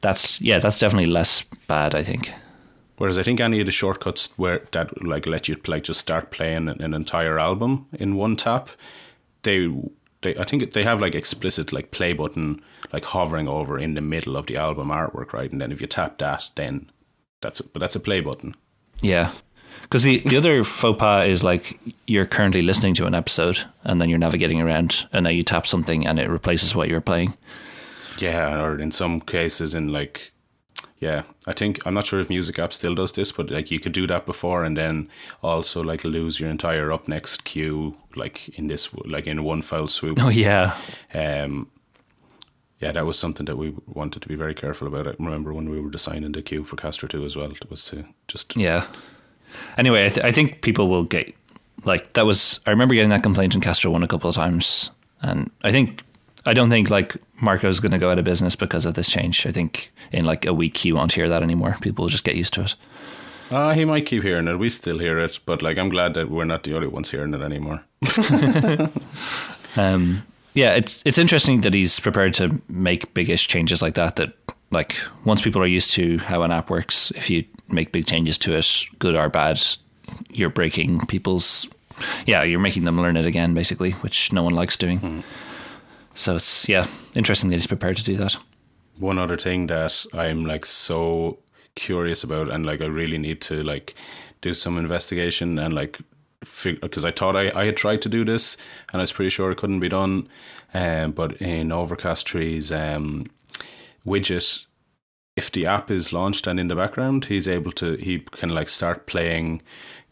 That's 0.01 0.39
yeah, 0.41 0.59
that's 0.59 0.79
definitely 0.79 1.11
less 1.11 1.43
bad, 1.67 1.95
I 1.95 2.03
think. 2.03 2.31
Whereas 2.97 3.17
I 3.17 3.23
think 3.23 3.39
any 3.39 3.59
of 3.59 3.65
the 3.65 3.71
shortcuts 3.71 4.33
where 4.37 4.63
that 4.71 5.03
like 5.03 5.27
let 5.27 5.47
you 5.47 5.57
like 5.67 5.83
just 5.83 5.99
start 5.99 6.31
playing 6.31 6.67
an 6.67 6.93
entire 6.93 7.39
album 7.39 7.87
in 7.93 8.15
one 8.15 8.35
tap, 8.35 8.69
they 9.43 9.69
they 10.21 10.35
I 10.35 10.43
think 10.43 10.73
they 10.73 10.83
have 10.83 11.01
like 11.01 11.15
explicit 11.15 11.71
like 11.71 11.91
play 11.91 12.13
button 12.13 12.61
like 12.93 13.05
hovering 13.05 13.47
over 13.47 13.79
in 13.79 13.93
the 13.93 14.01
middle 14.01 14.35
of 14.35 14.47
the 14.47 14.57
album 14.57 14.89
artwork, 14.89 15.33
right? 15.33 15.51
And 15.51 15.61
then 15.61 15.71
if 15.71 15.81
you 15.81 15.87
tap 15.87 16.17
that, 16.19 16.49
then 16.55 16.89
that's 17.41 17.59
a, 17.59 17.63
but 17.65 17.79
that's 17.79 17.95
a 17.95 17.99
play 17.99 18.19
button. 18.21 18.55
Yeah. 19.01 19.31
Because 19.81 20.03
the, 20.03 20.19
the 20.19 20.37
other 20.37 20.63
faux 20.79 20.99
pas 20.99 21.25
is 21.27 21.43
like 21.43 21.79
you're 22.05 22.25
currently 22.25 22.61
listening 22.61 22.93
to 22.95 23.05
an 23.05 23.15
episode 23.15 23.63
and 23.83 24.01
then 24.01 24.09
you're 24.09 24.19
navigating 24.19 24.61
around 24.61 25.07
and 25.13 25.23
now 25.23 25.29
you 25.29 25.43
tap 25.43 25.65
something 25.65 26.05
and 26.05 26.19
it 26.19 26.29
replaces 26.29 26.75
what 26.75 26.89
you're 26.89 27.01
playing. 27.01 27.33
Yeah, 28.19 28.61
or 28.63 28.79
in 28.79 28.91
some 28.91 29.21
cases 29.21 29.75
in 29.75 29.89
like 29.89 30.31
yeah, 30.99 31.23
I 31.45 31.53
think 31.53 31.85
I'm 31.85 31.93
not 31.93 32.07
sure 32.07 32.19
if 32.19 32.29
Music 32.29 32.57
App 32.57 32.73
still 32.73 32.95
does 32.95 33.11
this, 33.11 33.31
but 33.31 33.51
like 33.51 33.69
you 33.69 33.79
could 33.79 33.91
do 33.91 34.07
that 34.07 34.25
before 34.25 34.63
and 34.63 34.75
then 34.75 35.09
also 35.43 35.83
like 35.83 36.03
lose 36.03 36.39
your 36.39 36.49
entire 36.49 36.91
up 36.91 37.07
next 37.07 37.43
queue 37.43 37.95
like 38.15 38.49
in 38.57 38.67
this 38.67 38.91
like 39.05 39.27
in 39.27 39.43
one 39.43 39.61
fell 39.61 39.87
swoop. 39.87 40.17
Oh, 40.19 40.29
yeah. 40.29 40.75
Um, 41.13 41.69
yeah, 42.79 42.91
that 42.91 43.05
was 43.05 43.17
something 43.17 43.45
that 43.45 43.57
we 43.57 43.75
wanted 43.87 44.21
to 44.21 44.27
be 44.27 44.35
very 44.35 44.53
careful 44.53 44.87
about. 44.87 45.07
I 45.07 45.13
remember 45.19 45.53
when 45.53 45.69
we 45.69 45.79
were 45.79 45.89
designing 45.89 46.31
the 46.31 46.41
queue 46.41 46.63
for 46.63 46.75
Castro 46.75 47.07
2 47.07 47.25
as 47.25 47.35
well, 47.35 47.51
it 47.51 47.69
was 47.69 47.83
to 47.85 48.05
just 48.27 48.55
Yeah. 48.55 48.85
Anyway, 49.77 50.05
I, 50.05 50.09
th- 50.09 50.25
I 50.25 50.31
think 50.31 50.61
people 50.61 50.87
will 50.87 51.03
get 51.03 51.33
like 51.85 52.13
that 52.13 52.25
was. 52.25 52.59
I 52.65 52.71
remember 52.71 52.93
getting 52.95 53.09
that 53.11 53.23
complaint 53.23 53.55
in 53.55 53.61
Castro 53.61 53.91
one 53.91 54.03
a 54.03 54.07
couple 54.07 54.29
of 54.29 54.35
times, 54.35 54.91
and 55.21 55.49
I 55.63 55.71
think 55.71 56.03
I 56.45 56.53
don't 56.53 56.69
think 56.69 56.89
like 56.89 57.15
Marco's 57.41 57.79
going 57.79 57.91
to 57.91 57.97
go 57.97 58.11
out 58.11 58.19
of 58.19 58.25
business 58.25 58.55
because 58.55 58.85
of 58.85 58.95
this 58.95 59.09
change. 59.09 59.45
I 59.45 59.51
think 59.51 59.91
in 60.11 60.25
like 60.25 60.45
a 60.45 60.53
week 60.53 60.77
he 60.77 60.93
won't 60.93 61.13
hear 61.13 61.29
that 61.29 61.43
anymore. 61.43 61.77
People 61.81 62.03
will 62.03 62.09
just 62.09 62.23
get 62.23 62.35
used 62.35 62.53
to 62.55 62.61
it. 62.61 62.75
Ah, 63.49 63.73
he 63.73 63.85
might 63.85 64.05
keep 64.05 64.23
hearing 64.23 64.47
it. 64.47 64.59
We 64.59 64.67
still 64.69 64.99
hear 64.99 65.19
it, 65.19 65.39
but 65.45 65.61
like 65.61 65.77
I'm 65.77 65.89
glad 65.89 66.13
that 66.15 66.29
we're 66.29 66.45
not 66.45 66.63
the 66.63 66.75
only 66.75 66.87
ones 66.87 67.11
hearing 67.11 67.33
it 67.33 67.41
anymore. 67.41 67.83
Um, 69.77 70.23
yeah, 70.53 70.71
it's 70.71 71.03
it's 71.05 71.17
interesting 71.17 71.61
that 71.61 71.73
he's 71.73 71.99
prepared 71.99 72.33
to 72.35 72.59
make 72.67 73.13
biggish 73.13 73.47
changes 73.47 73.81
like 73.81 73.93
that. 73.93 74.15
That 74.15 74.33
like 74.71 74.95
once 75.25 75.41
people 75.41 75.61
are 75.61 75.67
used 75.67 75.91
to 75.91 76.17
how 76.19 76.43
an 76.43 76.51
app 76.51 76.69
works, 76.69 77.11
if 77.11 77.29
you 77.29 77.43
make 77.69 77.91
big 77.91 78.05
changes 78.05 78.37
to 78.39 78.55
it, 78.55 78.85
good 78.99 79.15
or 79.15 79.29
bad, 79.29 79.61
you're 80.31 80.49
breaking 80.49 81.05
people's 81.07 81.67
yeah, 82.25 82.43
you're 82.43 82.59
making 82.59 82.83
them 82.83 83.01
learn 83.01 83.17
it 83.17 83.25
again, 83.25 83.53
basically, 83.53 83.91
which 83.91 84.31
no 84.31 84.43
one 84.43 84.53
likes 84.53 84.77
doing. 84.77 84.99
Hmm. 84.99 85.19
So 86.13 86.35
it's 86.35 86.67
yeah, 86.67 86.87
interesting 87.15 87.49
that 87.49 87.55
he's 87.55 87.67
prepared 87.67 87.97
to 87.97 88.03
do 88.03 88.15
that. 88.17 88.37
One 88.97 89.17
other 89.17 89.35
thing 89.35 89.67
that 89.67 90.05
I'm 90.13 90.45
like 90.45 90.65
so 90.65 91.37
curious 91.75 92.23
about, 92.23 92.49
and 92.49 92.65
like 92.65 92.81
I 92.81 92.85
really 92.85 93.17
need 93.17 93.41
to 93.41 93.63
like 93.63 93.95
do 94.41 94.53
some 94.53 94.77
investigation 94.77 95.57
and 95.59 95.73
like 95.73 95.99
because 96.63 97.03
I 97.03 97.11
thought 97.11 97.35
I, 97.35 97.51
I 97.55 97.65
had 97.65 97.77
tried 97.77 98.01
to 98.03 98.09
do 98.09 98.23
this 98.23 98.57
and 98.91 99.01
I 99.01 99.03
was 99.03 99.11
pretty 99.11 99.29
sure 99.29 99.51
it 99.51 99.57
couldn't 99.57 99.79
be 99.79 99.89
done. 99.89 100.27
Um, 100.73 101.11
but 101.11 101.41
in 101.41 101.71
Overcast 101.71 102.29
Three's 102.29 102.71
um, 102.71 103.27
widget, 104.07 104.65
if 105.35 105.51
the 105.51 105.65
app 105.67 105.91
is 105.91 106.13
launched 106.13 106.47
and 106.47 106.59
in 106.59 106.67
the 106.67 106.75
background, 106.75 107.25
he's 107.25 107.47
able 107.47 107.71
to 107.73 107.95
he 107.97 108.19
can 108.19 108.49
like 108.49 108.69
start 108.69 109.05
playing 109.05 109.61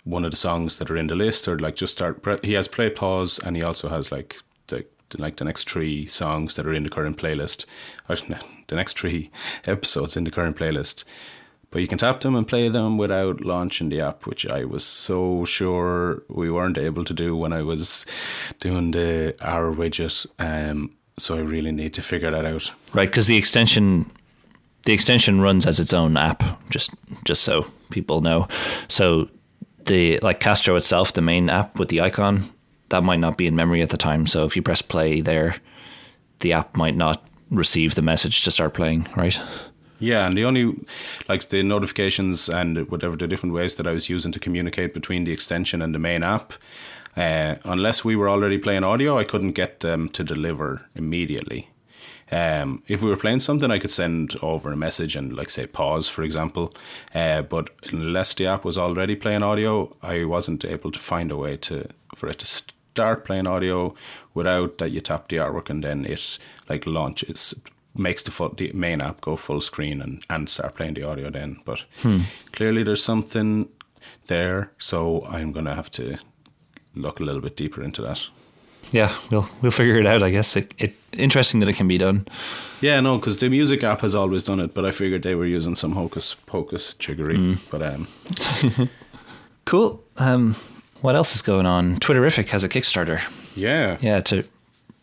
one 0.04 0.24
of 0.24 0.32
the 0.32 0.38
songs 0.38 0.78
that 0.78 0.92
are 0.92 0.98
in 0.98 1.08
the 1.08 1.16
list 1.16 1.48
or 1.48 1.58
like 1.58 1.76
just 1.76 1.94
start. 1.94 2.22
pre- 2.22 2.38
He 2.44 2.54
has 2.54 2.68
play 2.68 2.90
pause 2.90 3.40
and 3.40 3.56
he 3.56 3.64
also 3.64 3.90
has 3.90 4.12
like 4.12 4.36
the 4.68 4.86
like 5.18 5.38
the 5.38 5.46
next 5.46 5.70
three 5.70 6.06
songs 6.06 6.56
that 6.56 6.66
are 6.66 6.74
in 6.74 6.84
the 6.84 6.90
current 6.90 7.18
playlist, 7.18 7.66
or 8.10 8.16
the 8.68 8.76
next 8.76 9.00
three 9.00 9.32
episodes 9.68 10.18
in 10.18 10.24
the 10.24 10.32
current 10.32 10.58
playlist. 10.58 11.04
But 11.72 11.82
you 11.82 11.88
can 11.88 11.98
tap 11.98 12.22
them 12.22 12.36
and 12.36 12.48
play 12.48 12.70
them 12.70 12.98
without 12.98 13.42
launching 13.42 13.90
the 13.90 14.00
app, 14.00 14.26
which 14.28 14.48
I 14.48 14.64
was 14.64 14.86
so 14.86 15.44
sure 15.46 16.24
we 16.30 16.50
weren't 16.50 16.78
able 16.78 17.04
to 17.04 17.14
do 17.14 17.36
when 17.36 17.52
I 17.52 17.64
was 17.64 18.06
doing 18.60 18.92
the 18.92 19.36
our 19.42 19.74
widget. 19.74 20.26
Um, 20.40 20.96
so 21.18 21.38
I 21.38 21.42
really 21.42 21.72
need 21.72 21.94
to 21.94 22.02
figure 22.02 22.32
that 22.32 22.46
out. 22.46 22.72
Right, 22.94 23.10
because 23.10 23.28
the 23.28 23.38
extension 23.38 24.10
the 24.86 24.94
extension 24.94 25.42
runs 25.42 25.66
as 25.66 25.80
its 25.80 25.94
own 25.94 26.16
app, 26.16 26.44
just 26.70 26.94
just 27.26 27.44
so 27.44 27.66
people 27.90 28.22
know. 28.22 28.48
So 28.88 29.30
the 29.86 30.20
like 30.20 30.40
Castro 30.40 30.76
itself, 30.76 31.14
the 31.14 31.22
main 31.22 31.50
app 31.50 31.78
with 31.78 31.90
the 31.90 32.02
icon, 32.02 32.50
that 32.90 33.04
might 33.04 33.20
not 33.20 33.38
be 33.38 33.48
in 33.48 33.56
memory 33.56 33.82
at 33.82 33.90
the 33.90 33.98
time. 33.98 34.26
So 34.28 34.46
if 34.46 34.56
you 34.56 34.62
press 34.62 34.82
play 34.82 35.22
there, 35.22 35.56
the 36.40 36.54
app 36.54 36.78
might 36.78 36.96
not 36.96 37.28
receive 37.50 37.96
the 37.96 38.02
message 38.02 38.44
to 38.44 38.52
start 38.52 38.74
playing, 38.74 39.08
right? 39.16 39.40
Yeah, 40.00 40.26
and 40.26 40.38
the 40.38 40.46
only 40.46 40.76
like 41.30 41.50
the 41.50 41.64
notifications 41.64 42.50
and 42.50 42.90
whatever 42.92 43.16
the 43.16 43.28
different 43.28 43.56
ways 43.56 43.76
that 43.76 43.88
I 43.88 43.92
was 43.92 44.10
using 44.10 44.32
to 44.34 44.40
communicate 44.40 44.94
between 44.94 45.24
the 45.24 45.32
extension 45.32 45.82
and 45.82 45.96
the 45.96 46.00
main 46.00 46.22
app, 46.22 46.54
uh, 47.16 47.56
unless 47.64 48.04
we 48.04 48.16
were 48.16 48.30
already 48.30 48.58
playing 48.58 48.84
audio, 48.84 49.18
I 49.18 49.24
couldn't 49.24 49.54
get 49.54 49.80
them 49.80 50.10
to 50.10 50.24
deliver 50.24 50.86
immediately. 50.96 51.70
Um, 52.32 52.84
if 52.88 53.04
we 53.04 53.10
were 53.10 53.18
playing 53.18 53.40
something, 53.40 53.70
I 53.70 53.80
could 53.80 53.92
send 53.92 54.36
over 54.42 54.72
a 54.72 54.76
message 54.76 55.16
and 55.16 55.36
like 55.36 55.50
say 55.50 55.68
pause, 55.68 56.10
for 56.10 56.24
example. 56.24 56.74
Uh, 57.14 57.44
but 57.44 57.70
unless 57.92 58.34
the 58.34 58.48
app 58.48 58.66
was 58.66 58.78
already 58.78 59.16
playing 59.16 59.44
audio, 59.44 59.96
I 60.02 60.26
wasn't 60.26 60.66
able 60.66 60.92
to 60.92 61.00
find 61.00 61.32
a 61.32 61.38
way 61.38 61.58
to 61.58 61.88
for 62.16 62.28
it 62.30 62.40
to 62.40 62.46
start 62.46 63.26
playing 63.26 63.48
audio 63.48 63.94
without 64.34 64.80
that 64.80 64.92
you 64.92 65.02
tap 65.02 65.28
the 65.28 65.38
artwork 65.38 65.70
and 65.70 65.84
then 65.84 66.06
it 66.06 66.40
like 66.70 66.88
launches 66.88 67.54
makes 67.98 68.24
the, 68.24 68.32
full, 68.32 68.50
the 68.50 68.72
main 68.74 69.02
app 69.02 69.22
go 69.22 69.36
full 69.36 69.62
screen 69.62 70.02
and, 70.02 70.22
and 70.30 70.50
start 70.50 70.76
playing 70.76 70.96
the 70.96 71.08
audio 71.08 71.30
then. 71.30 71.58
But 71.64 71.86
clearly 72.52 72.84
there's 72.84 73.04
something 73.04 73.70
there, 74.28 74.72
so 74.78 75.24
I'm 75.26 75.52
going 75.52 75.66
to 75.66 75.74
have 75.76 75.92
to 75.92 76.18
look 76.96 77.20
a 77.20 77.24
little 77.24 77.42
bit 77.42 77.56
deeper 77.58 77.82
into 77.84 78.02
that. 78.02 78.28
Yeah, 78.92 79.16
we'll 79.32 79.50
we'll 79.62 79.72
figure 79.72 79.96
it 79.98 80.06
out. 80.06 80.22
I 80.22 80.30
guess 80.30 80.56
it, 80.56 80.74
it 80.78 80.94
interesting 81.14 81.60
that 81.62 81.70
it 81.70 81.76
can 81.76 81.88
be 81.88 81.98
done. 81.98 82.28
Yeah, 82.82 83.00
no, 83.00 83.18
because 83.18 83.38
the 83.38 83.50
music 83.50 83.84
app 83.84 84.02
has 84.02 84.14
always 84.16 84.44
done 84.44 84.60
it, 84.60 84.74
but 84.76 84.86
I 84.86 84.92
figured 84.92 85.24
they 85.24 85.34
were 85.36 85.46
using 85.48 85.76
some 85.76 85.94
hocus 85.94 86.36
pocus 86.46 86.94
jiggery. 86.94 87.58
But 87.72 87.82
um, 87.82 88.08
Cool. 89.66 90.04
Um, 90.18 90.54
what 91.02 91.16
else 91.16 91.36
is 91.36 91.42
going 91.42 91.66
on? 91.66 92.00
Twitterrific 92.00 92.50
has 92.50 92.64
a 92.64 92.70
Kickstarter. 92.70 93.20
yeah, 93.56 93.98
Yeah, 94.02 94.22
to 94.22 94.44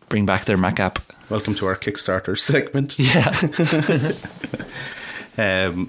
bring 0.09 0.27
back 0.27 0.45
their 0.45 0.57
Mac 0.57 0.79
app. 0.79 1.01
welcome 1.29 1.55
to 1.57 1.67
our 1.67 1.75
Kickstarter 1.77 2.39
segment. 2.51 2.99
Yeah. 2.99 3.33
Um, 5.39 5.89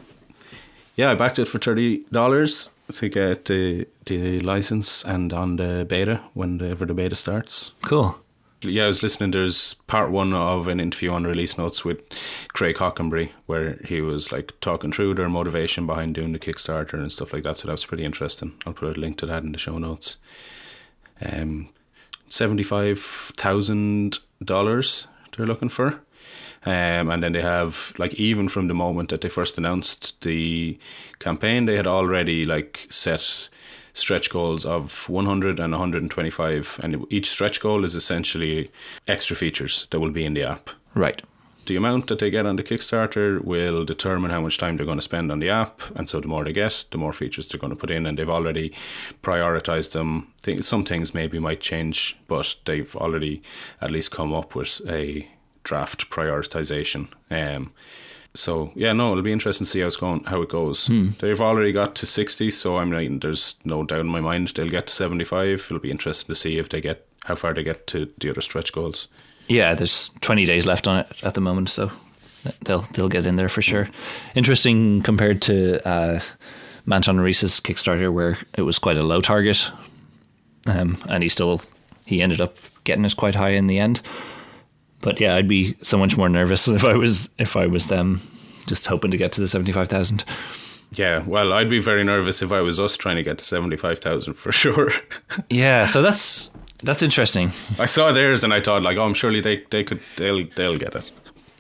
yeah, 0.95 1.11
I 1.11 1.15
backed 1.15 1.37
it 1.37 1.49
for 1.49 1.59
thirty 1.59 2.05
dollars 2.11 2.69
to 2.93 3.09
get 3.09 3.45
the 3.45 3.87
the 4.05 4.39
license 4.41 5.03
and 5.05 5.31
on 5.33 5.55
the 5.57 5.85
beta 5.87 6.21
whenever 6.33 6.85
the 6.85 6.93
beta 6.93 7.15
starts. 7.15 7.71
cool. 7.81 8.17
yeah, 8.61 8.85
I 8.85 8.87
was 8.87 9.03
listening. 9.03 9.31
There's 9.31 9.73
part 9.87 10.09
one 10.11 10.33
of 10.33 10.67
an 10.67 10.79
interview 10.79 11.11
on 11.11 11.23
release 11.25 11.57
notes 11.57 11.83
with 11.85 11.99
Craig 12.53 12.77
Hockenberry, 12.77 13.29
where 13.45 13.77
he 13.85 14.01
was 14.01 14.31
like 14.31 14.53
talking 14.61 14.91
through 14.93 15.15
their 15.15 15.29
motivation 15.29 15.85
behind 15.85 16.15
doing 16.15 16.31
the 16.33 16.39
Kickstarter 16.39 16.93
and 16.93 17.11
stuff 17.11 17.33
like 17.33 17.43
that. 17.43 17.57
So 17.57 17.67
that 17.67 17.73
was 17.73 17.85
pretty 17.85 18.05
interesting. 18.05 18.53
I'll 18.65 18.73
put 18.73 18.95
a 18.95 18.99
link 18.99 19.17
to 19.17 19.25
that 19.25 19.43
in 19.43 19.51
the 19.51 19.57
show 19.57 19.77
notes. 19.77 20.17
Um, 21.21 21.69
seventy-five 22.29 22.99
thousand 22.99 24.19
dollars 24.43 25.07
they're 25.35 25.47
looking 25.47 25.69
for. 25.69 26.01
Um, 26.65 27.09
and 27.09 27.21
then 27.21 27.33
they 27.33 27.41
have 27.41 27.93
like 27.97 28.13
even 28.15 28.47
from 28.47 28.67
the 28.67 28.73
moment 28.73 29.09
that 29.09 29.21
they 29.21 29.29
first 29.29 29.57
announced 29.57 30.21
the 30.21 30.77
campaign, 31.19 31.65
they 31.65 31.75
had 31.75 31.87
already 31.87 32.45
like 32.45 32.85
set 32.89 33.49
stretch 33.93 34.29
goals 34.29 34.65
of 34.65 35.07
100 35.09 35.59
and 35.59 35.71
125, 35.71 36.79
and 36.83 37.05
each 37.09 37.29
stretch 37.29 37.59
goal 37.59 37.83
is 37.83 37.95
essentially 37.95 38.71
extra 39.07 39.35
features 39.35 39.87
that 39.91 39.99
will 39.99 40.11
be 40.11 40.25
in 40.25 40.33
the 40.33 40.43
app. 40.43 40.69
Right. 40.95 41.21
The 41.65 41.77
amount 41.77 42.07
that 42.07 42.19
they 42.19 42.29
get 42.29 42.45
on 42.45 42.57
the 42.57 42.63
Kickstarter 42.63 43.41
will 43.41 43.85
determine 43.85 44.31
how 44.31 44.41
much 44.41 44.57
time 44.57 44.75
they're 44.75 44.85
going 44.85 44.97
to 44.97 45.01
spend 45.01 45.31
on 45.31 45.39
the 45.39 45.49
app, 45.49 45.81
and 45.95 46.09
so 46.09 46.19
the 46.19 46.27
more 46.27 46.43
they 46.43 46.51
get, 46.51 46.83
the 46.91 46.97
more 46.97 47.13
features 47.13 47.47
they're 47.47 47.59
going 47.59 47.71
to 47.71 47.79
put 47.79 47.91
in. 47.91 48.05
And 48.05 48.17
they've 48.17 48.29
already 48.29 48.73
prioritized 49.21 49.93
them. 49.93 50.33
Some 50.61 50.83
things 50.83 51.13
maybe 51.13 51.39
might 51.39 51.61
change, 51.61 52.17
but 52.27 52.55
they've 52.65 52.93
already 52.97 53.41
at 53.79 53.91
least 53.91 54.11
come 54.11 54.33
up 54.33 54.55
with 54.55 54.81
a 54.89 55.25
draft 55.63 56.09
prioritization. 56.09 57.07
Um, 57.29 57.71
so 58.33 58.71
yeah, 58.75 58.93
no, 58.93 59.11
it'll 59.11 59.23
be 59.23 59.31
interesting 59.31 59.65
to 59.65 59.71
see 59.71 59.81
how 59.81 59.87
it's 59.87 59.95
going, 59.95 60.23
how 60.23 60.41
it 60.41 60.49
goes. 60.49 60.89
They've 61.19 61.39
already 61.41 61.71
got 61.71 61.95
to 61.95 62.05
sixty, 62.05 62.49
so 62.49 62.77
I'm 62.77 62.91
like, 62.91 63.21
there's 63.21 63.55
no 63.63 63.83
doubt 63.83 64.01
in 64.01 64.07
my 64.07 64.21
mind 64.21 64.49
they'll 64.49 64.69
get 64.69 64.87
to 64.87 64.93
seventy-five. 64.93 65.65
It'll 65.65 65.79
be 65.79 65.91
interesting 65.91 66.27
to 66.27 66.35
see 66.35 66.57
if 66.57 66.69
they 66.69 66.81
get 66.81 67.05
how 67.25 67.35
far 67.35 67.53
they 67.53 67.63
get 67.63 67.87
to 67.87 68.11
the 68.19 68.29
other 68.29 68.41
stretch 68.41 68.73
goals. 68.73 69.07
Yeah, 69.47 69.73
there's 69.75 70.09
20 70.21 70.45
days 70.45 70.65
left 70.65 70.87
on 70.87 70.99
it 70.99 71.23
at 71.23 71.33
the 71.33 71.41
moment, 71.41 71.69
so 71.69 71.91
they'll 72.65 72.85
they'll 72.93 73.09
get 73.09 73.25
in 73.25 73.35
there 73.35 73.49
for 73.49 73.61
sure. 73.61 73.87
Interesting 74.35 75.01
compared 75.03 75.41
to 75.43 75.85
uh, 75.87 76.19
Manton 76.85 77.19
Reece's 77.19 77.59
Kickstarter, 77.59 78.11
where 78.11 78.37
it 78.57 78.63
was 78.63 78.79
quite 78.79 78.97
a 78.97 79.03
low 79.03 79.21
target, 79.21 79.69
um, 80.67 80.97
and 81.09 81.23
he 81.23 81.29
still 81.29 81.61
he 82.05 82.21
ended 82.21 82.41
up 82.41 82.57
getting 82.83 83.05
us 83.05 83.13
quite 83.13 83.35
high 83.35 83.51
in 83.51 83.67
the 83.67 83.79
end. 83.79 84.01
But 85.03 85.19
yeah, 85.19 85.35
I'd 85.35 85.47
be 85.47 85.75
so 85.81 85.97
much 85.97 86.17
more 86.17 86.29
nervous 86.29 86.67
if 86.79 86.83
I 86.83 86.95
was 86.95 87.29
if 87.37 87.55
I 87.55 87.67
was 87.67 87.87
them, 87.87 88.21
just 88.65 88.87
hoping 88.87 89.11
to 89.11 89.17
get 89.17 89.31
to 89.33 89.41
the 89.41 89.47
seventy 89.47 89.71
five 89.71 89.89
thousand. 89.89 90.23
Yeah, 90.95 91.23
well, 91.25 91.53
I'd 91.53 91.69
be 91.69 91.79
very 91.79 92.03
nervous 92.03 92.41
if 92.41 92.51
I 92.51 92.61
was 92.61 92.79
us 92.79 92.97
trying 92.97 93.15
to 93.15 93.23
get 93.23 93.39
to 93.39 93.43
seventy-five 93.43 93.99
thousand 93.99 94.35
for 94.35 94.51
sure. 94.63 94.91
Yeah, 95.49 95.85
so 95.85 96.01
that's 96.01 96.49
that's 96.83 97.01
interesting. 97.01 97.51
I 97.79 97.85
saw 97.85 98.11
theirs 98.11 98.43
and 98.43 98.53
I 98.53 98.59
thought, 98.61 98.83
like, 98.83 98.97
oh, 98.97 99.05
I'm 99.05 99.13
surely 99.13 99.41
they 99.41 99.63
they 99.69 99.83
could 99.83 100.01
they'll 100.17 100.45
they'll 100.55 100.77
get 100.77 100.95
it. 100.95 101.11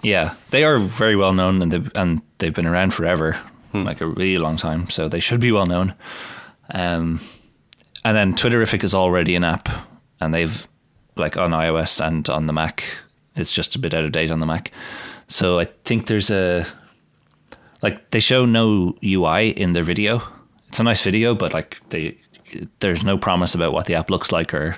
Yeah, 0.03 0.33
they 0.51 0.63
are 0.65 0.77
very 0.77 1.15
well 1.15 1.33
known 1.33 1.61
and 1.61 1.71
they've, 1.71 1.91
and 1.95 2.21
they've 2.39 2.53
been 2.53 2.65
around 2.67 2.93
forever, 2.93 3.39
like 3.73 4.01
a 4.01 4.07
really 4.07 4.37
long 4.37 4.57
time. 4.57 4.89
So 4.89 5.07
they 5.07 5.21
should 5.21 5.39
be 5.39 5.51
well 5.51 5.65
known. 5.65 5.93
Um, 6.71 7.21
and 8.03 8.15
then 8.15 8.33
Twitterrific 8.35 8.83
is 8.83 8.93
already 8.93 9.33
an 9.35 9.45
app, 9.45 9.69
and 10.19 10.33
they've 10.33 10.67
like 11.15 11.37
on 11.37 11.51
iOS 11.51 12.05
and 12.05 12.27
on 12.29 12.47
the 12.47 12.53
Mac. 12.53 12.83
It's 13.35 13.51
just 13.51 13.75
a 13.75 13.79
bit 13.79 13.93
out 13.93 14.03
of 14.03 14.11
date 14.11 14.31
on 14.31 14.39
the 14.39 14.45
Mac. 14.45 14.71
So 15.27 15.59
I 15.59 15.65
think 15.85 16.07
there's 16.07 16.29
a 16.29 16.65
like 17.81 18.11
they 18.11 18.19
show 18.19 18.45
no 18.45 18.95
UI 19.03 19.49
in 19.49 19.73
their 19.73 19.83
video. 19.83 20.21
It's 20.69 20.79
a 20.79 20.83
nice 20.83 21.03
video, 21.03 21.35
but 21.35 21.53
like 21.53 21.79
they 21.89 22.17
there's 22.79 23.03
no 23.03 23.17
promise 23.17 23.55
about 23.55 23.73
what 23.73 23.85
the 23.87 23.95
app 23.95 24.09
looks 24.09 24.31
like 24.31 24.53
or 24.53 24.77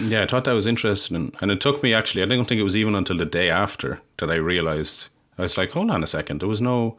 Yeah, 0.00 0.22
I 0.22 0.26
thought 0.26 0.44
that 0.44 0.52
was 0.52 0.66
interesting, 0.66 1.34
and 1.40 1.50
it 1.50 1.60
took 1.60 1.82
me 1.82 1.94
actually. 1.94 2.22
I 2.22 2.26
don't 2.26 2.44
think 2.44 2.60
it 2.60 2.64
was 2.64 2.76
even 2.76 2.94
until 2.94 3.16
the 3.16 3.24
day 3.24 3.50
after 3.50 4.00
that 4.18 4.30
I 4.30 4.36
realized. 4.36 5.10
I 5.36 5.42
was 5.42 5.58
like, 5.58 5.72
hold 5.72 5.90
on 5.90 6.02
a 6.02 6.06
second. 6.06 6.40
There 6.40 6.48
was 6.48 6.60
no, 6.60 6.96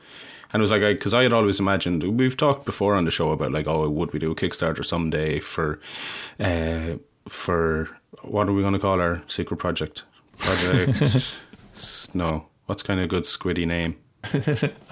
and 0.52 0.60
it 0.60 0.62
was 0.62 0.72
like 0.72 0.82
because 0.82 1.13
I, 1.13 1.24
had 1.24 1.32
always 1.34 1.60
imagined. 1.60 2.04
We've 2.17 2.36
talked 2.36 2.65
before 2.65 2.96
on 2.96 3.06
the 3.06 3.12
show 3.12 3.32
about 3.32 3.52
like, 3.52 3.67
oh, 3.67 3.88
would 3.90 4.12
we 4.12 4.19
do 4.19 4.32
a 4.32 4.36
Kickstarter 4.36 4.84
someday 4.84 5.40
for, 5.40 5.79
uh, 6.40 6.96
for 7.29 7.90
what 8.23 8.50
are 8.50 8.54
we 8.54 8.62
going 8.62 8.73
to 8.73 8.79
call 8.79 9.00
our 9.00 9.21
secret 9.27 9.58
project? 9.58 10.04
No, 12.13 12.46
what's 12.67 12.83
kind 12.83 13.00
of 13.00 13.06
a 13.06 13.08
good 13.08 13.23
squiddy 13.23 13.67
name? 13.67 13.98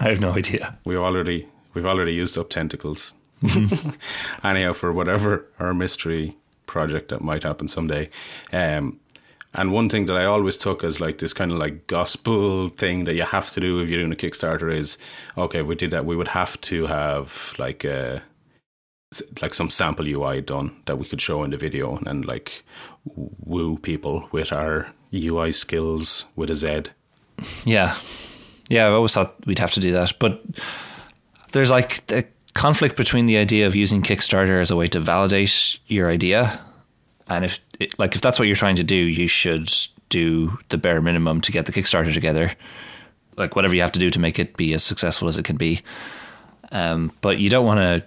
I 0.00 0.10
have 0.10 0.20
no 0.20 0.32
idea. 0.32 0.76
We 0.84 0.96
already 0.96 1.48
we've 1.74 1.86
already 1.86 2.12
used 2.12 2.36
up 2.38 2.50
tentacles. 2.50 3.14
Anyhow, 4.44 4.72
for 4.74 4.92
whatever 4.92 5.46
our 5.58 5.74
mystery 5.74 6.36
project 6.66 7.08
that 7.08 7.20
might 7.20 7.42
happen 7.42 7.68
someday, 7.68 8.10
um, 8.52 8.98
And 9.54 9.72
one 9.72 9.88
thing 9.88 10.06
that 10.06 10.16
I 10.16 10.24
always 10.24 10.56
took 10.58 10.82
as 10.82 11.00
like 11.00 11.18
this 11.18 11.32
kind 11.32 11.52
of 11.52 11.58
like 11.58 11.86
gospel 11.86 12.68
thing 12.68 13.04
that 13.04 13.14
you 13.14 13.22
have 13.22 13.50
to 13.52 13.60
do 13.60 13.80
if 13.80 13.88
you're 13.88 14.00
doing 14.00 14.12
a 14.12 14.16
Kickstarter 14.16 14.72
is 14.72 14.98
okay, 15.38 15.60
if 15.60 15.66
we 15.66 15.74
did 15.76 15.90
that, 15.92 16.04
we 16.04 16.16
would 16.16 16.28
have 16.28 16.60
to 16.62 16.86
have 16.86 17.54
like 17.58 17.84
a 17.84 18.22
like 19.40 19.54
some 19.54 19.70
sample 19.70 20.06
UI 20.08 20.40
done 20.40 20.74
that 20.86 20.98
we 20.98 21.04
could 21.06 21.20
show 21.20 21.44
in 21.44 21.50
the 21.50 21.56
video 21.56 21.98
and 22.06 22.24
like 22.26 22.64
woo 23.04 23.78
people 23.78 24.28
with 24.32 24.52
our 24.52 24.88
UI 25.14 25.52
skills 25.52 26.26
with 26.36 26.50
a 26.50 26.54
Z. 26.54 26.84
Yeah. 27.64 27.96
Yeah, 28.68 28.86
I 28.86 28.90
always 28.90 29.12
thought 29.12 29.34
we'd 29.46 29.58
have 29.58 29.72
to 29.72 29.80
do 29.80 29.92
that. 29.92 30.12
But 30.18 30.42
there's 31.52 31.70
like 31.70 32.10
a 32.10 32.24
conflict 32.54 32.96
between 32.96 33.26
the 33.26 33.36
idea 33.36 33.66
of 33.66 33.74
using 33.74 34.02
Kickstarter 34.02 34.60
as 34.60 34.70
a 34.70 34.76
way 34.76 34.86
to 34.88 35.00
validate 35.00 35.78
your 35.86 36.10
idea. 36.10 36.60
And 37.28 37.44
if 37.44 37.60
like 37.98 38.14
if 38.14 38.20
that's 38.20 38.38
what 38.38 38.48
you're 38.48 38.56
trying 38.56 38.76
to 38.76 38.84
do, 38.84 38.96
you 38.96 39.26
should 39.26 39.70
do 40.08 40.58
the 40.68 40.78
bare 40.78 41.00
minimum 41.00 41.40
to 41.42 41.52
get 41.52 41.66
the 41.66 41.72
Kickstarter 41.72 42.12
together. 42.12 42.52
Like 43.36 43.56
whatever 43.56 43.74
you 43.74 43.82
have 43.82 43.92
to 43.92 44.00
do 44.00 44.10
to 44.10 44.18
make 44.18 44.38
it 44.38 44.56
be 44.56 44.74
as 44.74 44.84
successful 44.84 45.28
as 45.28 45.38
it 45.38 45.44
can 45.44 45.56
be. 45.56 45.82
Um, 46.72 47.12
but 47.20 47.38
you 47.38 47.50
don't 47.50 47.66
want 47.66 47.80
to 47.80 48.06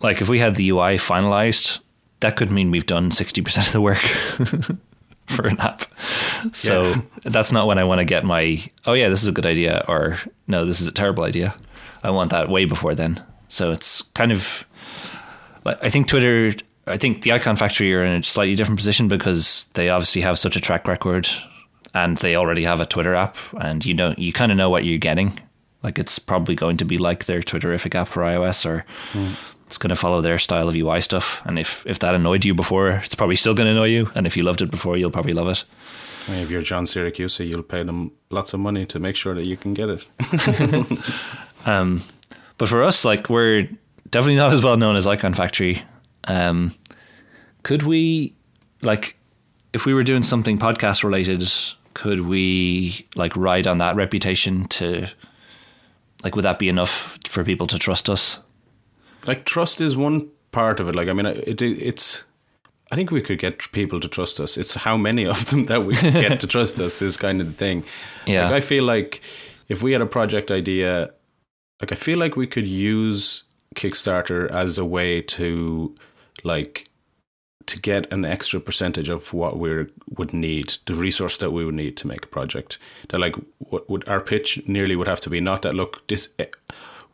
like 0.00 0.20
if 0.20 0.28
we 0.28 0.38
had 0.38 0.56
the 0.56 0.68
UI 0.70 0.96
finalized, 0.96 1.78
that 2.20 2.36
could 2.36 2.50
mean 2.50 2.70
we've 2.70 2.86
done 2.86 3.10
60% 3.10 3.66
of 3.66 3.72
the 3.72 3.80
work 3.80 4.02
for 5.36 5.46
an 5.46 5.58
app. 5.60 5.84
So 6.52 6.84
yeah. 6.84 7.00
that's 7.24 7.52
not 7.52 7.66
when 7.66 7.78
I 7.78 7.84
want 7.84 8.00
to 8.00 8.04
get 8.04 8.24
my, 8.24 8.62
oh 8.86 8.94
yeah, 8.94 9.08
this 9.08 9.22
is 9.22 9.28
a 9.28 9.32
good 9.32 9.46
idea, 9.46 9.84
or 9.88 10.16
no, 10.46 10.64
this 10.64 10.80
is 10.80 10.86
a 10.86 10.92
terrible 10.92 11.24
idea. 11.24 11.54
I 12.02 12.10
want 12.10 12.30
that 12.30 12.48
way 12.48 12.64
before 12.64 12.94
then. 12.94 13.22
So 13.48 13.70
it's 13.70 14.02
kind 14.14 14.32
of, 14.32 14.64
I 15.64 15.88
think 15.88 16.08
Twitter, 16.08 16.52
I 16.86 16.96
think 16.96 17.22
the 17.22 17.32
Icon 17.32 17.56
Factory 17.56 17.94
are 17.94 18.04
in 18.04 18.20
a 18.20 18.22
slightly 18.22 18.54
different 18.54 18.78
position 18.78 19.08
because 19.08 19.64
they 19.74 19.90
obviously 19.90 20.22
have 20.22 20.38
such 20.38 20.56
a 20.56 20.60
track 20.60 20.88
record 20.88 21.28
and 21.94 22.16
they 22.18 22.36
already 22.36 22.64
have 22.64 22.80
a 22.80 22.86
Twitter 22.86 23.14
app 23.14 23.36
and 23.60 23.84
you 23.84 23.94
know, 23.94 24.14
you 24.16 24.32
kind 24.32 24.50
of 24.52 24.58
know 24.58 24.70
what 24.70 24.84
you're 24.84 24.98
getting. 24.98 25.38
Like 25.82 25.98
it's 25.98 26.18
probably 26.18 26.54
going 26.54 26.78
to 26.78 26.84
be 26.84 26.98
like 26.98 27.26
their 27.26 27.40
Twitterrific 27.40 27.94
app 27.94 28.08
for 28.08 28.22
iOS 28.22 28.64
or 28.64 28.84
mm 29.12 29.34
it's 29.68 29.76
going 29.76 29.90
to 29.90 29.96
follow 29.96 30.22
their 30.22 30.38
style 30.38 30.66
of 30.66 30.74
UI 30.74 31.02
stuff. 31.02 31.42
And 31.44 31.58
if, 31.58 31.84
if 31.86 31.98
that 31.98 32.14
annoyed 32.14 32.42
you 32.42 32.54
before, 32.54 32.88
it's 32.88 33.14
probably 33.14 33.36
still 33.36 33.52
going 33.52 33.66
to 33.66 33.72
annoy 33.72 33.88
you. 33.88 34.10
And 34.14 34.26
if 34.26 34.34
you 34.34 34.42
loved 34.42 34.62
it 34.62 34.70
before, 34.70 34.96
you'll 34.96 35.10
probably 35.10 35.34
love 35.34 35.48
it. 35.48 35.62
If 36.26 36.50
you're 36.50 36.62
John 36.62 36.86
Siracusa, 36.86 37.46
you'll 37.46 37.62
pay 37.62 37.82
them 37.82 38.12
lots 38.30 38.54
of 38.54 38.60
money 38.60 38.86
to 38.86 38.98
make 38.98 39.14
sure 39.14 39.34
that 39.34 39.46
you 39.46 39.58
can 39.58 39.74
get 39.74 39.90
it. 39.90 40.06
um, 41.66 42.02
but 42.56 42.70
for 42.70 42.82
us, 42.82 43.04
like 43.04 43.28
we're 43.28 43.68
definitely 44.10 44.36
not 44.36 44.54
as 44.54 44.64
well 44.64 44.78
known 44.78 44.96
as 44.96 45.06
Icon 45.06 45.34
Factory. 45.34 45.82
Um, 46.24 46.74
could 47.62 47.82
we, 47.82 48.34
like, 48.80 49.18
if 49.74 49.84
we 49.84 49.92
were 49.92 50.02
doing 50.02 50.22
something 50.22 50.58
podcast 50.58 51.04
related, 51.04 51.46
could 51.92 52.20
we 52.20 53.06
like 53.16 53.36
ride 53.36 53.66
on 53.66 53.76
that 53.78 53.96
reputation 53.96 54.64
to, 54.68 55.08
like, 56.24 56.36
would 56.36 56.46
that 56.46 56.58
be 56.58 56.70
enough 56.70 57.18
for 57.26 57.44
people 57.44 57.66
to 57.66 57.78
trust 57.78 58.08
us? 58.08 58.38
Like 59.26 59.44
trust 59.44 59.80
is 59.80 59.96
one 59.96 60.28
part 60.52 60.80
of 60.80 60.88
it. 60.88 60.94
Like 60.94 61.08
I 61.08 61.12
mean, 61.12 61.26
it, 61.26 61.60
it's. 61.62 62.24
I 62.90 62.94
think 62.94 63.10
we 63.10 63.20
could 63.20 63.38
get 63.38 63.70
people 63.72 64.00
to 64.00 64.08
trust 64.08 64.40
us. 64.40 64.56
It's 64.56 64.74
how 64.74 64.96
many 64.96 65.26
of 65.26 65.50
them 65.50 65.62
that 65.70 65.84
we 65.84 65.94
get 65.94 66.40
to 66.40 66.46
trust 66.54 66.80
us 66.80 67.02
is 67.02 67.16
kind 67.16 67.40
of 67.40 67.46
the 67.48 67.52
thing. 67.52 67.84
Yeah, 68.26 68.44
like 68.44 68.54
I 68.54 68.60
feel 68.60 68.84
like 68.84 69.22
if 69.68 69.82
we 69.82 69.92
had 69.92 70.00
a 70.00 70.06
project 70.06 70.50
idea, 70.50 71.10
like 71.80 71.92
I 71.92 71.96
feel 71.96 72.18
like 72.18 72.36
we 72.36 72.46
could 72.46 72.66
use 72.66 73.44
Kickstarter 73.74 74.50
as 74.50 74.78
a 74.78 74.84
way 74.84 75.20
to 75.22 75.94
like 76.44 76.88
to 77.68 77.78
get 77.78 78.10
an 78.10 78.24
extra 78.24 78.58
percentage 78.60 79.10
of 79.10 79.34
what 79.34 79.58
we 79.58 79.86
would 80.16 80.32
need, 80.32 80.78
the 80.86 80.94
resource 80.94 81.36
that 81.36 81.50
we 81.50 81.66
would 81.66 81.74
need 81.74 81.98
to 81.98 82.06
make 82.08 82.24
a 82.24 82.28
project. 82.28 82.78
That 83.10 83.20
like 83.20 83.36
what 83.58 83.88
would 83.90 84.08
our 84.08 84.20
pitch 84.20 84.62
nearly 84.66 84.96
would 84.96 85.08
have 85.08 85.20
to 85.22 85.30
be 85.30 85.40
not 85.40 85.62
that 85.62 85.74
look 85.74 86.06
this 86.08 86.30
eh, 86.38 86.46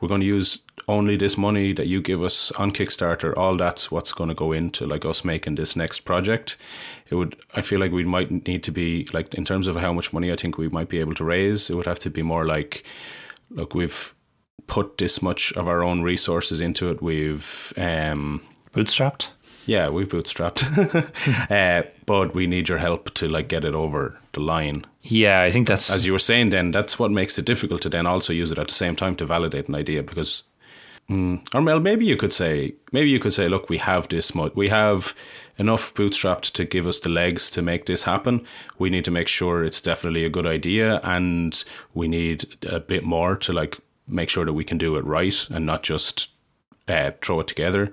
we're 0.00 0.08
going 0.08 0.20
to 0.20 0.26
use 0.26 0.58
only 0.88 1.16
this 1.16 1.38
money 1.38 1.72
that 1.72 1.86
you 1.86 2.02
give 2.02 2.22
us 2.22 2.50
on 2.52 2.70
Kickstarter, 2.72 3.36
all 3.36 3.56
that's 3.56 3.90
what's 3.90 4.12
going 4.12 4.28
to 4.28 4.34
go 4.34 4.52
into 4.52 4.86
like 4.86 5.04
us 5.04 5.24
making 5.24 5.54
this 5.54 5.76
next 5.76 6.00
project. 6.00 6.56
It 7.10 7.14
would, 7.14 7.36
I 7.54 7.62
feel 7.62 7.80
like 7.80 7.92
we 7.92 8.04
might 8.04 8.46
need 8.46 8.62
to 8.64 8.70
be 8.70 9.08
like 9.12 9.32
in 9.34 9.44
terms 9.44 9.66
of 9.66 9.76
how 9.76 9.92
much 9.92 10.12
money 10.12 10.32
I 10.32 10.36
think 10.36 10.58
we 10.58 10.68
might 10.68 10.88
be 10.88 11.00
able 11.00 11.14
to 11.14 11.24
raise. 11.24 11.70
It 11.70 11.74
would 11.74 11.86
have 11.86 12.00
to 12.00 12.10
be 12.10 12.22
more 12.22 12.44
like, 12.44 12.84
look, 13.50 13.74
we've 13.74 14.14
put 14.66 14.98
this 14.98 15.22
much 15.22 15.52
of 15.52 15.68
our 15.68 15.82
own 15.82 16.02
resources 16.02 16.60
into 16.60 16.90
it. 16.90 17.02
We've 17.02 17.72
um, 17.76 18.42
bootstrapped. 18.72 19.30
Yeah, 19.66 19.88
we've 19.88 20.08
bootstrapped, 20.08 21.50
uh, 21.50 21.88
but 22.06 22.34
we 22.34 22.46
need 22.46 22.68
your 22.68 22.78
help 22.78 23.14
to 23.14 23.28
like 23.28 23.48
get 23.48 23.64
it 23.64 23.74
over 23.74 24.18
the 24.32 24.40
line. 24.40 24.84
Yeah, 25.02 25.42
I 25.42 25.50
think 25.50 25.68
that's 25.68 25.90
as 25.90 26.04
you 26.04 26.12
were 26.12 26.18
saying. 26.18 26.50
Then 26.50 26.70
that's 26.70 26.98
what 26.98 27.10
makes 27.10 27.38
it 27.38 27.44
difficult 27.44 27.82
to 27.82 27.88
then 27.88 28.06
also 28.06 28.32
use 28.32 28.52
it 28.52 28.58
at 28.58 28.68
the 28.68 28.74
same 28.74 28.96
time 28.96 29.16
to 29.16 29.26
validate 29.26 29.68
an 29.68 29.74
idea 29.74 30.02
because 30.02 30.44
Mm. 31.10 31.46
Or 31.54 31.60
well, 31.60 31.80
maybe 31.80 32.06
you 32.06 32.16
could 32.16 32.32
say, 32.32 32.74
maybe 32.92 33.10
you 33.10 33.18
could 33.18 33.34
say, 33.34 33.48
look, 33.48 33.68
we 33.68 33.78
have 33.78 34.08
this 34.08 34.34
much, 34.34 34.54
we 34.54 34.68
have 34.68 35.14
enough 35.58 35.92
bootstrapped 35.94 36.52
to 36.52 36.64
give 36.64 36.86
us 36.86 37.00
the 37.00 37.10
legs 37.10 37.50
to 37.50 37.62
make 37.62 37.86
this 37.86 38.04
happen. 38.04 38.44
We 38.78 38.90
need 38.90 39.04
to 39.04 39.10
make 39.10 39.28
sure 39.28 39.64
it's 39.64 39.80
definitely 39.80 40.24
a 40.24 40.30
good 40.30 40.46
idea, 40.46 41.00
and 41.02 41.62
we 41.92 42.08
need 42.08 42.56
a 42.64 42.80
bit 42.80 43.04
more 43.04 43.36
to 43.36 43.52
like 43.52 43.78
make 44.08 44.30
sure 44.30 44.44
that 44.44 44.52
we 44.54 44.64
can 44.64 44.78
do 44.78 44.96
it 44.96 45.04
right 45.04 45.46
and 45.50 45.66
not 45.66 45.82
just 45.82 46.30
uh, 46.88 47.10
throw 47.20 47.40
it 47.40 47.48
together. 47.48 47.92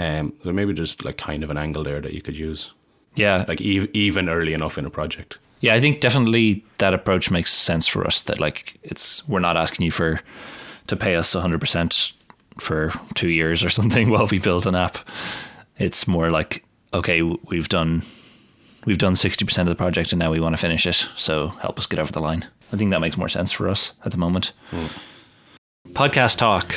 Um, 0.00 0.32
so 0.42 0.50
maybe 0.50 0.72
there's 0.72 1.02
like 1.04 1.18
kind 1.18 1.44
of 1.44 1.50
an 1.50 1.58
angle 1.58 1.84
there 1.84 2.00
that 2.00 2.14
you 2.14 2.22
could 2.22 2.36
use. 2.36 2.70
Yeah, 3.16 3.44
like 3.46 3.60
e- 3.60 3.90
even 3.92 4.30
early 4.30 4.54
enough 4.54 4.78
in 4.78 4.86
a 4.86 4.90
project. 4.90 5.38
Yeah, 5.60 5.74
I 5.74 5.80
think 5.80 6.00
definitely 6.00 6.64
that 6.78 6.94
approach 6.94 7.30
makes 7.30 7.52
sense 7.52 7.86
for 7.86 8.06
us. 8.06 8.22
That 8.22 8.40
like 8.40 8.78
it's 8.82 9.28
we're 9.28 9.40
not 9.40 9.58
asking 9.58 9.84
you 9.84 9.90
for 9.90 10.20
to 10.86 10.96
pay 10.96 11.16
us 11.16 11.34
100 11.34 11.60
percent 11.60 12.14
for 12.58 12.92
two 13.14 13.28
years 13.28 13.62
or 13.62 13.68
something 13.78 14.08
while 14.10 14.26
we 14.26 14.38
build 14.38 14.66
an 14.66 14.74
app. 14.74 14.96
It's 15.76 16.08
more 16.08 16.30
like, 16.30 16.64
okay, 16.94 17.20
we've 17.20 17.68
done 17.68 18.02
we've 18.86 18.98
done 18.98 19.14
sixty 19.14 19.44
percent 19.44 19.68
of 19.68 19.76
the 19.76 19.82
project 19.84 20.12
and 20.12 20.18
now 20.18 20.30
we 20.30 20.40
want 20.40 20.54
to 20.54 20.60
finish 20.60 20.86
it. 20.86 21.06
So 21.16 21.48
help 21.60 21.78
us 21.78 21.86
get 21.86 21.98
over 22.00 22.12
the 22.12 22.20
line. 22.20 22.46
I 22.72 22.78
think 22.78 22.90
that 22.92 23.00
makes 23.00 23.18
more 23.18 23.28
sense 23.28 23.52
for 23.52 23.68
us 23.68 23.92
at 24.06 24.12
the 24.12 24.18
moment. 24.18 24.52
Mm. 24.70 24.88
Podcast 25.92 26.38
talk. 26.38 26.74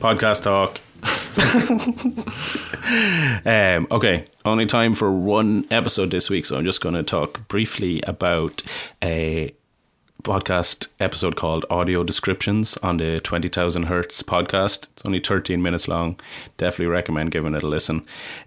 Podcast 0.00 0.42
talk. 0.42 0.80
um, 3.44 3.86
okay, 3.90 4.24
only 4.44 4.66
time 4.66 4.94
for 4.94 5.10
one 5.10 5.66
episode 5.70 6.10
this 6.10 6.30
week, 6.30 6.44
so 6.44 6.58
I'm 6.58 6.64
just 6.64 6.80
going 6.80 6.94
to 6.94 7.02
talk 7.02 7.46
briefly 7.48 8.00
about 8.02 8.62
a 9.02 9.54
podcast 10.24 10.88
episode 11.00 11.36
called 11.36 11.64
Audio 11.70 12.02
Descriptions 12.02 12.76
on 12.78 12.96
the 12.96 13.18
20,000 13.20 13.84
Hertz 13.84 14.22
podcast. 14.22 14.90
It's 14.90 15.02
only 15.06 15.20
13 15.20 15.62
minutes 15.62 15.88
long. 15.88 16.18
Definitely 16.56 16.86
recommend 16.86 17.30
giving 17.30 17.54
it 17.54 17.62
a 17.62 17.68
listen. 17.68 18.00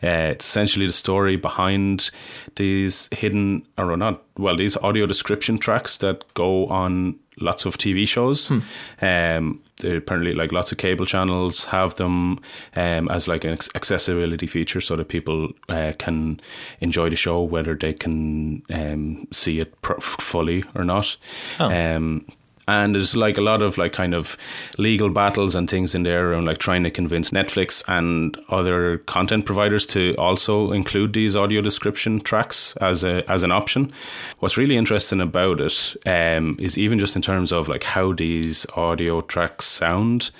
Uh, 0.03 0.33
it's 0.33 0.45
essentially 0.45 0.85
the 0.85 0.91
story 0.91 1.37
behind 1.37 2.11
these 2.55 3.09
hidden, 3.11 3.65
or 3.77 3.95
not, 3.95 4.21
well, 4.37 4.57
these 4.57 4.77
audio 4.77 5.05
description 5.05 5.57
tracks 5.57 5.97
that 5.97 6.31
go 6.33 6.67
on 6.67 7.17
lots 7.39 7.65
of 7.65 7.77
TV 7.77 8.07
shows. 8.07 8.49
Hmm. 8.49 8.59
Um, 9.01 9.63
apparently, 9.83 10.33
like 10.33 10.51
lots 10.51 10.71
of 10.71 10.77
cable 10.77 11.05
channels 11.05 11.65
have 11.65 11.95
them 11.95 12.39
um, 12.75 13.09
as 13.09 13.27
like 13.27 13.43
an 13.43 13.51
accessibility 13.75 14.47
feature, 14.47 14.81
so 14.81 14.95
that 14.95 15.09
people 15.09 15.49
uh, 15.69 15.93
can 15.97 16.39
enjoy 16.79 17.09
the 17.09 17.15
show 17.15 17.41
whether 17.41 17.75
they 17.75 17.93
can 17.93 18.63
um, 18.69 19.27
see 19.31 19.59
it 19.59 19.73
fully 19.99 20.63
or 20.75 20.83
not. 20.83 21.17
Oh. 21.59 21.71
Um, 21.71 22.25
and 22.67 22.95
there's 22.95 23.15
like 23.15 23.37
a 23.37 23.41
lot 23.41 23.61
of 23.61 23.77
like 23.77 23.93
kind 23.93 24.13
of 24.13 24.37
legal 24.77 25.09
battles 25.09 25.55
and 25.55 25.69
things 25.69 25.95
in 25.95 26.03
there 26.03 26.33
and 26.33 26.45
like 26.45 26.57
trying 26.57 26.83
to 26.83 26.91
convince 26.91 27.31
Netflix 27.31 27.83
and 27.87 28.37
other 28.49 28.99
content 28.99 29.45
providers 29.45 29.85
to 29.87 30.15
also 30.17 30.71
include 30.71 31.13
these 31.13 31.35
audio 31.35 31.61
description 31.61 32.19
tracks 32.21 32.75
as 32.77 33.03
a 33.03 33.29
as 33.29 33.43
an 33.43 33.51
option. 33.51 33.91
What's 34.39 34.57
really 34.57 34.77
interesting 34.77 35.21
about 35.21 35.59
it 35.59 35.95
um, 36.05 36.57
is 36.59 36.77
even 36.77 36.99
just 36.99 37.15
in 37.15 37.21
terms 37.21 37.51
of 37.51 37.67
like 37.67 37.83
how 37.83 38.13
these 38.13 38.65
audio 38.75 39.21
tracks 39.21 39.65
sound. 39.65 40.31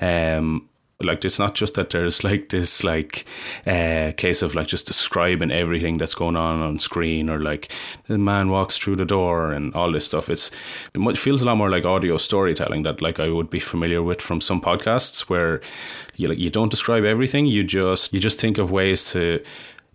Um, 0.00 0.68
like 1.02 1.24
it's 1.24 1.38
not 1.38 1.54
just 1.54 1.74
that 1.74 1.90
there's 1.90 2.24
like 2.24 2.48
this 2.48 2.82
like 2.82 3.26
uh, 3.66 4.12
case 4.16 4.40
of 4.40 4.54
like 4.54 4.66
just 4.66 4.86
describing 4.86 5.50
everything 5.50 5.98
that's 5.98 6.14
going 6.14 6.36
on 6.36 6.60
on 6.62 6.78
screen 6.78 7.28
or 7.28 7.38
like 7.38 7.70
the 8.06 8.16
man 8.16 8.48
walks 8.48 8.78
through 8.78 8.96
the 8.96 9.04
door 9.04 9.52
and 9.52 9.74
all 9.74 9.92
this 9.92 10.06
stuff 10.06 10.30
it's 10.30 10.50
it 10.94 11.18
feels 11.18 11.42
a 11.42 11.44
lot 11.44 11.56
more 11.56 11.68
like 11.68 11.84
audio 11.84 12.16
storytelling 12.16 12.82
that 12.82 13.02
like 13.02 13.20
I 13.20 13.28
would 13.28 13.50
be 13.50 13.60
familiar 13.60 14.02
with 14.02 14.22
from 14.22 14.40
some 14.40 14.60
podcasts 14.60 15.28
where 15.28 15.60
you 16.16 16.28
like 16.28 16.38
you 16.38 16.48
don't 16.48 16.70
describe 16.70 17.04
everything 17.04 17.44
you 17.44 17.62
just 17.62 18.14
you 18.14 18.20
just 18.20 18.40
think 18.40 18.56
of 18.56 18.70
ways 18.70 19.10
to 19.12 19.42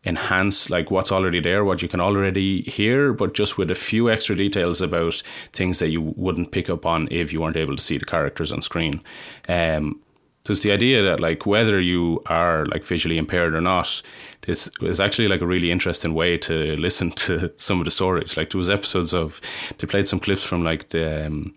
enhance 0.03 0.69
like 0.71 0.89
what's 0.89 1.11
already 1.11 1.39
there, 1.39 1.63
what 1.63 1.83
you 1.83 1.87
can 1.87 1.99
already 2.01 2.61
hear, 2.63 3.13
but 3.13 3.35
just 3.35 3.59
with 3.59 3.69
a 3.69 3.75
few 3.75 4.09
extra 4.09 4.35
details 4.35 4.81
about 4.81 5.21
things 5.53 5.77
that 5.77 5.89
you 5.89 6.01
wouldn't 6.01 6.51
pick 6.51 6.71
up 6.71 6.87
on 6.87 7.07
if 7.11 7.31
you 7.31 7.39
weren't 7.39 7.55
able 7.55 7.75
to 7.75 7.83
see 7.83 7.99
the 7.99 8.05
characters 8.05 8.51
on 8.51 8.63
screen. 8.63 8.99
Um, 9.47 9.99
there's 10.45 10.61
the 10.61 10.71
idea 10.71 11.01
that 11.03 11.19
like 11.19 11.45
whether 11.45 11.79
you 11.79 12.21
are 12.25 12.65
like 12.65 12.83
visually 12.83 13.17
impaired 13.17 13.53
or 13.53 13.61
not, 13.61 14.01
this 14.41 14.69
is 14.81 14.99
actually 14.99 15.27
like 15.27 15.41
a 15.41 15.47
really 15.47 15.71
interesting 15.71 16.13
way 16.13 16.37
to 16.39 16.75
listen 16.77 17.11
to 17.11 17.51
some 17.57 17.79
of 17.79 17.85
the 17.85 17.91
stories. 17.91 18.37
Like 18.37 18.51
there 18.51 18.57
was 18.57 18.69
episodes 18.69 19.13
of 19.13 19.39
they 19.77 19.87
played 19.87 20.07
some 20.07 20.19
clips 20.19 20.43
from 20.43 20.63
like 20.63 20.89
the 20.89 21.27
um, 21.27 21.53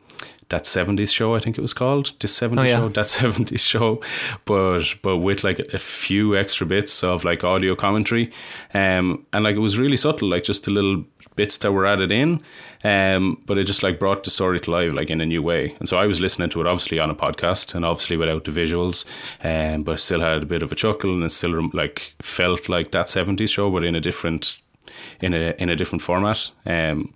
that 0.51 0.64
70s 0.64 1.11
show 1.12 1.34
I 1.34 1.38
think 1.40 1.59
it 1.59 1.62
was 1.62 1.72
called. 1.74 2.12
This 2.20 2.38
70s 2.38 2.59
Oh, 2.59 2.62
yeah. 2.62 2.76
show 2.78 2.88
that 2.88 3.05
70s 3.07 3.61
show. 3.61 4.01
But 4.45 4.84
but 5.03 5.18
with 5.18 5.45
like 5.45 5.59
a 5.59 5.78
few 5.78 6.36
extra 6.36 6.66
bits 6.66 7.03
of 7.05 7.24
like 7.24 7.45
audio 7.45 7.74
commentary. 7.74 8.30
Um 8.74 9.24
and 9.32 9.45
like 9.45 9.57
it 9.57 9.61
was 9.61 9.78
really 9.78 9.97
subtle 9.97 10.28
like 10.28 10.45
just 10.45 10.64
the 10.64 10.70
little 10.70 11.05
bits 11.36 11.57
that 11.59 11.72
were 11.72 11.86
added 11.86 12.12
in. 12.12 12.40
Um 12.84 13.42
but 13.47 13.59
it 13.59 13.64
just 13.64 13.82
like 13.82 13.99
brought 13.99 14.24
the 14.24 14.30
story 14.30 14.61
to 14.61 14.70
life 14.70 14.92
like 14.92 15.11
in 15.11 15.20
a 15.20 15.26
new 15.26 15.42
way. 15.42 15.74
And 15.78 15.88
so 15.88 15.97
I 15.99 16.07
was 16.07 16.20
listening 16.20 16.51
to 16.51 16.61
it 16.61 16.66
obviously 16.66 16.99
on 17.01 17.11
a 17.11 17.14
podcast 17.14 17.74
and 17.74 17.84
obviously 17.84 18.16
without 18.16 18.45
the 18.45 18.51
visuals. 18.53 19.05
Um 19.42 19.82
but 19.84 19.92
I 19.92 19.97
still 19.97 20.20
had 20.20 20.42
a 20.42 20.47
bit 20.47 20.62
of 20.62 20.72
a 20.72 20.76
chuckle 20.76 21.12
and 21.12 21.24
it 21.24 21.30
still 21.32 21.70
like 21.72 22.14
felt 22.20 22.68
like 22.68 22.90
that 22.92 23.07
70s 23.07 23.51
show 23.51 23.70
but 23.70 23.84
in 23.84 23.95
a 23.95 24.01
different 24.01 24.59
in 25.20 25.32
a 25.34 25.55
in 25.59 25.70
a 25.70 25.76
different 25.76 26.03
format. 26.03 26.51
Um 26.66 27.14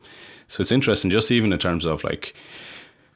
so 0.51 0.62
it's 0.62 0.72
interesting 0.72 1.11
just 1.11 1.31
even 1.31 1.53
in 1.53 1.59
terms 1.59 1.85
of 1.85 2.03
like 2.05 2.35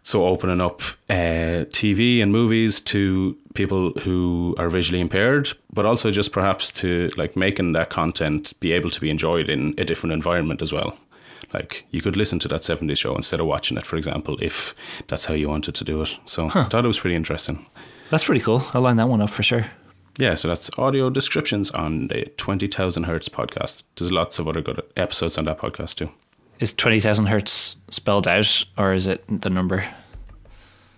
so 0.03 0.26
opening 0.26 0.61
up 0.61 0.80
uh, 1.09 1.64
TV 1.70 2.22
and 2.22 2.32
movies 2.32 2.80
to 2.80 3.36
people 3.55 3.90
who 4.00 4.55
are 4.59 4.68
visually 4.68 5.00
impaired, 5.00 5.50
but 5.72 5.86
also 5.86 6.11
just 6.11 6.32
perhaps 6.32 6.70
to 6.72 7.09
like 7.16 7.36
making 7.36 7.72
that 7.72 7.90
content 7.90 8.59
be 8.61 8.72
able 8.72 8.90
to 8.90 9.00
be 9.00 9.11
enjoyed 9.11 9.48
in 9.48 9.74
a 9.78 9.84
different 9.84 10.12
environment 10.12 10.62
as 10.62 10.72
well. 10.72 10.96
Like 11.53 11.84
you 11.90 12.00
could 12.00 12.16
listen 12.16 12.38
to 12.40 12.48
that 12.48 12.62
70s 12.62 12.98
show 12.98 13.14
instead 13.14 13.40
of 13.40 13.46
watching 13.46 13.76
it, 13.76 13.84
for 13.84 13.96
example, 13.96 14.38
if 14.40 14.74
that's 15.09 15.26
how 15.26 15.34
you 15.34 15.48
wanted 15.48 15.74
to 15.74 15.84
do 15.84 16.00
it. 16.03 16.16
So 16.24 16.46
I 16.55 16.64
thought 16.64 16.84
it 16.84 16.88
was 16.88 16.98
pretty 16.98 17.16
interesting. 17.16 17.66
That's 18.11 18.24
pretty 18.24 18.40
cool. 18.40 18.62
I'll 18.72 18.80
line 18.82 18.96
that 18.96 19.09
one 19.09 19.20
up 19.20 19.30
for 19.30 19.42
sure. 19.42 19.66
Yeah, 20.18 20.34
so 20.34 20.48
that's 20.48 20.70
audio 20.78 21.09
descriptions 21.09 21.70
on 21.70 22.09
the 22.09 22.26
20,000 22.36 23.05
Hertz 23.05 23.28
podcast. 23.28 23.82
There's 23.96 24.12
lots 24.12 24.38
of 24.38 24.46
other 24.46 24.61
good 24.61 24.82
episodes 24.96 25.38
on 25.38 25.46
that 25.46 25.59
podcast 25.59 25.96
too. 25.96 26.11
Is 26.61 26.72
20,000 26.72 27.26
hertz 27.26 27.76
spelled 27.88 28.28
out 28.28 28.64
or 28.78 28.92
is 28.92 29.07
it 29.07 29.24
the 29.42 29.50
number? 29.50 29.84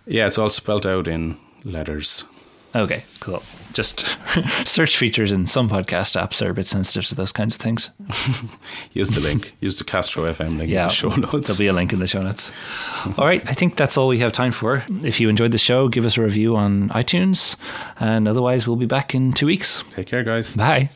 Yeah, 0.06 0.26
it's 0.26 0.38
all 0.38 0.50
spelled 0.50 0.86
out 0.86 1.08
in 1.08 1.38
letters. 1.64 2.24
Okay, 2.76 3.04
cool. 3.20 3.40
Just 3.72 4.18
search 4.66 4.96
features 4.98 5.30
in 5.30 5.46
some 5.46 5.68
podcast 5.70 6.20
apps 6.20 6.44
are 6.44 6.50
a 6.50 6.54
bit 6.54 6.66
sensitive 6.66 7.06
to 7.06 7.14
those 7.14 7.30
kinds 7.30 7.54
of 7.54 7.60
things. 7.60 7.90
Use 8.92 9.10
the 9.10 9.20
link. 9.20 9.54
Use 9.60 9.78
the 9.78 9.84
Castro 9.84 10.24
FM 10.24 10.58
link 10.58 10.64
in 10.64 10.70
Yeah, 10.70 10.86
the 10.88 10.92
show 10.92 11.08
notes. 11.10 11.46
There'll 11.46 11.58
be 11.58 11.68
a 11.68 11.72
link 11.72 11.92
in 11.92 12.00
the 12.00 12.06
show 12.08 12.20
notes. 12.20 12.52
All 13.16 13.26
right, 13.26 13.42
I 13.48 13.52
think 13.54 13.76
that's 13.76 13.96
all 13.96 14.08
we 14.08 14.18
have 14.18 14.32
time 14.32 14.50
for. 14.50 14.82
If 15.04 15.20
you 15.20 15.28
enjoyed 15.28 15.52
the 15.52 15.58
show, 15.58 15.86
give 15.88 16.04
us 16.04 16.18
a 16.18 16.22
review 16.22 16.56
on 16.56 16.88
iTunes, 16.90 17.56
and 18.00 18.26
otherwise, 18.26 18.66
we'll 18.66 18.76
be 18.76 18.86
back 18.86 19.14
in 19.14 19.32
two 19.32 19.46
weeks. 19.46 19.84
Take 19.90 20.08
care, 20.08 20.24
guys. 20.24 20.56
Bye. 20.56 20.90